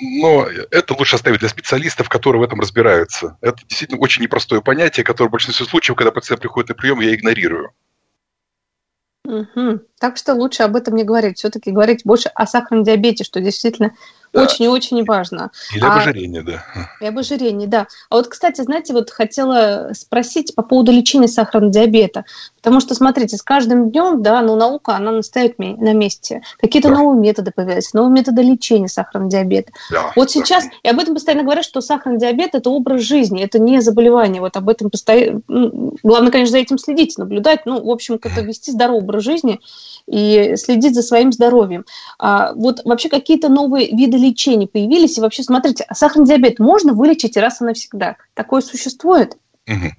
Но 0.00 0.48
это 0.70 0.94
лучше 0.94 1.16
оставить 1.16 1.40
для 1.40 1.50
специалистов, 1.50 2.08
которые 2.08 2.40
в 2.40 2.44
этом 2.44 2.58
разбираются. 2.60 3.36
Это 3.42 3.58
действительно 3.68 4.00
очень 4.00 4.22
непростое 4.22 4.62
понятие, 4.62 5.04
которое 5.04 5.28
в 5.28 5.32
большинстве 5.32 5.66
случаев, 5.66 5.96
когда 5.96 6.10
пациент 6.10 6.40
приходит 6.40 6.70
на 6.70 6.74
прием, 6.74 7.00
я 7.00 7.14
игнорирую. 7.14 7.72
Угу. 9.30 9.80
Так 10.00 10.16
что 10.16 10.34
лучше 10.34 10.64
об 10.64 10.74
этом 10.74 10.96
не 10.96 11.04
говорить. 11.04 11.38
Все-таки 11.38 11.70
говорить 11.70 12.02
больше 12.04 12.28
о 12.34 12.46
сахарном 12.46 12.84
диабете, 12.84 13.22
что 13.22 13.40
действительно 13.40 13.94
да. 14.32 14.42
очень 14.42 14.64
и 14.66 14.68
очень 14.68 15.04
важно. 15.04 15.50
Или 15.74 15.84
а, 15.84 15.96
ожирение, 15.96 16.42
да. 16.42 16.64
И 17.00 17.06
об 17.06 17.18
ожирении, 17.18 17.66
да. 17.66 17.86
А 18.08 18.16
вот, 18.16 18.28
кстати, 18.28 18.60
знаете, 18.62 18.92
вот 18.92 19.10
хотела 19.10 19.90
спросить 19.94 20.54
по 20.54 20.62
поводу 20.62 20.92
лечения 20.92 21.28
сахарного 21.28 21.72
диабета. 21.72 22.24
Потому 22.56 22.80
что, 22.80 22.94
смотрите, 22.94 23.36
с 23.36 23.42
каждым 23.42 23.90
днем, 23.90 24.22
да, 24.22 24.40
ну, 24.42 24.54
наука, 24.56 24.94
она 24.96 25.12
настает 25.12 25.58
на 25.58 25.92
месте. 25.92 26.42
Какие-то 26.58 26.90
да. 26.90 26.96
новые 26.96 27.20
методы 27.20 27.52
появляются, 27.54 27.96
новые 27.96 28.12
методы 28.12 28.42
лечения 28.42 28.88
сахарного 28.88 29.30
диабета. 29.30 29.72
Да, 29.90 30.12
вот 30.14 30.30
сейчас, 30.30 30.64
да. 30.64 30.70
и 30.82 30.88
об 30.88 30.98
этом 30.98 31.14
постоянно 31.14 31.44
говорят, 31.44 31.64
что 31.64 31.80
сахарный 31.80 32.18
диабет– 32.18 32.50
это 32.54 32.70
образ 32.70 33.02
жизни, 33.02 33.42
это 33.42 33.58
не 33.58 33.80
заболевание. 33.80 34.40
Вот 34.40 34.56
об 34.56 34.68
этом 34.68 34.90
постоянно... 34.90 35.40
Главное, 36.02 36.30
конечно, 36.30 36.52
за 36.52 36.58
этим 36.58 36.78
следить, 36.78 37.18
наблюдать, 37.18 37.66
ну, 37.66 37.82
в 37.82 37.90
общем, 37.90 38.18
как-то 38.18 38.42
вести 38.42 38.70
здоровый 38.70 39.02
образ 39.02 39.24
жизни 39.24 39.60
и 40.06 40.54
следить 40.56 40.94
за 40.94 41.02
своим 41.02 41.32
здоровьем. 41.32 41.84
А, 42.18 42.52
вот 42.54 42.80
вообще 42.84 43.08
какие-то 43.08 43.48
новые 43.48 43.88
виды 43.94 44.18
лечения 44.20 44.66
появились, 44.66 45.18
и 45.18 45.20
вообще, 45.20 45.42
смотрите, 45.42 45.86
сахарный 45.92 46.26
диабет 46.26 46.58
можно 46.58 46.92
вылечить 46.92 47.36
раз 47.36 47.60
и 47.60 47.64
навсегда? 47.64 48.16
Такое 48.34 48.60
существует? 48.60 49.36
Угу. 49.70 49.92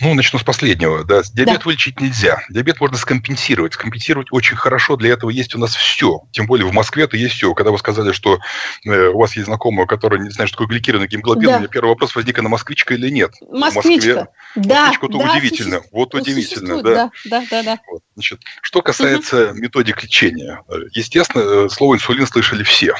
Ну, 0.00 0.14
начну 0.14 0.38
с 0.38 0.44
последнего. 0.44 1.02
Да. 1.02 1.22
Диабет 1.34 1.58
да. 1.58 1.60
вылечить 1.64 2.00
нельзя. 2.00 2.40
Диабет 2.50 2.80
можно 2.80 2.96
скомпенсировать. 2.96 3.74
Скомпенсировать 3.74 4.28
очень 4.30 4.56
хорошо. 4.56 4.96
Для 4.96 5.10
этого 5.12 5.30
есть 5.30 5.54
у 5.54 5.58
нас 5.58 5.74
все. 5.74 6.20
Тем 6.30 6.46
более 6.46 6.66
в 6.68 6.72
Москве-то 6.72 7.16
есть 7.16 7.34
все. 7.34 7.52
Когда 7.54 7.72
вы 7.72 7.78
сказали, 7.78 8.12
что 8.12 8.38
э, 8.84 9.08
у 9.08 9.18
вас 9.18 9.34
есть 9.34 9.46
знакомая, 9.46 9.86
которая 9.86 10.20
не 10.20 10.30
знает, 10.30 10.48
что 10.48 10.58
такое 10.58 10.76
гликированный 10.76 11.08
гемоглобин, 11.08 11.48
да. 11.48 11.56
у 11.56 11.58
меня 11.58 11.68
первый 11.68 11.88
вопрос 11.88 12.14
возник, 12.14 12.38
она 12.38 12.48
москвичка 12.48 12.94
или 12.94 13.10
нет? 13.10 13.32
Москвичка. 13.50 14.28
В 14.54 14.60
Да, 14.60 14.86
Москвичка, 14.86 15.08
то 15.08 15.18
да, 15.18 15.32
удивительно. 15.32 15.80
Вот 15.90 16.14
удивительно, 16.14 16.82
да. 16.82 17.10
Да, 17.24 17.44
да, 17.50 17.62
да. 17.62 17.78
Вот, 17.90 18.02
значит, 18.14 18.40
что 18.62 18.82
касается 18.82 19.50
угу. 19.50 19.58
методик 19.58 20.02
лечения. 20.04 20.62
Естественно, 20.92 21.42
э, 21.42 21.68
слово 21.70 21.94
инсулин 21.94 22.26
слышали 22.26 22.62
все. 22.62 22.94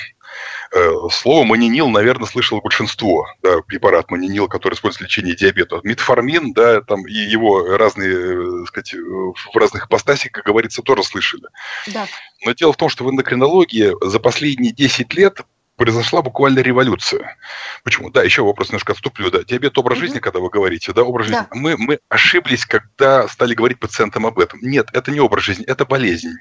Э, 0.71 0.91
слово 1.11 1.45
манинил, 1.45 1.89
наверное, 1.89 2.27
слышало 2.27 2.61
большинство. 2.61 3.27
Да, 3.43 3.61
препарат 3.67 4.11
манинил, 4.11 4.49
который 4.49 4.75
используется 4.75 5.05
в 5.05 5.07
лечении 5.07 5.35
диабета. 5.35 5.81
Метформин, 5.83 6.53
да, 6.53 6.83
там 6.83 7.07
и 7.07 7.13
его 7.13 7.77
разные, 7.77 8.63
э, 8.63 8.67
сказать, 8.67 8.95
в 8.95 9.57
разных 9.57 9.87
ипостасях, 9.87 10.33
как 10.33 10.45
говорится, 10.45 10.83
тоже 10.83 11.03
слышали. 11.05 11.45
Да. 11.87 12.07
Но 12.45 12.53
дело 12.53 12.73
в 12.73 12.77
том, 12.77 12.89
что 12.89 13.05
в 13.05 13.11
эндокринологии 13.11 13.95
за 14.07 14.21
последние 14.21 14.73
10 14.73 15.15
лет 15.15 15.41
произошла 15.77 16.21
буквально 16.23 16.59
революция. 16.59 17.39
Почему? 17.85 18.11
Да, 18.11 18.23
еще 18.23 18.43
вопрос 18.43 18.69
немножко 18.69 18.93
отступлю. 18.93 19.31
Да, 19.31 19.45
диабет 19.45 19.79
образ 19.79 19.97
mm-hmm. 19.97 20.01
жизни, 20.01 20.19
когда 20.19 20.41
вы 20.41 20.51
говорите, 20.51 20.93
да, 20.93 21.03
образ 21.03 21.29
жизни. 21.29 21.41
Да. 21.41 21.49
Мы, 21.53 21.77
мы 21.79 22.01
ошиблись, 22.09 22.67
когда 22.67 23.27
стали 23.29 23.55
говорить 23.55 23.79
пациентам 23.79 24.27
об 24.27 24.39
этом. 24.39 24.59
Нет, 24.61 24.89
это 24.93 25.11
не 25.13 25.21
образ 25.21 25.45
жизни, 25.45 25.65
это 25.65 25.87
болезнь. 25.87 26.35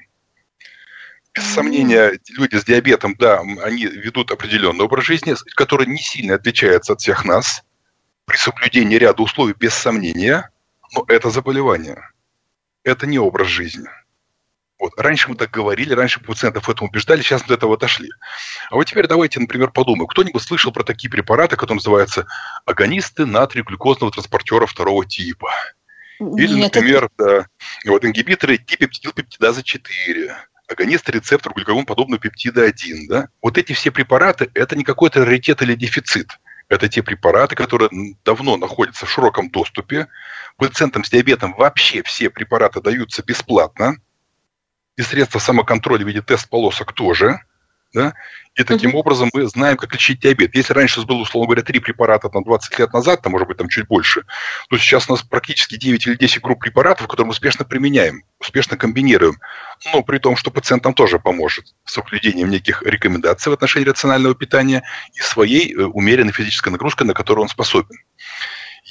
Без 1.38 1.54
сомнения, 1.54 2.18
люди 2.30 2.56
с 2.56 2.64
диабетом, 2.64 3.14
да, 3.16 3.38
они 3.38 3.86
ведут 3.86 4.32
определенный 4.32 4.84
образ 4.84 5.04
жизни, 5.04 5.36
который 5.54 5.86
не 5.86 5.98
сильно 5.98 6.34
отличается 6.34 6.94
от 6.94 7.00
всех 7.00 7.24
нас, 7.24 7.62
при 8.24 8.36
соблюдении 8.36 8.96
ряда 8.96 9.22
условий, 9.22 9.54
без 9.56 9.72
сомнения, 9.72 10.50
но 10.92 11.04
это 11.06 11.30
заболевание. 11.30 12.10
Это 12.82 13.06
не 13.06 13.20
образ 13.20 13.46
жизни. 13.46 13.88
Вот. 14.80 14.92
Раньше 14.96 15.28
мы 15.28 15.36
так 15.36 15.52
говорили, 15.52 15.94
раньше 15.94 16.18
пациентов 16.18 16.66
в 16.66 16.70
этом 16.70 16.88
убеждали, 16.88 17.22
сейчас 17.22 17.42
мы 17.42 17.48
до 17.48 17.54
этого 17.54 17.74
отошли. 17.74 18.10
А 18.70 18.74
вот 18.74 18.84
теперь 18.88 19.06
давайте, 19.06 19.38
например, 19.38 19.70
подумаем. 19.70 20.08
Кто-нибудь 20.08 20.42
слышал 20.42 20.72
про 20.72 20.82
такие 20.82 21.08
препараты, 21.08 21.54
которые 21.54 21.76
называются 21.76 22.26
агонисты 22.66 23.26
натрий-глюкозного 23.26 24.10
транспортера 24.10 24.66
второго 24.66 25.06
типа? 25.06 25.52
Или, 26.18 26.54
Нет, 26.54 26.74
например, 26.74 27.04
это... 27.16 27.48
да, 27.84 27.90
вот 27.92 28.04
ингибиторы 28.04 28.58
дипептилпептидаза 28.58 29.62
4, 29.62 30.36
агонист 30.68 31.08
рецептор 31.08 31.52
глюкагон 31.54 31.86
подобного 31.86 32.20
пептида 32.20 32.64
1. 32.64 33.08
Да? 33.08 33.28
Вот 33.42 33.58
эти 33.58 33.72
все 33.72 33.90
препараты– 33.90 34.50
это 34.54 34.76
не 34.76 34.84
какой-то 34.84 35.24
раритет 35.24 35.62
или 35.62 35.74
дефицит. 35.74 36.38
Это 36.68 36.88
те 36.88 37.02
препараты, 37.02 37.56
которые 37.56 37.90
давно 38.24 38.56
находятся 38.56 39.06
в 39.06 39.10
широком 39.10 39.50
доступе. 39.50 40.08
Пациентам 40.56 41.02
с 41.02 41.10
диабетом 41.10 41.54
вообще 41.56 42.02
все 42.02 42.28
препараты 42.28 42.80
даются 42.82 43.22
бесплатно. 43.22 43.96
И 44.96 45.02
средства 45.02 45.38
самоконтроля 45.38 46.04
в 46.04 46.08
виде 46.08 46.20
тест-полосок 46.20 46.92
тоже. 46.92 47.40
Да? 47.94 48.14
И 48.54 48.64
таким 48.64 48.90
угу. 48.90 48.98
образом 48.98 49.30
мы 49.32 49.46
знаем, 49.46 49.76
как 49.76 49.92
лечить 49.94 50.20
диабет. 50.20 50.54
Если 50.54 50.72
раньше 50.72 51.00
было, 51.02 51.18
условно 51.18 51.46
говоря, 51.46 51.62
три 51.62 51.78
препарата 51.78 52.28
на 52.32 52.42
20 52.42 52.78
лет 52.78 52.92
назад, 52.92 53.22
там, 53.22 53.32
может 53.32 53.46
быть, 53.48 53.56
там 53.56 53.68
чуть 53.68 53.86
больше, 53.86 54.24
то 54.68 54.76
сейчас 54.76 55.08
у 55.08 55.12
нас 55.12 55.22
практически 55.22 55.76
9 55.76 56.06
или 56.06 56.14
10 56.16 56.42
групп 56.42 56.60
препаратов, 56.60 57.06
которые 57.06 57.26
мы 57.26 57.30
успешно 57.30 57.64
применяем, 57.64 58.24
успешно 58.40 58.76
комбинируем. 58.76 59.36
Но 59.92 60.02
при 60.02 60.18
том, 60.18 60.36
что 60.36 60.50
пациент 60.50 60.84
нам 60.84 60.92
тоже 60.92 61.18
поможет 61.18 61.74
с 61.84 61.92
соблюдением 61.94 62.50
неких 62.50 62.82
рекомендаций 62.82 63.50
в 63.50 63.54
отношении 63.54 63.86
рационального 63.86 64.34
питания 64.34 64.82
и 65.14 65.20
своей 65.20 65.72
э, 65.72 65.84
умеренной 65.84 66.32
физической 66.32 66.70
нагрузкой, 66.70 67.06
на 67.06 67.14
которую 67.14 67.44
он 67.44 67.48
способен. 67.48 67.96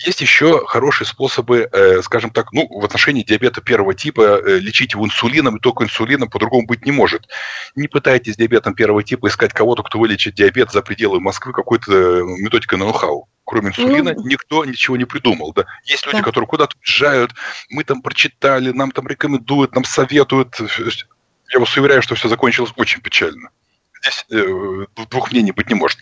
Есть 0.06 0.22
еще 0.22 0.64
хорошие 0.68 1.08
способы, 1.08 1.68
э, 1.72 2.02
скажем 2.04 2.30
так, 2.30 2.52
ну, 2.54 2.68
в 2.70 2.86
отношении 2.86 3.24
диабета 3.24 3.62
первого 3.62 3.96
типа 3.96 4.22
э, 4.22 4.60
лечить 4.60 4.94
его 4.94 5.06
инсулином, 5.06 5.58
и 5.58 5.60
только 5.60 5.84
инсулином 5.84 6.30
по-другому 6.30 6.68
быть 6.68 6.86
не 6.86 6.92
может. 6.92 7.28
Не 7.76 7.88
пытайтесь 7.88 8.38
диабетом 8.38 8.76
первого 8.76 9.04
типа 9.04 9.28
искать 9.28 9.54
кого-то, 9.54 9.82
кто 9.82 9.98
вылечит 9.98 10.36
диабет 10.36 10.72
за 10.72 10.84
пределы 10.84 11.20
Москвы 11.20 11.52
какой-то 11.52 11.92
э, 11.92 12.22
методикой 12.24 12.78
ноу-хау. 12.78 13.28
Кроме 13.44 13.70
инсулина 13.70 14.14
ну, 14.14 14.28
никто 14.28 14.66
ничего 14.66 14.98
не 14.98 15.06
придумал. 15.06 15.52
Да? 15.54 15.66
Есть 15.86 16.06
люди, 16.06 16.20
да. 16.20 16.24
которые 16.24 16.48
куда-то 16.48 16.76
уезжают, 16.78 17.32
мы 17.70 17.84
там 17.84 18.04
прочитали, 18.04 18.72
нам 18.72 18.92
там 18.92 19.08
рекомендуют, 19.08 19.74
нам 19.74 19.84
советуют. 19.84 20.60
Я 21.52 21.60
вас 21.60 21.76
уверяю, 21.76 22.04
что 22.04 22.14
все 22.14 22.28
закончилось 22.28 22.74
очень 22.76 23.02
печально. 23.02 23.50
Здесь 24.08 24.26
э, 24.32 24.86
двух 25.10 25.32
мнений 25.32 25.52
быть 25.52 25.70
не 25.70 25.76
может. 25.76 26.00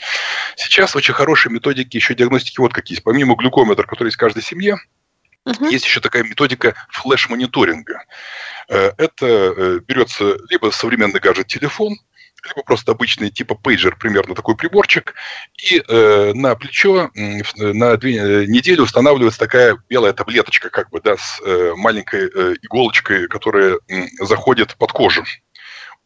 Сейчас 0.56 0.96
очень 0.96 1.14
хорошие 1.14 1.52
методики 1.52 1.98
еще 1.98 2.14
диагностики 2.14 2.60
вот 2.60 2.74
какие 2.74 2.96
есть. 2.96 3.04
Помимо 3.04 3.36
глюкометра, 3.36 3.84
который 3.84 4.08
есть 4.08 4.18
в 4.18 4.20
каждой 4.20 4.44
семье, 4.44 4.78
uh-huh. 5.48 5.70
есть 5.72 5.86
еще 5.86 6.00
такая 6.02 6.24
методика 6.24 6.76
флеш-мониторинга. 6.90 8.04
Э, 8.70 8.92
это 8.98 9.26
э, 9.26 9.80
берется 9.88 10.38
либо 10.50 10.72
современный 10.72 11.20
гаджет-телефон, 11.20 11.96
либо 12.48 12.64
просто 12.64 12.92
обычный 12.92 13.32
типа 13.32 13.56
пейджер, 13.56 13.96
примерно 13.96 14.36
такой 14.36 14.56
приборчик, 14.56 15.16
и 15.58 15.82
э, 15.88 16.34
на 16.34 16.56
плечо 16.56 17.10
э, 17.16 17.42
на 17.58 17.98
две 17.98 18.18
э, 18.18 18.46
недели 18.46 18.82
устанавливается 18.82 19.40
такая 19.40 19.78
белая 19.90 20.14
таблеточка, 20.14 20.70
как 20.70 20.92
бы, 20.92 21.02
да, 21.02 21.18
с 21.18 21.42
э, 21.44 21.74
маленькой 21.76 22.30
э, 22.30 22.56
иголочкой, 22.62 23.28
которая 23.28 23.80
э, 23.88 24.06
заходит 24.20 24.76
под 24.78 24.92
кожу 24.92 25.26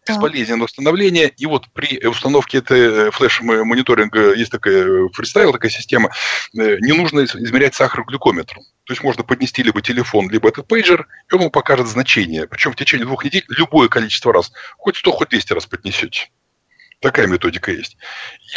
безболезненное 0.08 0.66
установление. 0.66 1.30
И 1.38 1.46
вот 1.46 1.68
при 1.74 2.06
установке 2.06 2.60
этой 2.60 3.08
э, 3.08 3.12
флеш-мониторинга 3.12 4.34
есть 4.34 4.52
такая 4.52 5.10
фристайл, 5.10 5.52
такая 5.52 5.72
система, 5.72 6.10
не 6.54 6.94
нужно 6.94 7.26
измерять 7.26 7.76
сахар 7.76 8.04
глюкометром. 8.04 8.64
То 8.86 8.94
есть 8.94 9.04
можно 9.04 9.24
поднести 9.24 9.62
либо 9.62 9.82
телефон, 9.82 10.30
либо 10.30 10.50
этот 10.50 10.68
пейджер, 10.68 11.08
и 11.32 11.36
он 11.36 11.42
вам 11.42 11.52
покажет 11.52 11.88
значение. 11.88 12.48
Причем 12.48 12.72
в 12.72 12.76
течение 12.76 13.06
двух 13.06 13.24
недель 13.24 13.46
любое 13.50 13.88
количество 13.88 14.34
раз. 14.34 14.52
Хоть 14.78 14.98
100, 14.98 15.12
хоть 15.12 15.30
200 15.30 15.54
раз 15.54 15.66
поднесете. 15.68 16.30
Такая 17.00 17.28
методика 17.28 17.72
есть. 17.72 17.98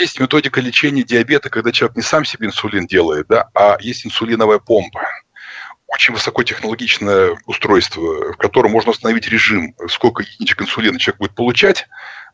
Есть 0.01 0.18
методика 0.18 0.61
лечения 0.61 1.05
диабета, 1.05 1.49
когда 1.49 1.70
человек 1.70 1.97
не 1.97 2.03
сам 2.03 2.24
себе 2.24 2.49
инсулин 2.49 2.86
делает, 2.86 3.26
да, 3.28 3.49
а 3.55 3.76
есть 3.80 4.05
инсулиновая 4.05 4.59
помпа 4.59 5.07
очень 5.93 6.14
высокотехнологичное 6.14 7.36
устройство, 7.47 8.32
в 8.32 8.36
котором 8.36 8.72
можно 8.72 8.93
установить 8.93 9.28
режим, 9.28 9.74
сколько 9.88 10.22
единичек 10.22 10.62
инсулина 10.62 10.99
человек 10.99 11.18
будет 11.18 11.34
получать. 11.34 11.86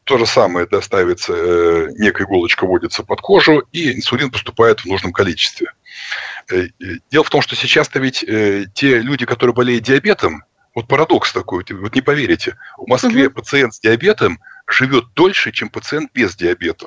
То 0.05 0.17
же 0.17 0.27
самое, 0.27 0.67
да, 0.67 0.81
ставится 0.81 1.35
э, 1.37 1.89
некая 1.99 2.25
иголочка, 2.25 2.67
вводится 2.67 3.03
под 3.03 3.21
кожу, 3.21 3.65
и 3.73 3.95
инсулин 3.97 4.31
поступает 4.31 4.81
в 4.81 4.87
нужном 4.87 5.13
количестве. 5.13 5.73
Э, 6.51 6.63
э, 6.63 6.69
дело 7.11 7.25
в 7.25 7.31
том, 7.31 7.43
что 7.43 7.57
сейчас-то 7.57 7.99
ведь 7.99 8.23
э, 8.23 8.67
те 8.73 9.01
люди, 9.01 9.27
которые 9.27 9.55
болеют 9.55 9.85
диабетом, 9.85 10.45
вот 10.75 10.87
парадокс 10.87 11.33
такой, 11.33 11.65
вот 11.69 11.95
не 11.95 12.01
поверите, 12.01 12.57
в 12.79 12.89
Москве 12.89 13.27
угу. 13.27 13.35
пациент 13.35 13.75
с 13.75 13.81
диабетом 13.81 14.39
живет 14.69 15.13
дольше, 15.15 15.51
чем 15.51 15.69
пациент 15.69 16.13
без 16.15 16.37
диабета. 16.37 16.87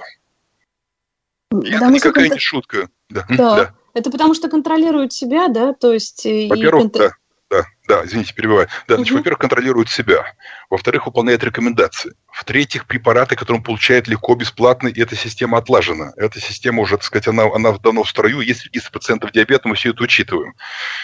И 1.51 1.71
да, 1.71 1.77
это 1.77 1.87
никакая 1.87 2.29
не 2.29 2.39
шутка. 2.39 2.89
Да. 3.09 3.25
Да. 3.29 3.55
да. 3.55 3.73
Это 3.93 4.09
потому 4.09 4.33
что 4.33 4.49
контролируют 4.49 5.13
себя, 5.13 5.47
да? 5.47 5.73
То 5.73 5.93
есть... 5.93 6.25
Во-первых, 6.25 6.85
и... 6.85 6.89
да 6.89 7.11
да, 7.51 7.65
да, 7.85 8.05
извините, 8.05 8.33
перебиваю. 8.33 8.69
Да, 8.87 8.95
значит, 8.95 9.11
угу. 9.11 9.19
во-первых, 9.19 9.39
контролирует 9.39 9.89
себя. 9.89 10.23
Во-вторых, 10.69 11.05
выполняет 11.05 11.43
рекомендации. 11.43 12.13
В-третьих, 12.31 12.87
препараты, 12.87 13.35
которые 13.35 13.57
он 13.57 13.63
получает 13.63 14.07
легко, 14.07 14.35
бесплатно, 14.35 14.87
и 14.87 15.01
эта 15.01 15.17
система 15.17 15.57
отлажена. 15.57 16.13
Эта 16.15 16.39
система 16.39 16.81
уже, 16.81 16.95
так 16.95 17.03
сказать, 17.03 17.27
она, 17.27 17.43
она 17.53 17.73
давно 17.73 18.03
в 18.03 18.09
строю, 18.09 18.39
есть 18.39 18.63
регистр 18.63 18.91
пациентов 18.91 19.33
диабета, 19.33 19.67
мы 19.67 19.75
все 19.75 19.89
это 19.89 20.01
учитываем. 20.01 20.53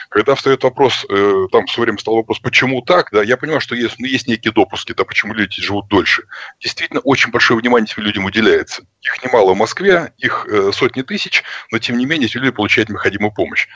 Когда 0.08 0.36
встает 0.36 0.64
вопрос, 0.64 1.06
э, 1.10 1.48
там 1.52 1.66
в 1.66 1.72
свое 1.72 1.88
время 1.88 2.00
стал 2.00 2.16
вопрос, 2.16 2.40
почему 2.40 2.82
так, 2.82 3.10
да, 3.12 3.22
я 3.22 3.36
понимаю, 3.36 3.60
что 3.60 3.76
есть, 3.76 3.96
ну, 4.00 4.06
есть 4.06 4.30
некие 4.30 4.54
допуски, 4.54 4.94
да, 4.94 5.04
почему 5.04 5.34
люди 5.34 5.62
живут 5.62 5.90
дольше. 5.90 6.24
Действительно, 6.62 7.02
очень 7.02 7.32
большое 7.32 7.60
внимание 7.60 7.90
этим 7.92 8.04
людям 8.04 8.24
уделяется. 8.24 8.84
Их 9.02 9.22
немало 9.22 9.54
в 9.54 9.58
Москве, 9.58 10.14
их 10.18 10.48
э, 10.50 10.72
сотни 10.74 11.02
тысяч, 11.02 11.44
но 11.74 11.80
тем 11.80 11.98
не 11.98 12.06
менее 12.06 12.30
эти 12.30 12.38
люди 12.38 12.52
получают 12.52 12.88
необходимую 12.88 13.34
помощь. 13.34 13.68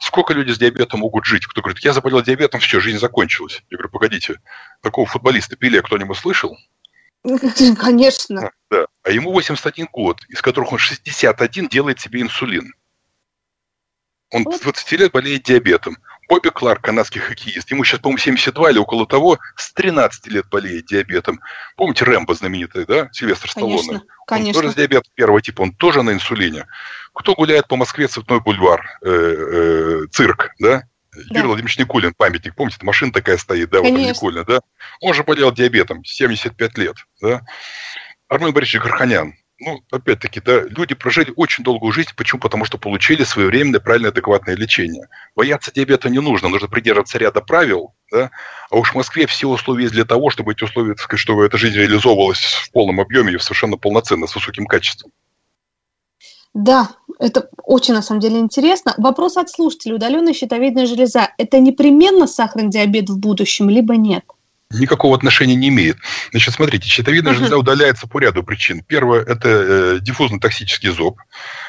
Сколько 0.00 0.32
люди 0.32 0.52
с 0.52 0.58
диабетом 0.58 1.00
могут 1.00 1.24
жить? 1.24 1.46
Кто 1.46 1.60
говорит, 1.60 1.82
я 1.84 1.92
заболел 1.92 2.22
диабетом, 2.22 2.60
все, 2.60 2.80
жизнь 2.80 2.98
закончилась. 2.98 3.62
Я 3.70 3.78
говорю, 3.78 3.90
погодите, 3.90 4.40
такого 4.80 5.06
футболиста 5.06 5.56
Пеле 5.56 5.82
кто-нибудь 5.82 6.16
слышал? 6.16 6.56
Конечно. 7.80 8.50
Да. 8.70 8.86
А 9.02 9.10
ему 9.10 9.32
81 9.32 9.88
год, 9.92 10.20
из 10.28 10.40
которых 10.40 10.72
он 10.72 10.78
61 10.78 11.68
делает 11.68 12.00
себе 12.00 12.20
инсулин. 12.20 12.74
Он 14.30 14.44
вот. 14.44 14.60
20 14.62 14.92
лет 14.92 15.12
болеет 15.12 15.42
диабетом. 15.42 15.96
Бобби 16.28 16.50
Кларк, 16.50 16.82
канадский 16.82 17.22
хоккеист, 17.22 17.70
ему 17.70 17.84
сейчас, 17.84 18.00
по-моему, 18.00 18.18
72 18.18 18.70
или 18.70 18.78
около 18.78 19.06
того, 19.06 19.38
с 19.56 19.72
13 19.72 20.26
лет 20.26 20.46
болеет 20.50 20.86
диабетом. 20.86 21.40
Помните 21.76 22.04
Рэмбо 22.04 22.34
знаменитый, 22.34 22.84
да, 22.84 23.08
Сильвестр 23.12 23.50
Сталлоне? 23.50 23.78
Конечно, 23.78 24.02
конечно. 24.26 24.48
Он 24.48 24.62
тоже 24.62 24.72
с 24.72 24.74
диабетом 24.76 25.10
первого 25.14 25.40
типа, 25.40 25.62
он 25.62 25.72
тоже 25.72 26.02
на 26.02 26.10
инсулине. 26.10 26.66
Кто 27.14 27.34
гуляет 27.34 27.66
по 27.66 27.76
Москве, 27.76 28.08
Цветной 28.08 28.40
бульвар, 28.40 28.98
э, 29.02 29.08
э, 29.10 30.06
цирк, 30.10 30.50
да? 30.58 30.82
да. 31.12 31.20
Юрий 31.30 31.46
Владимирович 31.46 31.78
Никулин, 31.78 32.12
памятник, 32.14 32.54
помните, 32.54 32.78
машина 32.82 33.10
такая 33.10 33.38
стоит, 33.38 33.70
да, 33.70 33.80
Конечно. 33.80 33.98
вот 33.98 34.14
Никулина, 34.14 34.44
да? 34.44 34.60
Он 35.00 35.14
же 35.14 35.24
болел 35.24 35.50
диабетом, 35.50 36.04
75 36.04 36.76
лет, 36.76 36.96
да? 37.22 37.40
Армен 38.28 38.52
Борисович 38.52 38.82
Гарханян, 38.82 39.34
ну, 39.60 39.82
опять-таки, 39.90 40.40
да, 40.40 40.62
люди 40.62 40.94
прожили 40.94 41.32
очень 41.34 41.64
долгую 41.64 41.92
жизнь. 41.92 42.10
Почему? 42.16 42.40
Потому 42.40 42.64
что 42.64 42.78
получили 42.78 43.24
своевременное, 43.24 43.80
правильное, 43.80 44.10
адекватное 44.10 44.54
лечение. 44.54 45.08
Бояться 45.34 45.72
диабета 45.72 46.08
не 46.08 46.20
нужно, 46.20 46.48
нужно 46.48 46.68
придерживаться 46.68 47.18
ряда 47.18 47.40
правил, 47.40 47.92
да, 48.12 48.30
а 48.70 48.76
уж 48.76 48.92
в 48.92 48.94
Москве 48.94 49.26
все 49.26 49.48
условия 49.48 49.84
есть 49.84 49.94
для 49.94 50.04
того, 50.04 50.30
чтобы 50.30 50.52
эти 50.52 50.62
условия, 50.62 50.94
так 50.94 51.02
сказать, 51.02 51.20
чтобы 51.20 51.44
эта 51.44 51.58
жизнь 51.58 51.76
реализовывалась 51.76 52.38
в 52.38 52.70
полном 52.70 53.00
объеме 53.00 53.32
и 53.32 53.38
совершенно 53.38 53.76
полноценно, 53.76 54.26
с 54.26 54.34
высоким 54.34 54.66
качеством. 54.66 55.10
Да, 56.54 56.90
это 57.18 57.50
очень 57.64 57.94
на 57.94 58.02
самом 58.02 58.20
деле 58.20 58.38
интересно. 58.38 58.94
Вопрос 58.96 59.36
от 59.36 59.50
слушателей. 59.50 59.96
Удаленная 59.96 60.32
щитовидная 60.32 60.86
железа– 60.86 61.32
это 61.38 61.58
непременно 61.60 62.26
сахарный 62.26 62.70
диабет 62.70 63.10
в 63.10 63.18
будущем, 63.18 63.68
либо 63.68 63.96
нет? 63.96 64.24
Никакого 64.70 65.16
отношения 65.16 65.54
не 65.54 65.68
имеет. 65.68 65.96
Значит, 66.30 66.54
смотрите, 66.54 66.88
щитовидная 66.88 67.32
железа 67.32 67.56
удаляется 67.56 68.06
по 68.06 68.18
ряду 68.18 68.42
причин. 68.42 68.82
Первое– 68.86 69.22
это 69.26 69.48
э, 69.48 69.98
диффузно-токсический 70.00 70.90
зоб. 70.90 71.18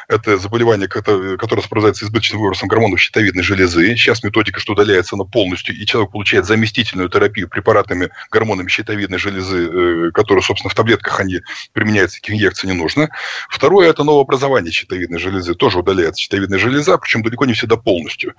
Это 0.10 0.38
заболевание, 0.38 0.90
которое 0.90 1.62
сопровождается 1.62 2.04
избыточным 2.06 2.42
выбросом 2.42 2.68
гормонов 2.68 3.00
щитовидной 3.00 3.44
железы. 3.44 3.96
Сейчас 3.96 4.22
методика, 4.24 4.60
что 4.60 4.74
удаляется 4.74 5.16
она 5.16 5.24
полностью, 5.24 5.76
и 5.76 5.86
человек 5.86 6.12
получает 6.12 6.46
заместительную 6.46 7.10
терапию 7.10 7.48
препаратами, 7.48 8.10
гормонами 8.32 8.68
щитовидной 8.68 9.18
железы, 9.18 9.70
э, 9.70 10.12
которые, 10.12 10.44
собственно, 10.44 10.70
в 10.70 10.76
таблетках 10.76 11.22
они 11.22 11.40
применяются, 11.72 12.18
таких 12.20 12.36
инъекций 12.36 12.68
не 12.68 12.76
нужно. 12.76 13.10
Второе– 13.50 13.90
это 13.92 14.04
новообразование 14.04 14.74
щитовидной 14.74 15.20
железы. 15.20 15.54
Тоже 15.54 15.80
удаляется 15.80 16.22
щитовидная 16.22 16.60
железа, 16.60 16.98
причем 16.98 17.24
далеко 17.24 17.46
не 17.46 17.54
всегда 17.54 17.78
полностью. 17.78 18.34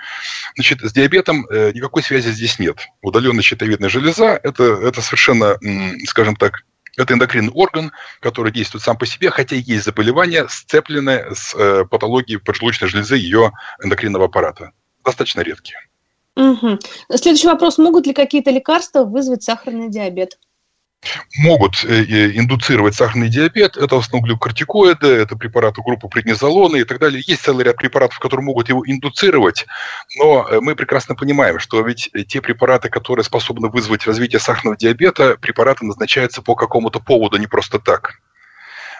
Значит, 0.56 0.82
с 0.82 0.92
диабетом 0.92 1.46
э, 1.48 1.72
никакой 1.72 2.02
связи 2.02 2.28
здесь 2.30 2.58
нет. 2.58 2.88
Удаленная 3.00 3.42
щитовидная 3.42 3.88
железа– 3.88 4.38
это, 4.50 4.64
это 4.64 5.02
совершенно, 5.02 5.58
скажем 6.06 6.36
так, 6.36 6.64
это 6.96 7.14
эндокринный 7.14 7.52
орган, 7.52 7.92
который 8.20 8.52
действует 8.52 8.82
сам 8.82 8.96
по 8.96 9.06
себе, 9.06 9.30
хотя 9.30 9.56
есть 9.56 9.84
заболевания, 9.84 10.46
сцепленные 10.48 11.34
с 11.34 11.54
э, 11.54 11.84
патологией 11.84 12.38
поджелудочной 12.38 12.88
железы 12.88 13.16
ее 13.16 13.52
эндокринного 13.82 14.26
аппарата. 14.26 14.72
Достаточно 15.04 15.40
редкие. 15.40 15.78
Угу. 16.36 16.78
Следующий 17.14 17.48
вопрос. 17.48 17.78
Могут 17.78 18.06
ли 18.06 18.12
какие-то 18.12 18.50
лекарства 18.50 19.04
вызвать 19.04 19.42
сахарный 19.42 19.88
диабет? 19.88 20.38
Могут 21.38 21.84
э, 21.84 22.04
э, 22.04 22.38
индуцировать 22.38 22.94
сахарный 22.94 23.28
диабет. 23.28 23.76
Это 23.76 23.96
в 23.96 23.98
основном 23.98 24.28
глюкортикоиды, 24.28 25.06
это 25.06 25.36
препараты 25.36 25.82
группы 25.82 26.08
преднизолона 26.08 26.76
и 26.76 26.84
так 26.84 26.98
далее. 26.98 27.22
Есть 27.26 27.42
целый 27.42 27.64
ряд 27.64 27.76
препаратов, 27.76 28.18
которые 28.18 28.44
могут 28.44 28.68
его 28.68 28.82
индуцировать, 28.86 29.66
но 30.18 30.46
э, 30.48 30.60
мы 30.60 30.76
прекрасно 30.76 31.14
понимаем, 31.14 31.58
что 31.58 31.80
ведь 31.82 32.10
те 32.28 32.40
препараты, 32.40 32.88
которые 32.88 33.24
способны 33.24 33.68
вызвать 33.68 34.06
развитие 34.06 34.40
сахарного 34.40 34.76
диабета, 34.76 35.36
препараты 35.40 35.84
назначаются 35.84 36.42
по 36.42 36.54
какому-то 36.54 37.00
поводу, 37.00 37.38
не 37.38 37.46
просто 37.46 37.78
так. 37.78 38.20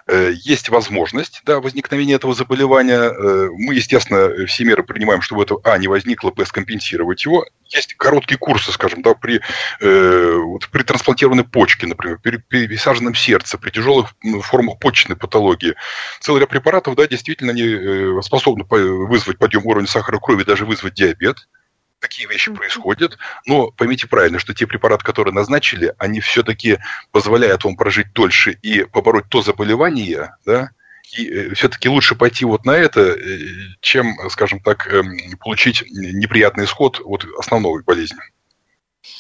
Э, 0.07 0.32
есть 0.34 0.68
возможность 0.68 1.42
да, 1.44 1.61
возникновения 1.61 2.14
этого 2.14 2.34
заболевания. 2.34 3.11
Э, 3.11 3.48
мы, 3.53 3.74
естественно, 3.74 4.46
все 4.46 4.64
меры 4.64 4.82
принимаем, 4.82 5.20
чтобы 5.20 5.42
это, 5.42 5.57
а, 5.64 5.78
не 5.78 5.88
возникло, 5.88 6.30
б, 6.30 6.44
скомпенсировать 6.44 7.24
его. 7.24 7.46
Есть 7.66 7.94
короткие 7.94 8.38
курсы, 8.38 8.72
скажем, 8.72 9.03
да, 9.03 9.14
при, 9.14 9.40
э, 9.80 10.34
вот, 10.36 10.68
при 10.68 10.82
трансплантированной 10.82 11.44
почке, 11.44 11.86
например, 11.86 12.18
при 12.22 12.38
пересаженном 12.38 13.14
сердце, 13.14 13.59
при 13.59 13.70
тяжелых 13.70 14.14
формах 14.42 14.78
почечной 14.78 15.16
патологии. 15.16 15.74
Целый 16.20 16.40
ряд 16.40 16.48
препаратов, 16.48 16.96
да, 16.96 17.07
действительно, 17.07 17.53
они 17.53 17.62
э, 17.62 18.22
способны 18.22 18.64
вызвать 18.68 19.38
подъем 19.38 19.64
уровня 19.66 19.88
сахара 19.88 20.18
крови, 20.18 20.44
даже 20.44 20.66
вызвать 20.66 20.94
диабет 20.94 21.46
такие 22.01 22.28
вещи 22.28 22.53
происходят, 22.53 23.18
но 23.46 23.70
поймите 23.70 24.09
правильно, 24.09 24.38
что 24.38 24.55
те 24.55 24.66
препараты, 24.66 25.05
которые 25.05 25.34
назначили, 25.34 25.94
они 25.98 26.20
все-таки 26.20 26.78
позволяют 27.12 27.64
вам 27.64 27.76
прожить 27.76 28.12
дольше 28.12 28.53
и 28.62 28.84
побороть 28.84 29.28
то 29.28 29.42
заболевание, 29.42 30.34
да, 30.44 30.70
и 31.16 31.28
э, 31.28 31.55
все-таки 31.55 31.88
лучше 31.88 32.14
пойти 32.14 32.44
вот 32.44 32.64
на 32.64 32.72
это, 32.72 33.01
э, 33.01 33.38
чем, 33.80 34.14
скажем 34.30 34.61
так, 34.61 34.86
эм, 34.92 35.36
получить 35.38 35.84
неприятный 35.90 36.64
исход 36.64 37.01
от 37.05 37.24
основной 37.38 37.82
болезни. 37.82 38.18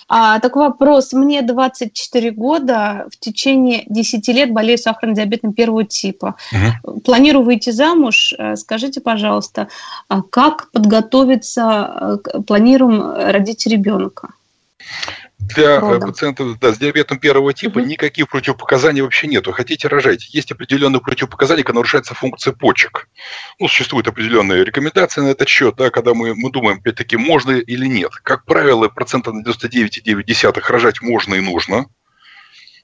А, 0.08 0.38
такой 0.40 0.68
вопрос. 0.68 1.12
Мне 1.12 1.42
24 1.42 2.30
года, 2.32 3.06
в 3.10 3.18
течение 3.18 3.84
10 3.88 4.28
лет 4.28 4.52
болею 4.52 4.78
сахарным 4.78 5.14
диабетом 5.14 5.52
первого 5.52 5.84
типа. 5.84 6.36
Угу. 6.84 7.00
Планирую 7.00 7.44
выйти 7.44 7.70
замуж. 7.70 8.34
Э, 8.38 8.56
скажите, 8.56 9.00
пожалуйста, 9.00 9.68
а 10.08 10.22
как 10.22 10.70
подготовиться, 10.72 12.18
э, 12.24 12.40
планируем 12.42 13.00
родить 13.30 13.66
ребенка? 13.66 14.30
Для 15.40 15.76
э, 15.76 15.78
родом. 15.78 16.10
пациентов 16.10 16.58
да, 16.58 16.72
с 16.72 16.78
диабетом 16.78 17.18
первого 17.18 17.52
типа 17.52 17.78
угу. 17.78 17.86
никаких 17.86 18.28
противопоказаний 18.28 19.00
вообще 19.00 19.26
нету. 19.26 19.52
Хотите 19.52 19.88
рожать? 19.88 20.32
Есть 20.34 20.52
определенные 20.52 21.00
противопоказания, 21.00 21.64
когда 21.64 21.78
нарушается 21.78 22.14
функция 22.14 22.52
почек. 22.52 23.08
Ну, 23.58 23.68
существуют 23.68 24.08
определенные 24.08 24.64
рекомендации 24.64 25.22
на 25.22 25.28
этот 25.28 25.48
счет, 25.48 25.76
да, 25.76 25.90
когда 25.90 26.14
мы, 26.14 26.34
мы 26.34 26.50
думаем, 26.50 26.78
опять-таки, 26.78 27.16
можно 27.16 27.52
или 27.52 27.86
нет. 27.86 28.12
Как 28.22 28.44
правило, 28.44 28.88
процентов 28.88 29.34
на 29.34 29.42
99,9 29.42 30.60
рожать 30.68 31.00
можно 31.02 31.34
и 31.34 31.40
нужно. 31.40 31.86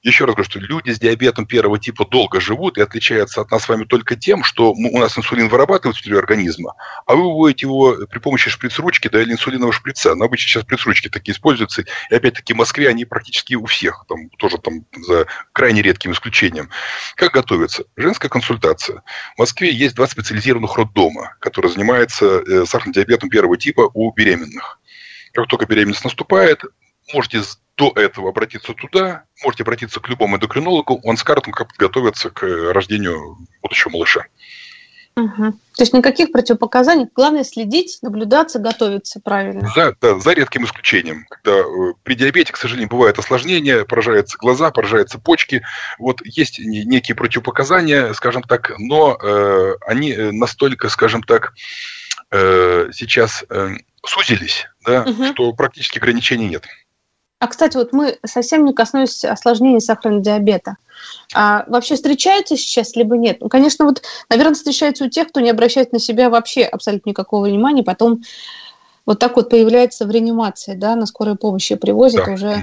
Еще 0.03 0.25
раз 0.25 0.35
говорю, 0.35 0.49
что 0.49 0.59
люди 0.59 0.91
с 0.91 0.99
диабетом 0.99 1.45
первого 1.45 1.79
типа 1.79 2.05
долго 2.05 2.39
живут 2.39 2.77
и 2.77 2.81
отличаются 2.81 3.41
от 3.41 3.51
нас 3.51 3.63
с 3.63 3.69
вами 3.69 3.85
только 3.85 4.15
тем, 4.15 4.43
что 4.43 4.71
у 4.71 4.99
нас 4.99 5.17
инсулин 5.17 5.49
вырабатывается 5.49 6.03
внутри 6.03 6.19
организма, 6.19 6.75
а 7.05 7.15
вы 7.15 7.23
выводите 7.23 7.65
его 7.65 8.05
при 8.09 8.19
помощи 8.19 8.49
шприц-ручки 8.49 9.07
да, 9.07 9.21
или 9.21 9.31
инсулинового 9.31 9.73
шприца. 9.73 10.15
Но 10.15 10.25
обычно 10.25 10.49
сейчас 10.49 10.63
шприц-ручки 10.63 11.09
такие 11.09 11.33
используются, 11.33 11.83
и 12.09 12.15
опять-таки 12.15 12.53
в 12.53 12.57
Москве 12.57 12.89
они 12.89 13.05
практически 13.05 13.55
у 13.55 13.65
всех, 13.65 14.05
там, 14.07 14.29
тоже 14.37 14.57
там 14.57 14.85
за 14.95 15.27
крайне 15.53 15.81
редким 15.81 16.11
исключением. 16.11 16.69
Как 17.15 17.33
готовиться? 17.33 17.85
Женская 17.95 18.29
консультация. 18.29 19.03
В 19.35 19.39
Москве 19.39 19.73
есть 19.73 19.95
два 19.95 20.07
специализированных 20.07 20.77
роддома, 20.77 21.35
которые 21.39 21.71
занимаются 21.71 22.25
э, 22.25 22.65
сахарным 22.65 22.93
диабетом 22.93 23.29
первого 23.29 23.57
типа 23.57 23.89
у 23.93 24.11
беременных. 24.13 24.79
Как 25.33 25.47
только 25.47 25.65
беременность 25.65 26.03
наступает, 26.03 26.63
можете 27.13 27.41
до 27.77 27.91
этого 27.95 28.29
обратиться 28.29 28.73
туда, 28.73 29.23
можете 29.43 29.63
обратиться 29.63 29.99
к 29.99 30.09
любому 30.09 30.37
эндокринологу, 30.37 30.99
он 31.03 31.17
скажет 31.17 31.45
вам, 31.45 31.53
как 31.53 31.67
подготовиться 31.69 32.29
к 32.31 32.43
рождению 32.73 33.37
будущего 33.61 33.91
малыша. 33.91 34.25
Угу. 35.17 35.51
То 35.51 35.81
есть 35.81 35.93
никаких 35.93 36.31
противопоказаний. 36.31 37.07
Главное 37.15 37.43
следить, 37.43 37.97
наблюдаться, 38.03 38.59
готовиться 38.59 39.19
правильно. 39.19 39.67
Да, 39.75 39.93
да, 39.99 40.19
за 40.19 40.33
редким 40.33 40.65
исключением. 40.65 41.25
Когда 41.27 41.57
э, 41.57 41.63
при 42.03 42.13
диабете, 42.13 42.53
к 42.53 42.57
сожалению, 42.57 42.89
бывают 42.89 43.17
осложнения, 43.17 43.83
поражаются 43.83 44.37
глаза, 44.37 44.69
поражаются 44.69 45.17
почки. 45.17 45.63
Вот 45.97 46.21
есть 46.23 46.59
некие 46.59 47.15
противопоказания, 47.15 48.13
скажем 48.13 48.43
так, 48.43 48.73
но 48.77 49.17
э, 49.19 49.75
они 49.87 50.11
э, 50.11 50.31
настолько, 50.31 50.87
скажем 50.89 51.23
так, 51.23 51.53
э, 52.29 52.89
сейчас 52.93 53.43
э, 53.49 53.69
сузились, 54.05 54.67
да, 54.85 55.01
угу. 55.01 55.25
что 55.33 55.53
практически 55.53 55.97
ограничений 55.97 56.47
нет. 56.47 56.67
А, 57.39 57.47
кстати, 57.47 57.77
вот 57.77 57.93
мы 57.93 58.17
совсем 58.25 58.65
не 58.65 58.73
коснулись 58.73 59.23
осложнений 59.23 59.81
сахарного 59.81 60.23
диабета. 60.23 60.77
А 61.35 61.65
вообще 61.67 61.95
встречаются 61.95 62.57
сейчас, 62.57 62.95
либо 62.95 63.15
нет? 63.15 63.37
Ну, 63.41 63.49
конечно, 63.49 63.85
вот, 63.85 64.01
наверное, 64.29 64.55
встречаются 64.55 65.05
у 65.05 65.09
тех, 65.09 65.27
кто 65.27 65.39
не 65.39 65.51
обращает 65.51 65.93
на 65.93 65.99
себя 65.99 66.29
вообще 66.29 66.63
абсолютно 66.63 67.11
никакого 67.11 67.45
внимания, 67.45 67.83
потом 67.83 68.23
вот 69.05 69.19
так 69.19 69.35
вот 69.35 69.49
появляется 69.49 70.05
в 70.05 70.11
реанимации, 70.11 70.73
да, 70.73 70.95
на 70.95 71.05
скорой 71.05 71.35
помощи 71.35 71.75
привозят 71.75 72.25
да. 72.25 72.31
уже 72.31 72.61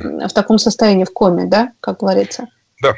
в 0.00 0.32
таком 0.32 0.58
состоянии, 0.58 1.04
в 1.04 1.12
коме, 1.12 1.46
да, 1.46 1.72
как 1.80 2.00
говорится. 2.00 2.48
Да, 2.82 2.96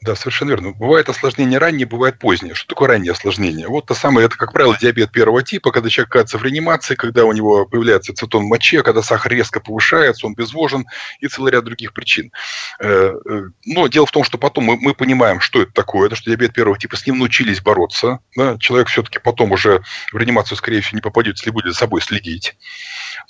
да, 0.00 0.16
совершенно 0.16 0.48
верно. 0.48 0.72
Бывает 0.72 1.10
осложнение 1.10 1.58
раннее, 1.58 1.86
бывает 1.86 2.18
позднее. 2.18 2.54
Что 2.54 2.70
такое 2.70 2.88
раннее 2.88 3.12
осложнение? 3.12 3.68
Вот 3.68 3.84
то 3.84 3.92
самое, 3.92 4.24
это, 4.24 4.38
как 4.38 4.54
правило, 4.54 4.74
диабет 4.80 5.12
первого 5.12 5.42
типа, 5.42 5.70
когда 5.70 5.90
человек 5.90 6.08
оказывается 6.08 6.38
в 6.38 6.44
реанимации, 6.44 6.94
когда 6.94 7.26
у 7.26 7.32
него 7.32 7.66
появляется 7.66 8.14
цитон 8.14 8.44
в 8.44 8.46
моче, 8.46 8.82
когда 8.82 9.02
сахар 9.02 9.30
резко 9.32 9.60
повышается, 9.60 10.26
он 10.26 10.34
безвожен 10.34 10.86
и 11.20 11.28
целый 11.28 11.52
ряд 11.52 11.64
других 11.64 11.92
причин. 11.92 12.32
Э, 12.80 13.12
э, 13.28 13.42
но 13.66 13.86
дело 13.88 14.06
в 14.06 14.12
том, 14.12 14.24
что 14.24 14.38
потом 14.38 14.64
мы, 14.64 14.78
мы 14.80 14.94
понимаем, 14.94 15.40
что 15.40 15.60
это 15.60 15.72
такое, 15.72 16.06
это 16.06 16.16
что 16.16 16.30
диабет 16.30 16.54
первого 16.54 16.78
типа, 16.78 16.96
с 16.96 17.06
ним 17.06 17.18
научились 17.18 17.60
бороться. 17.60 18.20
Да? 18.34 18.56
Человек 18.56 18.88
все-таки 18.88 19.18
потом 19.18 19.52
уже 19.52 19.82
в 20.10 20.16
реанимацию, 20.16 20.56
скорее 20.56 20.80
всего, 20.80 20.96
не 20.96 21.02
попадет, 21.02 21.36
если 21.36 21.50
будет 21.50 21.74
за 21.74 21.78
собой 21.78 22.00
следить. 22.00 22.56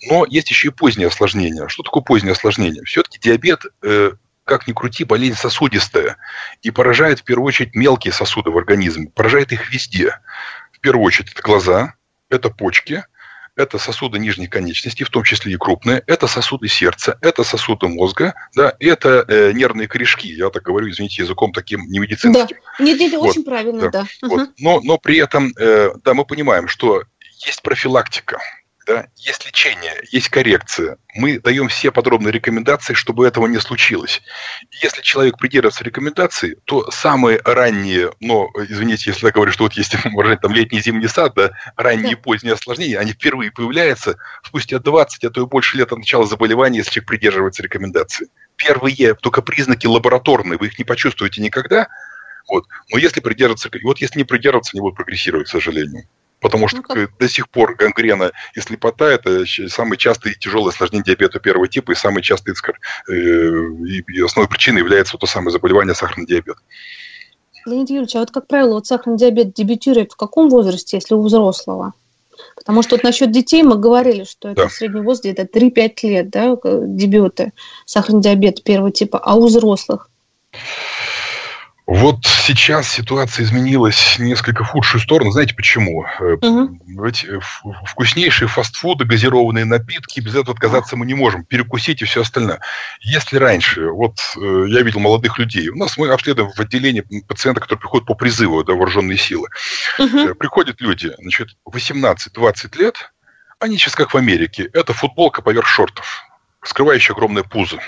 Но 0.09 0.25
есть 0.29 0.49
еще 0.49 0.69
и 0.69 0.71
позднее 0.71 1.09
осложнение. 1.09 1.69
Что 1.69 1.83
такое 1.83 2.05
позднее 2.05 2.33
осложнение? 2.33 2.85
Все-таки 2.85 3.19
диабет 3.19 3.63
э, 3.83 4.13
как 4.49 4.67
ни 4.67 4.73
крути, 4.73 5.05
болезнь 5.05 5.37
сосудистая 5.37 6.17
и 6.63 6.71
поражает 6.71 7.21
в 7.21 7.25
первую 7.25 7.47
очередь 7.47 7.75
мелкие 7.75 8.13
сосуды 8.13 8.51
в 8.51 8.57
организме, 8.57 9.11
поражает 9.15 9.53
их 9.53 9.71
везде. 9.71 10.19
В 10.73 10.81
первую 10.81 11.05
очередь 11.05 11.33
это 11.33 11.43
глаза, 11.43 11.95
это 12.31 12.49
почки, 12.51 13.05
это 13.57 13.79
сосуды 13.79 14.19
нижней 14.19 14.47
конечности, 14.47 15.03
в 15.03 15.11
том 15.11 15.25
числе 15.25 15.53
и 15.53 15.57
крупные, 15.57 16.03
это 16.07 16.27
сосуды 16.27 16.69
сердца, 16.69 17.19
это 17.21 17.45
сосуды 17.45 17.89
мозга, 17.89 18.35
да, 18.55 18.75
это 18.81 19.25
э, 19.29 19.53
нервные 19.53 19.89
корешки. 19.89 20.29
Я 20.29 20.51
так 20.51 20.63
говорю, 20.63 20.89
извините, 20.89 21.23
языком 21.23 21.53
таким 21.53 21.83
не 21.83 21.99
медицинским. 21.99 22.33
Да, 22.33 22.83
нет, 22.83 22.99
нет, 22.99 23.13
вот, 23.13 23.31
очень 23.31 23.45
правильно, 23.45 23.91
да. 23.91 24.07
да. 24.23 24.29
Вот. 24.29 24.51
Но, 24.59 24.81
но 24.81 24.97
при 24.97 25.19
этом, 25.19 25.53
э, 25.59 25.91
да, 26.05 26.15
мы 26.15 26.25
понимаем, 26.25 26.69
что 26.69 27.03
есть 27.45 27.63
профилактика 27.63 28.39
да, 28.89 29.07
есть 29.17 29.45
лечение, 29.47 30.03
есть 30.11 30.31
коррекция. 30.31 30.97
Мы 31.15 31.39
даем 31.39 31.69
все 31.69 31.93
подробные 31.93 32.33
рекомендации, 32.33 32.95
чтобы 32.95 33.27
этого 33.27 33.47
не 33.47 33.59
случилось. 33.59 34.23
Если 34.83 35.03
человек 35.03 35.37
придерживается 35.37 35.85
рекомендаций, 35.85 36.57
то 36.65 36.91
самые 36.91 37.43
ранние, 37.45 38.13
но, 38.21 38.49
извините, 38.57 39.11
если 39.11 39.27
я 39.27 39.33
говорю, 39.33 39.53
что 39.53 39.65
вот 39.65 39.75
есть, 39.75 39.95
может, 40.07 40.41
там 40.41 40.55
летний 40.55 40.81
зимний 40.81 41.07
сад, 41.07 41.35
да, 41.37 41.51
ранние 41.77 42.17
да. 42.17 42.23
поздние 42.23 42.55
осложнения, 42.55 42.99
они 42.99 43.13
впервые 43.13 43.53
появляются 43.53 44.17
спустя 44.43 44.79
20, 44.79 45.25
а 45.25 45.31
то 45.31 45.43
и 45.43 45.47
больше 45.47 45.77
лет 45.77 45.93
от 45.93 45.99
начала 45.99 46.27
заболевания, 46.27 46.79
если 46.79 46.93
человек 46.93 47.09
придерживается 47.09 47.63
рекомендаций. 47.63 48.29
Первые 48.57 49.15
только 49.15 49.43
признаки 49.43 49.87
лабораторные, 49.87 50.59
вы 50.59 50.69
их 50.69 50.79
не 50.79 50.87
почувствуете 50.87 51.43
никогда, 51.43 51.89
вот. 52.49 52.65
Но 52.91 52.97
если 52.97 53.21
придерживаться, 53.21 53.69
вот 53.83 54.01
если 54.01 54.21
не 54.21 54.25
придерживаться, 54.25 54.71
они 54.73 54.81
будут 54.81 54.97
прогрессировать, 54.97 55.49
к 55.49 55.51
сожалению. 55.51 56.05
Потому 56.41 56.69
что 56.69 56.83
ну, 56.95 57.09
до 57.19 57.29
сих 57.29 57.49
пор 57.49 57.75
гангрена 57.75 58.33
и 58.55 58.61
слепота– 58.61 59.07
это 59.11 59.45
самые 59.69 59.99
частые 59.99 60.35
и 60.35 60.39
тяжелые 60.39 60.71
осложнения 60.71 61.05
диабета 61.05 61.41
первого 61.41 61.67
типа, 61.67 61.93
и 61.93 61.95
самые 61.97 62.23
частые 62.23 62.55
э, 63.09 63.13
и 63.13 64.21
основной 64.23 64.49
причиной 64.49 64.79
является 64.79 65.19
то 65.19 65.27
самое 65.27 65.51
заболевание 65.51 65.95
сахарный 65.95 66.27
диабет. 66.27 66.57
Леонид 67.67 67.91
Юрьевич, 67.91 68.15
а 68.15 68.21
вот, 68.21 68.31
как 68.31 68.47
правило, 68.47 68.75
вот 68.75 68.87
сахарный 68.87 69.19
диабет 69.19 69.53
дебютирует 69.53 70.13
в 70.13 70.17
каком 70.17 70.49
возрасте, 70.49 70.97
если 70.97 71.15
у 71.15 71.23
взрослого? 71.23 71.93
Потому 72.55 72.83
что 72.83 72.97
вот 72.97 73.03
насчет 73.03 73.33
детей 73.33 73.63
мы 73.63 73.77
говорили, 73.77 74.25
что 74.25 74.49
это 74.49 74.65
да. 74.65 74.69
средний 74.69 75.01
возраст 75.01 75.25
где-то 75.25 75.43
3-5 75.43 75.93
лет, 76.03 76.31
да, 76.31 76.57
дебюты 76.65 77.53
сахарный 77.85 78.23
диабет 78.23 78.63
первого 78.63 78.93
типа, 78.93 79.19
а 79.19 79.35
у 79.35 79.47
взрослых? 79.47 80.09
Вот 81.89 82.27
сейчас 82.27 82.87
ситуация 82.87 83.47
изменилась 83.47 84.19
несколько 84.19 84.63
в 84.63 84.69
худшую 84.69 85.01
сторону. 85.01 85.31
Знаете 85.31 85.55
почему? 85.55 86.05
Угу. 86.21 86.81
Ведь 87.03 87.25
вкуснейшие 87.87 88.47
фастфуды, 88.47 89.07
газированные 89.07 89.65
напитки, 89.65 90.21
без 90.21 90.35
этого 90.35 90.53
отказаться 90.53 90.97
мы 90.97 91.07
не 91.07 91.15
можем. 91.15 91.47
Перекусить 91.47 92.03
и 92.03 92.05
все 92.05 92.21
остальное. 92.21 92.61
Если 93.01 93.39
раньше, 93.39 93.89
вот 93.89 94.19
э, 94.37 94.67
я 94.69 94.83
видел 94.83 95.01
молодых 95.01 95.39
людей, 95.39 95.71
у 95.71 95.77
нас 95.77 95.97
мы 95.97 96.09
обследуем 96.09 96.51
в 96.51 96.61
отделении 96.61 97.07
пациента, 97.27 97.63
которые 97.63 97.81
приходят 97.81 98.07
по 98.07 98.15
призыву, 98.15 98.63
да, 98.65 98.75
вооруженные 98.75 99.17
силы. 99.17 99.49
Угу. 99.99 100.35
Приходят 100.35 100.83
люди, 100.83 101.11
значит, 101.19 101.57
18-20 101.67 102.79
лет, 102.79 103.13
они 103.61 103.79
сейчас 103.79 103.95
как 103.95 104.13
в 104.13 104.17
Америке. 104.19 104.69
Это 104.75 104.93
футболка 104.93 105.41
поверх 105.41 105.67
шортов, 105.67 106.23
скрывающая 106.63 107.15
огромное 107.15 107.45
пузо. 107.45 107.79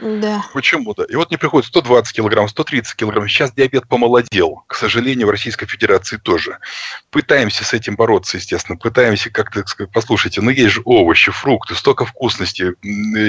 Да. 0.00 0.46
Почему-то. 0.54 1.02
И 1.04 1.14
вот 1.14 1.30
не 1.30 1.36
приходит 1.36 1.68
120 1.68 2.14
килограмм, 2.14 2.48
130 2.48 2.94
килограмм. 2.96 3.28
Сейчас 3.28 3.52
диабет 3.52 3.86
помолодел. 3.86 4.64
К 4.66 4.74
сожалению, 4.74 5.26
в 5.26 5.30
Российской 5.30 5.66
Федерации 5.66 6.16
тоже. 6.16 6.58
Пытаемся 7.10 7.64
с 7.64 7.74
этим 7.74 7.96
бороться, 7.96 8.38
естественно. 8.38 8.78
Пытаемся 8.78 9.30
как-то 9.30 9.66
сказать, 9.66 9.92
послушайте, 9.92 10.40
ну 10.40 10.50
есть 10.50 10.72
же 10.72 10.82
овощи, 10.84 11.30
фрукты, 11.30 11.74
столько 11.74 12.06
вкусности. 12.06 12.74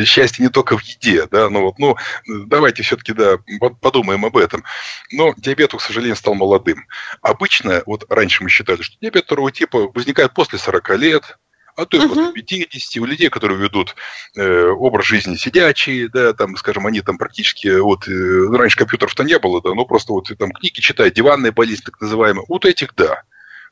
Счастье 0.06 0.46
не 0.46 0.50
только 0.50 0.78
в 0.78 0.82
еде, 0.84 1.28
да, 1.30 1.50
ну 1.50 1.62
вот, 1.62 1.78
ну, 1.78 1.98
давайте 2.26 2.84
все-таки, 2.84 3.14
да, 3.14 3.38
подумаем 3.82 4.26
об 4.26 4.38
этом. 4.38 4.64
Но 5.12 5.34
диабет, 5.36 5.74
к 5.74 5.82
сожалению, 5.82 6.16
стал 6.16 6.36
молодым. 6.36 6.88
Обычно, 7.22 7.84
вот 7.86 8.06
раньше 8.10 8.44
мы 8.44 8.50
считали, 8.50 8.82
что 8.82 8.96
диабет 9.02 9.26
второго 9.26 9.52
типа 9.52 9.92
возникает 9.94 10.34
после 10.34 10.58
40 10.58 10.98
лет, 10.98 11.38
а 11.76 11.86
то 11.86 11.98
и 11.98 12.08
после 12.08 12.32
50, 12.32 13.02
у 13.02 13.06
людей, 13.06 13.30
которые 13.30 13.60
ведут 13.60 13.96
э, 14.36 14.68
образ 14.68 15.06
жизни 15.06 15.36
сидячий, 15.36 16.08
да, 16.08 16.34
там, 16.34 16.56
скажем, 16.58 16.88
они 16.88 17.02
там 17.02 17.18
практически, 17.18 17.80
вот, 17.80 18.08
э, 18.08 18.48
раньше 18.52 18.78
компьютеров-то 18.78 19.24
не 19.24 19.40
было, 19.40 19.62
да, 19.62 19.74
но 19.74 19.86
просто 19.86 20.14
вот 20.14 20.32
там 20.38 20.52
книги 20.52 20.80
читают, 20.80 21.14
диванная 21.14 21.52
болезнь, 21.52 21.84
так 21.84 22.00
называемая, 22.02 22.46
вот 22.48 22.66
этих, 22.66 22.96
да, 22.96 23.24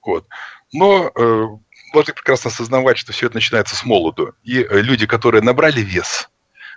вот. 0.04 0.26
Но 0.72 1.12
э, 1.16 1.46
должны 1.94 2.14
прекрасно 2.14 2.50
осознавать, 2.50 2.98
что 2.98 3.12
все 3.12 3.28
это 3.28 3.36
начинается 3.36 3.76
с 3.76 3.86
молоду. 3.86 4.34
И 4.44 4.60
э, 4.60 4.82
люди, 4.82 5.06
которые 5.06 5.42
набрали 5.42 5.82
вес, 5.82 6.30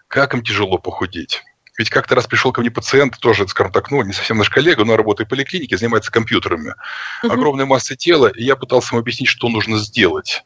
как 0.09 0.35
им 0.35 0.43
тяжело 0.43 0.79
похудеть. 0.79 1.43
Ведь 1.83 1.91
как-то 1.91 2.15
раз 2.15 2.29
пришел 2.29 2.53
ко 2.53 2.61
мне 2.61 2.71
пациент, 2.71 3.19
тоже, 3.19 3.49
скажем 3.49 3.73
так, 3.73 3.91
ну, 3.91 4.01
не 4.03 4.13
совсем 4.13 4.39
наш 4.39 4.49
коллега, 4.51 4.85
но 4.85 4.97
работает 4.97 5.27
в 5.27 5.31
поликлинике, 5.31 5.77
занимается 5.77 6.13
компьютерами. 6.13 6.77
Угу. 7.25 7.33
Огромная 7.33 7.67
масса 7.67 7.97
тела, 7.97 8.29
и 8.29 8.45
я 8.45 8.55
пытался 8.55 8.95
ему 8.95 9.01
объяснить, 9.01 9.29
что 9.29 9.49
нужно 9.49 9.79
сделать. 9.79 10.45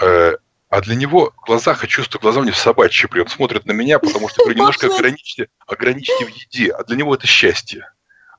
Э, 0.00 0.36
а 0.70 0.80
для 0.80 0.94
него 0.94 1.34
в 1.36 1.44
глазах, 1.44 1.82
я 1.82 1.86
чувствую, 1.86 2.22
глаза 2.22 2.40
у 2.40 2.44
него 2.44 2.54
собачьи 2.54 3.06
прям 3.10 3.28
смотрят 3.28 3.66
на 3.66 3.72
меня, 3.72 3.98
потому 3.98 4.30
что 4.30 4.42
говорю, 4.42 4.56
немножко 4.56 4.86
ограничьте, 4.86 5.48
ограничьте 5.66 6.24
в 6.24 6.28
еде, 6.30 6.72
а 6.72 6.82
для 6.82 6.96
него 6.96 7.14
это 7.14 7.26
счастье. 7.26 7.86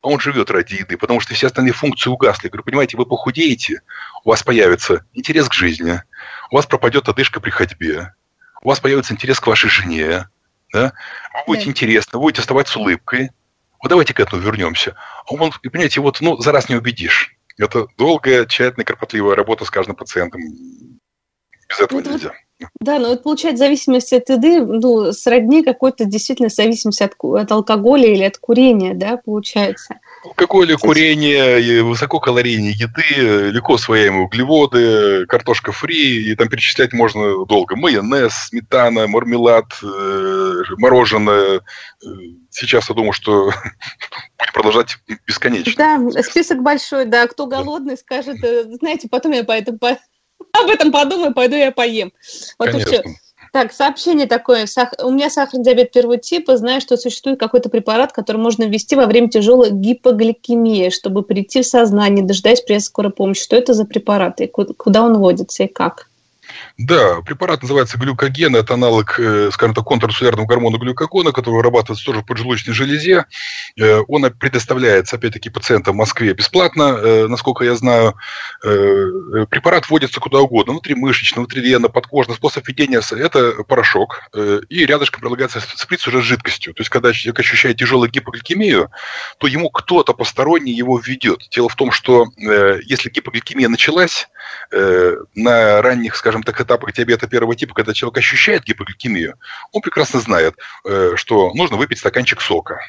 А 0.02 0.08
он 0.08 0.20
живет 0.20 0.50
ради 0.50 0.74
еды, 0.74 0.98
потому 0.98 1.20
что 1.20 1.36
все 1.36 1.46
остальные 1.46 1.74
функции 1.74 2.10
угасли. 2.10 2.48
Я 2.48 2.50
говорю, 2.50 2.64
понимаете, 2.64 2.98
вы 2.98 3.06
похудеете, 3.06 3.84
у 4.24 4.30
вас 4.30 4.42
появится 4.42 5.06
интерес 5.14 5.48
к 5.48 5.54
жизни, 5.54 6.02
у 6.50 6.56
вас 6.56 6.66
пропадет 6.66 7.08
одышка 7.08 7.40
при 7.40 7.52
ходьбе, 7.52 8.16
у 8.64 8.70
вас 8.70 8.80
появится 8.80 9.14
интерес 9.14 9.40
к 9.40 9.46
вашей 9.46 9.70
жене, 9.70 10.26
да? 10.74 10.94
Вы 11.34 11.44
будете 11.48 11.66
да. 11.66 11.72
интересно, 11.72 12.20
вы 12.20 12.24
будете 12.24 12.42
оставаться 12.42 12.74
с 12.74 12.78
улыбкой. 12.78 13.32
Вот 13.82 13.90
давайте 13.90 14.14
к 14.14 14.20
этому 14.20 14.42
вернемся. 14.42 14.96
А 15.26 15.34
он, 15.34 15.52
понимаете, 15.64 16.02
вот, 16.02 16.22
ну, 16.22 16.38
за 16.38 16.52
раз 16.52 16.70
не 16.70 16.76
убедишь. 16.76 17.36
Это 17.58 17.88
долгая, 17.98 18.46
тщательная, 18.46 18.86
кропотливая 18.86 19.36
работа 19.36 19.66
с 19.66 19.72
каждым 19.72 19.96
пациентом. 19.96 20.42
Без 21.68 21.80
этого 21.80 22.00
вот, 22.00 22.08
нельзя. 22.08 22.34
Да, 22.80 23.00
но 23.00 23.14
это 23.14 23.24
получается 23.24 23.64
зависимость 23.66 24.14
от 24.14 24.30
еды, 24.30 24.64
ну, 24.64 25.12
сродни 25.14 25.64
какой-то 25.64 26.06
действительно 26.06 26.50
зависимости 26.50 27.04
от, 27.04 27.16
от 27.20 27.52
алкоголя 27.52 28.08
или 28.08 28.24
от 28.24 28.38
курения, 28.38 28.94
да, 28.94 29.18
получается. 29.18 30.00
Алкоголь, 30.24 30.76
курение, 30.78 31.82
высококалорийные 31.84 32.74
еды, 32.74 33.50
легко 33.50 33.74
усвояемые 33.74 34.26
углеводы, 34.26 35.26
картошка 35.26 35.72
фри, 35.72 36.30
и 36.30 36.36
там 36.36 36.48
перечислять 36.48 36.94
можно 36.94 37.46
долго. 37.46 37.76
Майонез, 37.76 38.34
сметана, 38.50 39.08
мармелад, 39.08 39.66
э, 39.82 40.62
мороженое. 40.78 41.62
Сейчас 42.52 42.90
я 42.90 42.96
думаю, 42.96 43.14
что 43.14 43.46
будем 44.38 44.54
продолжать 44.54 44.98
бесконечно. 45.26 45.74
Да, 45.76 46.22
список 46.22 46.62
большой, 46.62 47.06
да. 47.06 47.28
Кто 47.28 47.48
голодный, 47.48 47.98
скажет, 47.98 48.44
э, 48.44 48.66
знаете, 48.80 49.10
потом 49.10 49.32
я 49.32 49.44
по 49.44 49.54
этому 49.54 49.80
об 50.54 50.70
этом 50.70 50.92
подумаю, 50.92 51.34
пойду 51.34 51.56
я 51.56 51.72
поем. 51.72 52.12
Вот 52.60 52.70
Конечно. 52.70 52.92
все. 52.92 53.04
Так, 53.52 53.74
сообщение 53.74 54.28
такое. 54.28 54.66
Сах... 54.66 54.94
У 55.04 55.12
меня 55.12 55.30
сахарный 55.30 55.66
диабет 55.66 55.92
первого 55.92 56.18
типа. 56.18 56.56
Знаю, 56.56 56.80
что 56.80 56.96
существует 56.96 57.38
какой-то 57.38 57.70
препарат, 57.70 58.14
который 58.14 58.38
можно 58.38 58.64
ввести 58.64 58.96
во 58.96 59.08
время 59.08 59.30
тяжелой 59.30 59.72
гипогликемии, 59.72 60.90
чтобы 60.90 61.22
прийти 61.22 61.62
в 61.62 61.66
сознание, 61.66 62.26
дожидаясь 62.26 62.62
при 62.62 62.78
скорой 62.80 63.12
помощи. 63.12 63.44
Что 63.44 63.58
это 63.58 63.74
за 63.74 63.84
препарат 63.84 64.40
и 64.40 64.48
куда 64.48 65.04
он 65.04 65.18
вводится 65.18 65.64
и 65.64 65.68
как? 65.68 66.08
Да, 66.78 67.22
препарат 67.22 67.62
называется 67.62 67.98
глюкоген, 67.98 68.56
это 68.56 68.74
аналог, 68.74 69.20
э, 69.20 69.50
скажем 69.52 69.76
так, 69.76 69.86
контрцеллярного 69.86 70.48
гормона 70.48 70.78
глюкогона, 70.78 71.32
который 71.32 71.56
вырабатывается 71.56 72.06
тоже 72.06 72.22
в 72.22 72.26
поджелудочной 72.26 72.74
железе. 72.74 73.26
Э, 73.78 74.02
он 74.08 74.32
предоставляется, 74.32 75.18
опять-таки, 75.18 75.50
пациентам 75.50 75.96
в 75.96 75.98
Москве 75.98 76.34
бесплатно, 76.34 76.98
э, 76.98 77.28
насколько 77.28 77.64
я 77.64 77.76
знаю. 77.76 78.16
Препарат 78.62 79.90
вводится 79.90 80.20
куда 80.20 80.40
угодно, 80.40 80.74
внутримышечно, 80.74 81.42
внутрivенно, 81.42 81.90
подкожно. 81.90 82.34
Способ 82.34 82.68
введения– 82.68 83.02
это 83.12 83.64
порошок, 83.64 84.24
и 84.70 84.86
рядышком 84.86 85.22
прилагается 85.22 85.60
сприц 85.76 86.08
уже 86.08 86.22
с 86.22 86.26
жидкостью. 86.26 86.74
То 86.74 86.82
есть, 86.82 86.90
когда 86.90 87.12
человек 87.14 87.40
ощущает 87.40 87.78
тяжелую 87.78 88.10
гипогликемию, 88.10 88.92
то 89.38 89.48
ему 89.48 89.70
кто-то 89.70 90.14
посторонний 90.14 90.74
его 90.74 91.00
введет. 91.00 91.48
Дело 91.52 91.70
в 91.70 91.76
том, 91.76 91.92
что 91.92 92.28
если 92.38 93.10
гипогликемия 93.10 93.70
началась 93.70 94.30
на 95.36 95.82
ранних, 95.82 96.16
скажем 96.16 96.44
так, 96.44 96.60
этапах 96.62 96.94
диабета 96.94 97.28
первого 97.28 97.56
типа, 97.56 97.74
когда 97.74 97.94
человек 97.94 98.18
ощущает 98.18 98.64
гипогликемию, 98.64 99.36
он 99.72 99.82
прекрасно 99.82 100.20
знает, 100.20 100.56
э, 100.86 101.14
что 101.16 101.54
нужно 101.54 101.78
выпить 101.78 102.00
стаканчик 102.00 102.42
сока, 102.42 102.80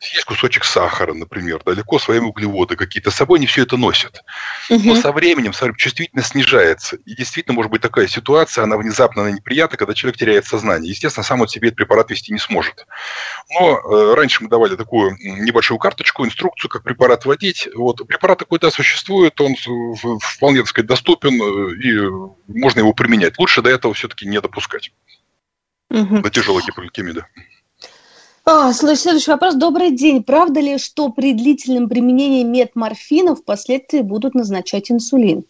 съесть 0.00 0.24
кусочек 0.24 0.64
сахара, 0.64 1.14
например, 1.14 1.62
да, 1.64 1.72
легко 1.72 1.98
своими 1.98 2.26
углеводы 2.26 2.76
какие-то, 2.76 3.10
с 3.10 3.14
собой 3.14 3.38
не 3.38 3.46
все 3.46 3.62
это 3.62 3.76
носят. 3.76 4.22
Угу. 4.70 4.82
Но 4.84 4.94
со 4.96 5.12
временем, 5.12 5.52
со 5.52 5.64
временем 5.64 5.78
чувствительность 5.78 6.28
снижается. 6.28 6.96
И 7.04 7.14
действительно 7.14 7.54
может 7.54 7.70
быть 7.70 7.82
такая 7.82 8.06
ситуация, 8.06 8.64
она 8.64 8.76
внезапно 8.76 9.22
она 9.22 9.30
неприятна, 9.30 9.78
когда 9.78 9.94
человек 9.94 10.18
теряет 10.18 10.46
сознание. 10.46 10.90
Естественно, 10.90 11.24
сам 11.24 11.40
он 11.40 11.48
себе 11.48 11.68
этот 11.68 11.78
препарат 11.78 12.10
вести 12.10 12.32
не 12.32 12.38
сможет. 12.38 12.86
Но 13.58 13.78
э, 13.78 14.14
раньше 14.14 14.42
мы 14.42 14.48
давали 14.48 14.76
такую 14.76 15.16
небольшую 15.20 15.78
карточку, 15.78 16.24
инструкцию, 16.24 16.70
как 16.70 16.82
препарат 16.82 17.24
вводить. 17.24 17.68
Вот, 17.74 18.06
препарат 18.06 18.38
такой, 18.38 18.58
да, 18.58 18.70
существует, 18.70 19.40
он 19.40 19.54
вполне, 20.20 20.60
так 20.60 20.68
сказать, 20.68 20.88
доступен, 20.88 21.40
э, 21.40 21.74
и 21.82 22.58
можно 22.58 22.80
его 22.80 22.92
применять. 22.92 23.38
Лучше 23.38 23.62
до 23.62 23.70
этого 23.70 23.94
все-таки 23.94 24.26
не 24.26 24.40
допускать. 24.40 24.92
Угу. 25.90 26.20
До 26.20 26.30
тяжелой 26.30 26.62
гипогликемии, 26.66 27.12
да. 27.12 27.26
А, 28.48 28.72
следующий 28.72 29.32
вопрос. 29.32 29.56
Добрый 29.56 29.90
день. 29.90 30.22
Правда 30.22 30.60
ли, 30.60 30.78
что 30.78 31.08
при 31.08 31.32
длительном 31.32 31.88
применении 31.88 32.44
метморфина 32.44 33.34
впоследствии 33.34 34.02
будут 34.02 34.36
назначать 34.36 34.88
инсулин? 34.92 35.44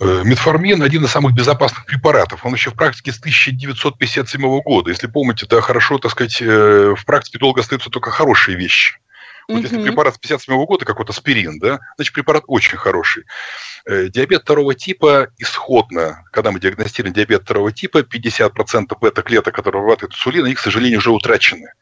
Э, 0.00 0.22
метформин– 0.24 0.82
один 0.84 1.04
из 1.04 1.10
самых 1.10 1.34
безопасных 1.34 1.84
препаратов. 1.84 2.46
Он 2.46 2.54
еще 2.54 2.70
в 2.70 2.74
практике 2.74 3.12
с 3.12 3.18
1957 3.18 4.62
года. 4.62 4.88
Если 4.88 5.08
помните, 5.08 5.44
да, 5.46 5.60
хорошо, 5.60 5.98
так 5.98 6.12
сказать, 6.12 6.40
э, 6.40 6.94
в 6.96 7.04
практике 7.04 7.38
долго 7.38 7.60
остаются 7.60 7.90
только 7.90 8.10
хорошие 8.10 8.56
вещи. 8.56 8.94
Вот 9.48 9.62
если 9.62 9.82
препарат 9.82 10.14
с 10.14 10.18
57 10.18 10.64
года, 10.66 10.84
как 10.84 10.98
вот 10.98 11.08
аспирин, 11.08 11.58
да, 11.58 11.80
значит, 11.96 12.12
препарат 12.12 12.44
очень 12.46 12.76
хороший. 12.76 13.24
Э, 13.86 14.08
диабет 14.08 14.42
второго 14.42 14.74
типа 14.74 15.28
исходно, 15.38 16.22
когда 16.32 16.52
мы 16.52 16.60
диагностируем 16.60 17.14
диабет 17.14 17.42
второго 17.44 17.72
типа, 17.72 18.00
50% 18.00 18.96
бета-клеток, 19.00 19.54
которые 19.54 19.80
вырабатывают 19.80 20.14
инсулин, 20.14 20.44
они, 20.44 20.54
к 20.54 20.60
сожалению, 20.60 20.98
уже 20.98 21.10
утрачены. 21.10 21.72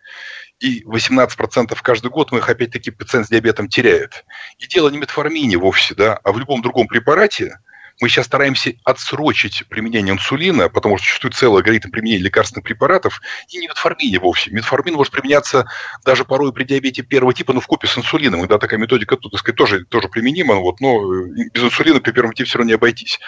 И 0.60 0.84
18% 0.84 1.76
каждый 1.82 2.10
год 2.10 2.30
мы 2.30 2.38
их 2.38 2.48
опять-таки 2.48 2.92
пациент 2.92 3.26
с 3.26 3.30
диабетом 3.30 3.68
теряет. 3.68 4.24
И 4.58 4.66
дело 4.68 4.88
не 4.88 4.98
в 4.98 5.00
метформине 5.00 5.56
вовсе, 5.56 5.94
да, 5.96 6.18
а 6.22 6.32
в 6.32 6.38
любом 6.38 6.62
другом 6.62 6.86
препарате, 6.86 7.58
мы 8.00 8.08
сейчас 8.08 8.26
стараемся 8.26 8.74
отсрочить 8.84 9.64
применение 9.68 10.14
инсулина, 10.14 10.68
потому 10.68 10.98
что 10.98 11.06
существует 11.06 11.34
целый 11.34 11.58
алгоритм 11.58 11.90
применения 11.90 12.22
лекарственных 12.22 12.64
препаратов, 12.64 13.20
и 13.48 13.58
не 13.58 13.68
метформине 13.68 14.18
вовсе. 14.18 14.50
Метформин 14.50 14.94
может 14.94 15.12
применяться 15.12 15.66
даже 16.04 16.24
порой 16.24 16.52
при 16.52 16.64
диабете 16.64 17.02
первого 17.02 17.32
типа, 17.32 17.52
но 17.52 17.60
в 17.60 17.66
купе 17.66 17.86
с 17.86 17.96
инсулином. 17.96 18.40
Когда 18.40 18.58
такая 18.58 18.78
методика, 18.78 19.16
то, 19.16 19.28
так 19.28 19.40
сказать, 19.40 19.56
тоже, 19.56 19.84
тоже 19.84 20.08
применима, 20.08 20.56
вот, 20.56 20.80
но 20.80 21.00
э, 21.00 21.48
без 21.52 21.62
инсулина 21.62 22.00
при 22.00 22.12
первом 22.12 22.32
типе 22.32 22.48
все 22.48 22.58
равно 22.58 22.68
не 22.68 22.74
обойтись. 22.74 23.18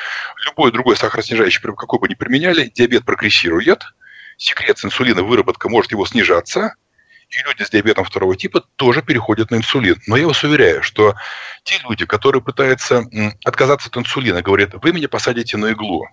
Любой 0.45 0.71
другой 0.71 0.97
сахароснижающий, 0.97 1.61
какой 1.61 1.99
бы 1.99 2.09
ни 2.09 2.15
применяли, 2.15 2.71
диабет 2.75 3.05
прогрессирует, 3.05 3.83
секрет 4.37 4.79
инсулина, 4.85 5.23
выработка 5.23 5.69
может 5.69 5.93
его 5.93 6.05
снижаться– 6.05 6.75
и 7.31 7.43
люди 7.47 7.63
с 7.63 7.71
диабетом 7.71 8.05
второго 8.05 8.37
типа 8.37 8.65
тоже 8.77 9.03
переходят 9.03 9.51
на 9.51 9.57
инсулин. 9.57 10.01
Но 10.07 10.17
я 10.17 10.27
вас 10.27 10.43
уверяю, 10.45 10.83
что 10.83 11.15
те 11.63 11.79
люди, 11.87 12.07
которые 12.07 12.43
пытаются 12.43 13.05
отказаться 13.45 13.89
от 13.89 13.97
инсулина, 13.97 14.43
говорят, 14.43 14.71
вы 14.83 14.93
меня 14.93 15.09
посадите 15.09 15.57
на 15.57 15.73
иглу. 15.73 16.07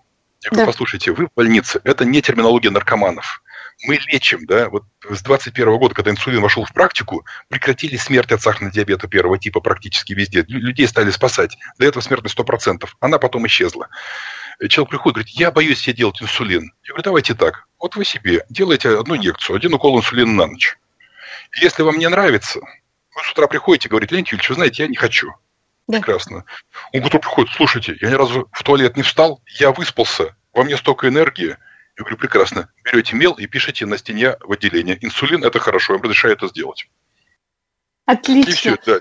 Я 0.44 0.50
говорю, 0.50 0.66
да. 0.66 0.72
послушайте, 0.72 1.12
вы 1.12 1.28
в 1.28 1.34
больнице, 1.36 1.80
это 1.84 2.06
не 2.06 2.22
терминология 2.22 2.70
наркоманов. 2.70 3.42
Мы 3.88 4.00
лечим, 4.08 4.46
да, 4.46 4.70
вот 4.70 4.84
с 5.10 5.22
21 5.22 5.78
года, 5.78 5.96
когда 5.96 6.12
инсулин 6.12 6.42
вошел 6.42 6.64
в 6.64 6.74
практику, 6.74 7.26
прекратили 7.50 7.98
смерть 7.98 8.32
от 8.32 8.42
сахарного 8.42 8.74
диабета 8.74 9.08
первого 9.08 9.38
типа 9.38 9.60
практически 9.60 10.14
везде. 10.14 10.46
Людей 10.48 10.88
стали 10.88 11.12
спасать. 11.12 11.58
До 11.78 11.86
этого 11.86 12.02
смертность 12.02 12.38
100%. 12.38 12.88
Она 13.00 13.20
потом 13.20 13.46
исчезла. 13.48 13.90
Человек 14.70 14.92
приходит, 14.92 15.16
говорит, 15.16 15.30
я 15.32 15.52
боюсь 15.52 15.80
себе 15.80 15.94
делать 15.94 16.22
инсулин. 16.22 16.72
Я 16.84 16.90
говорю, 16.90 17.04
давайте 17.04 17.34
так. 17.34 17.68
Вот 17.80 17.96
вы 17.98 18.06
себе 18.06 18.46
делаете 18.50 18.98
одну 18.98 19.18
инъекцию, 19.18 19.58
один 19.58 19.74
укол 19.74 19.98
инсулина 19.98 20.32
на 20.32 20.48
ночь. 20.48 20.78
Если 21.62 21.84
вам 21.84 21.98
не 21.98 22.10
нравится, 22.10 22.60
вы 22.60 23.24
с 23.24 23.32
утра 23.32 23.48
приходите 23.48 23.88
и 23.88 23.90
говорите, 23.90 24.16
Леонид 24.16 24.28
Юрьевич, 24.28 24.50
вы 24.50 24.56
знаете, 24.56 24.84
я 24.84 24.90
не 24.90 24.96
хочу. 24.96 25.34
Да. 25.88 26.00
Прекрасно. 26.00 26.46
Он 26.94 27.04
утром 27.04 27.22
приходит, 27.22 27.52
слушайте, 27.54 27.98
я 28.02 28.10
ни 28.10 28.16
разу 28.16 28.50
в 28.52 28.64
туалет 28.64 28.98
не 28.98 29.04
встал, 29.04 29.42
я 29.60 29.72
выспался, 29.72 30.36
во 30.54 30.64
мне 30.64 30.78
столько 30.78 31.08
энергии. 31.08 31.58
Я 31.98 32.04
говорю, 32.04 32.18
прекрасно. 32.18 32.70
Берете 32.84 33.16
мел 33.16 33.34
и 33.34 33.48
пишите 33.48 33.86
на 33.86 33.98
стене 33.98 34.36
в 34.42 34.52
отделение. 34.52 34.98
Инсулин– 35.00 35.44
это 35.46 35.60
хорошо, 35.60 35.94
я 35.94 36.02
разрешаю 36.02 36.34
это 36.34 36.48
сделать. 36.48 36.90
Отлично. 38.06 38.50
И 38.50 38.54
все, 38.54 38.78
да. 38.86 39.00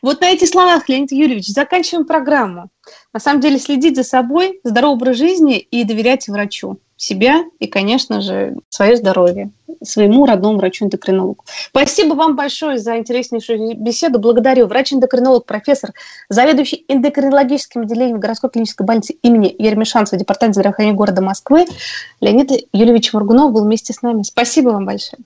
Вот 0.00 0.20
на 0.20 0.30
этих 0.30 0.48
словах, 0.48 0.88
Леонид 0.88 1.12
Юрьевич, 1.12 1.46
заканчиваем 1.46 2.06
программу. 2.06 2.70
На 3.12 3.20
самом 3.20 3.40
деле 3.40 3.58
следить 3.58 3.96
за 3.96 4.04
собой, 4.04 4.60
здоровый 4.62 4.94
образ 4.94 5.16
жизни 5.16 5.58
и 5.58 5.84
доверять 5.84 6.28
врачу 6.28 6.80
себя 6.96 7.44
и, 7.58 7.66
конечно 7.66 8.20
же, 8.20 8.56
свое 8.68 8.96
здоровье, 8.96 9.50
своему 9.82 10.26
родному 10.26 10.58
врачу-эндокринологу. 10.58 11.44
Спасибо 11.70 12.14
вам 12.14 12.36
большое 12.36 12.78
за 12.78 12.98
интереснейшую 12.98 13.76
беседу. 13.76 14.18
Благодарю. 14.18 14.66
Врач-эндокринолог, 14.66 15.44
профессор, 15.44 15.92
заведующий 16.28 16.84
эндокринологическим 16.88 17.82
отделением 17.82 18.20
городской 18.20 18.50
клинической 18.50 18.86
больницы 18.86 19.14
имени 19.22 19.54
Ермешанцева, 19.58 20.18
департамент 20.18 20.54
здравоохранения 20.54 20.96
города 20.96 21.22
Москвы 21.22 21.66
Леонид 22.20 22.50
Юльевич 22.72 23.12
Моргунов 23.12 23.52
был 23.52 23.64
вместе 23.64 23.92
с 23.92 24.02
нами. 24.02 24.22
Спасибо 24.22 24.70
вам 24.70 24.86
большое. 24.86 25.22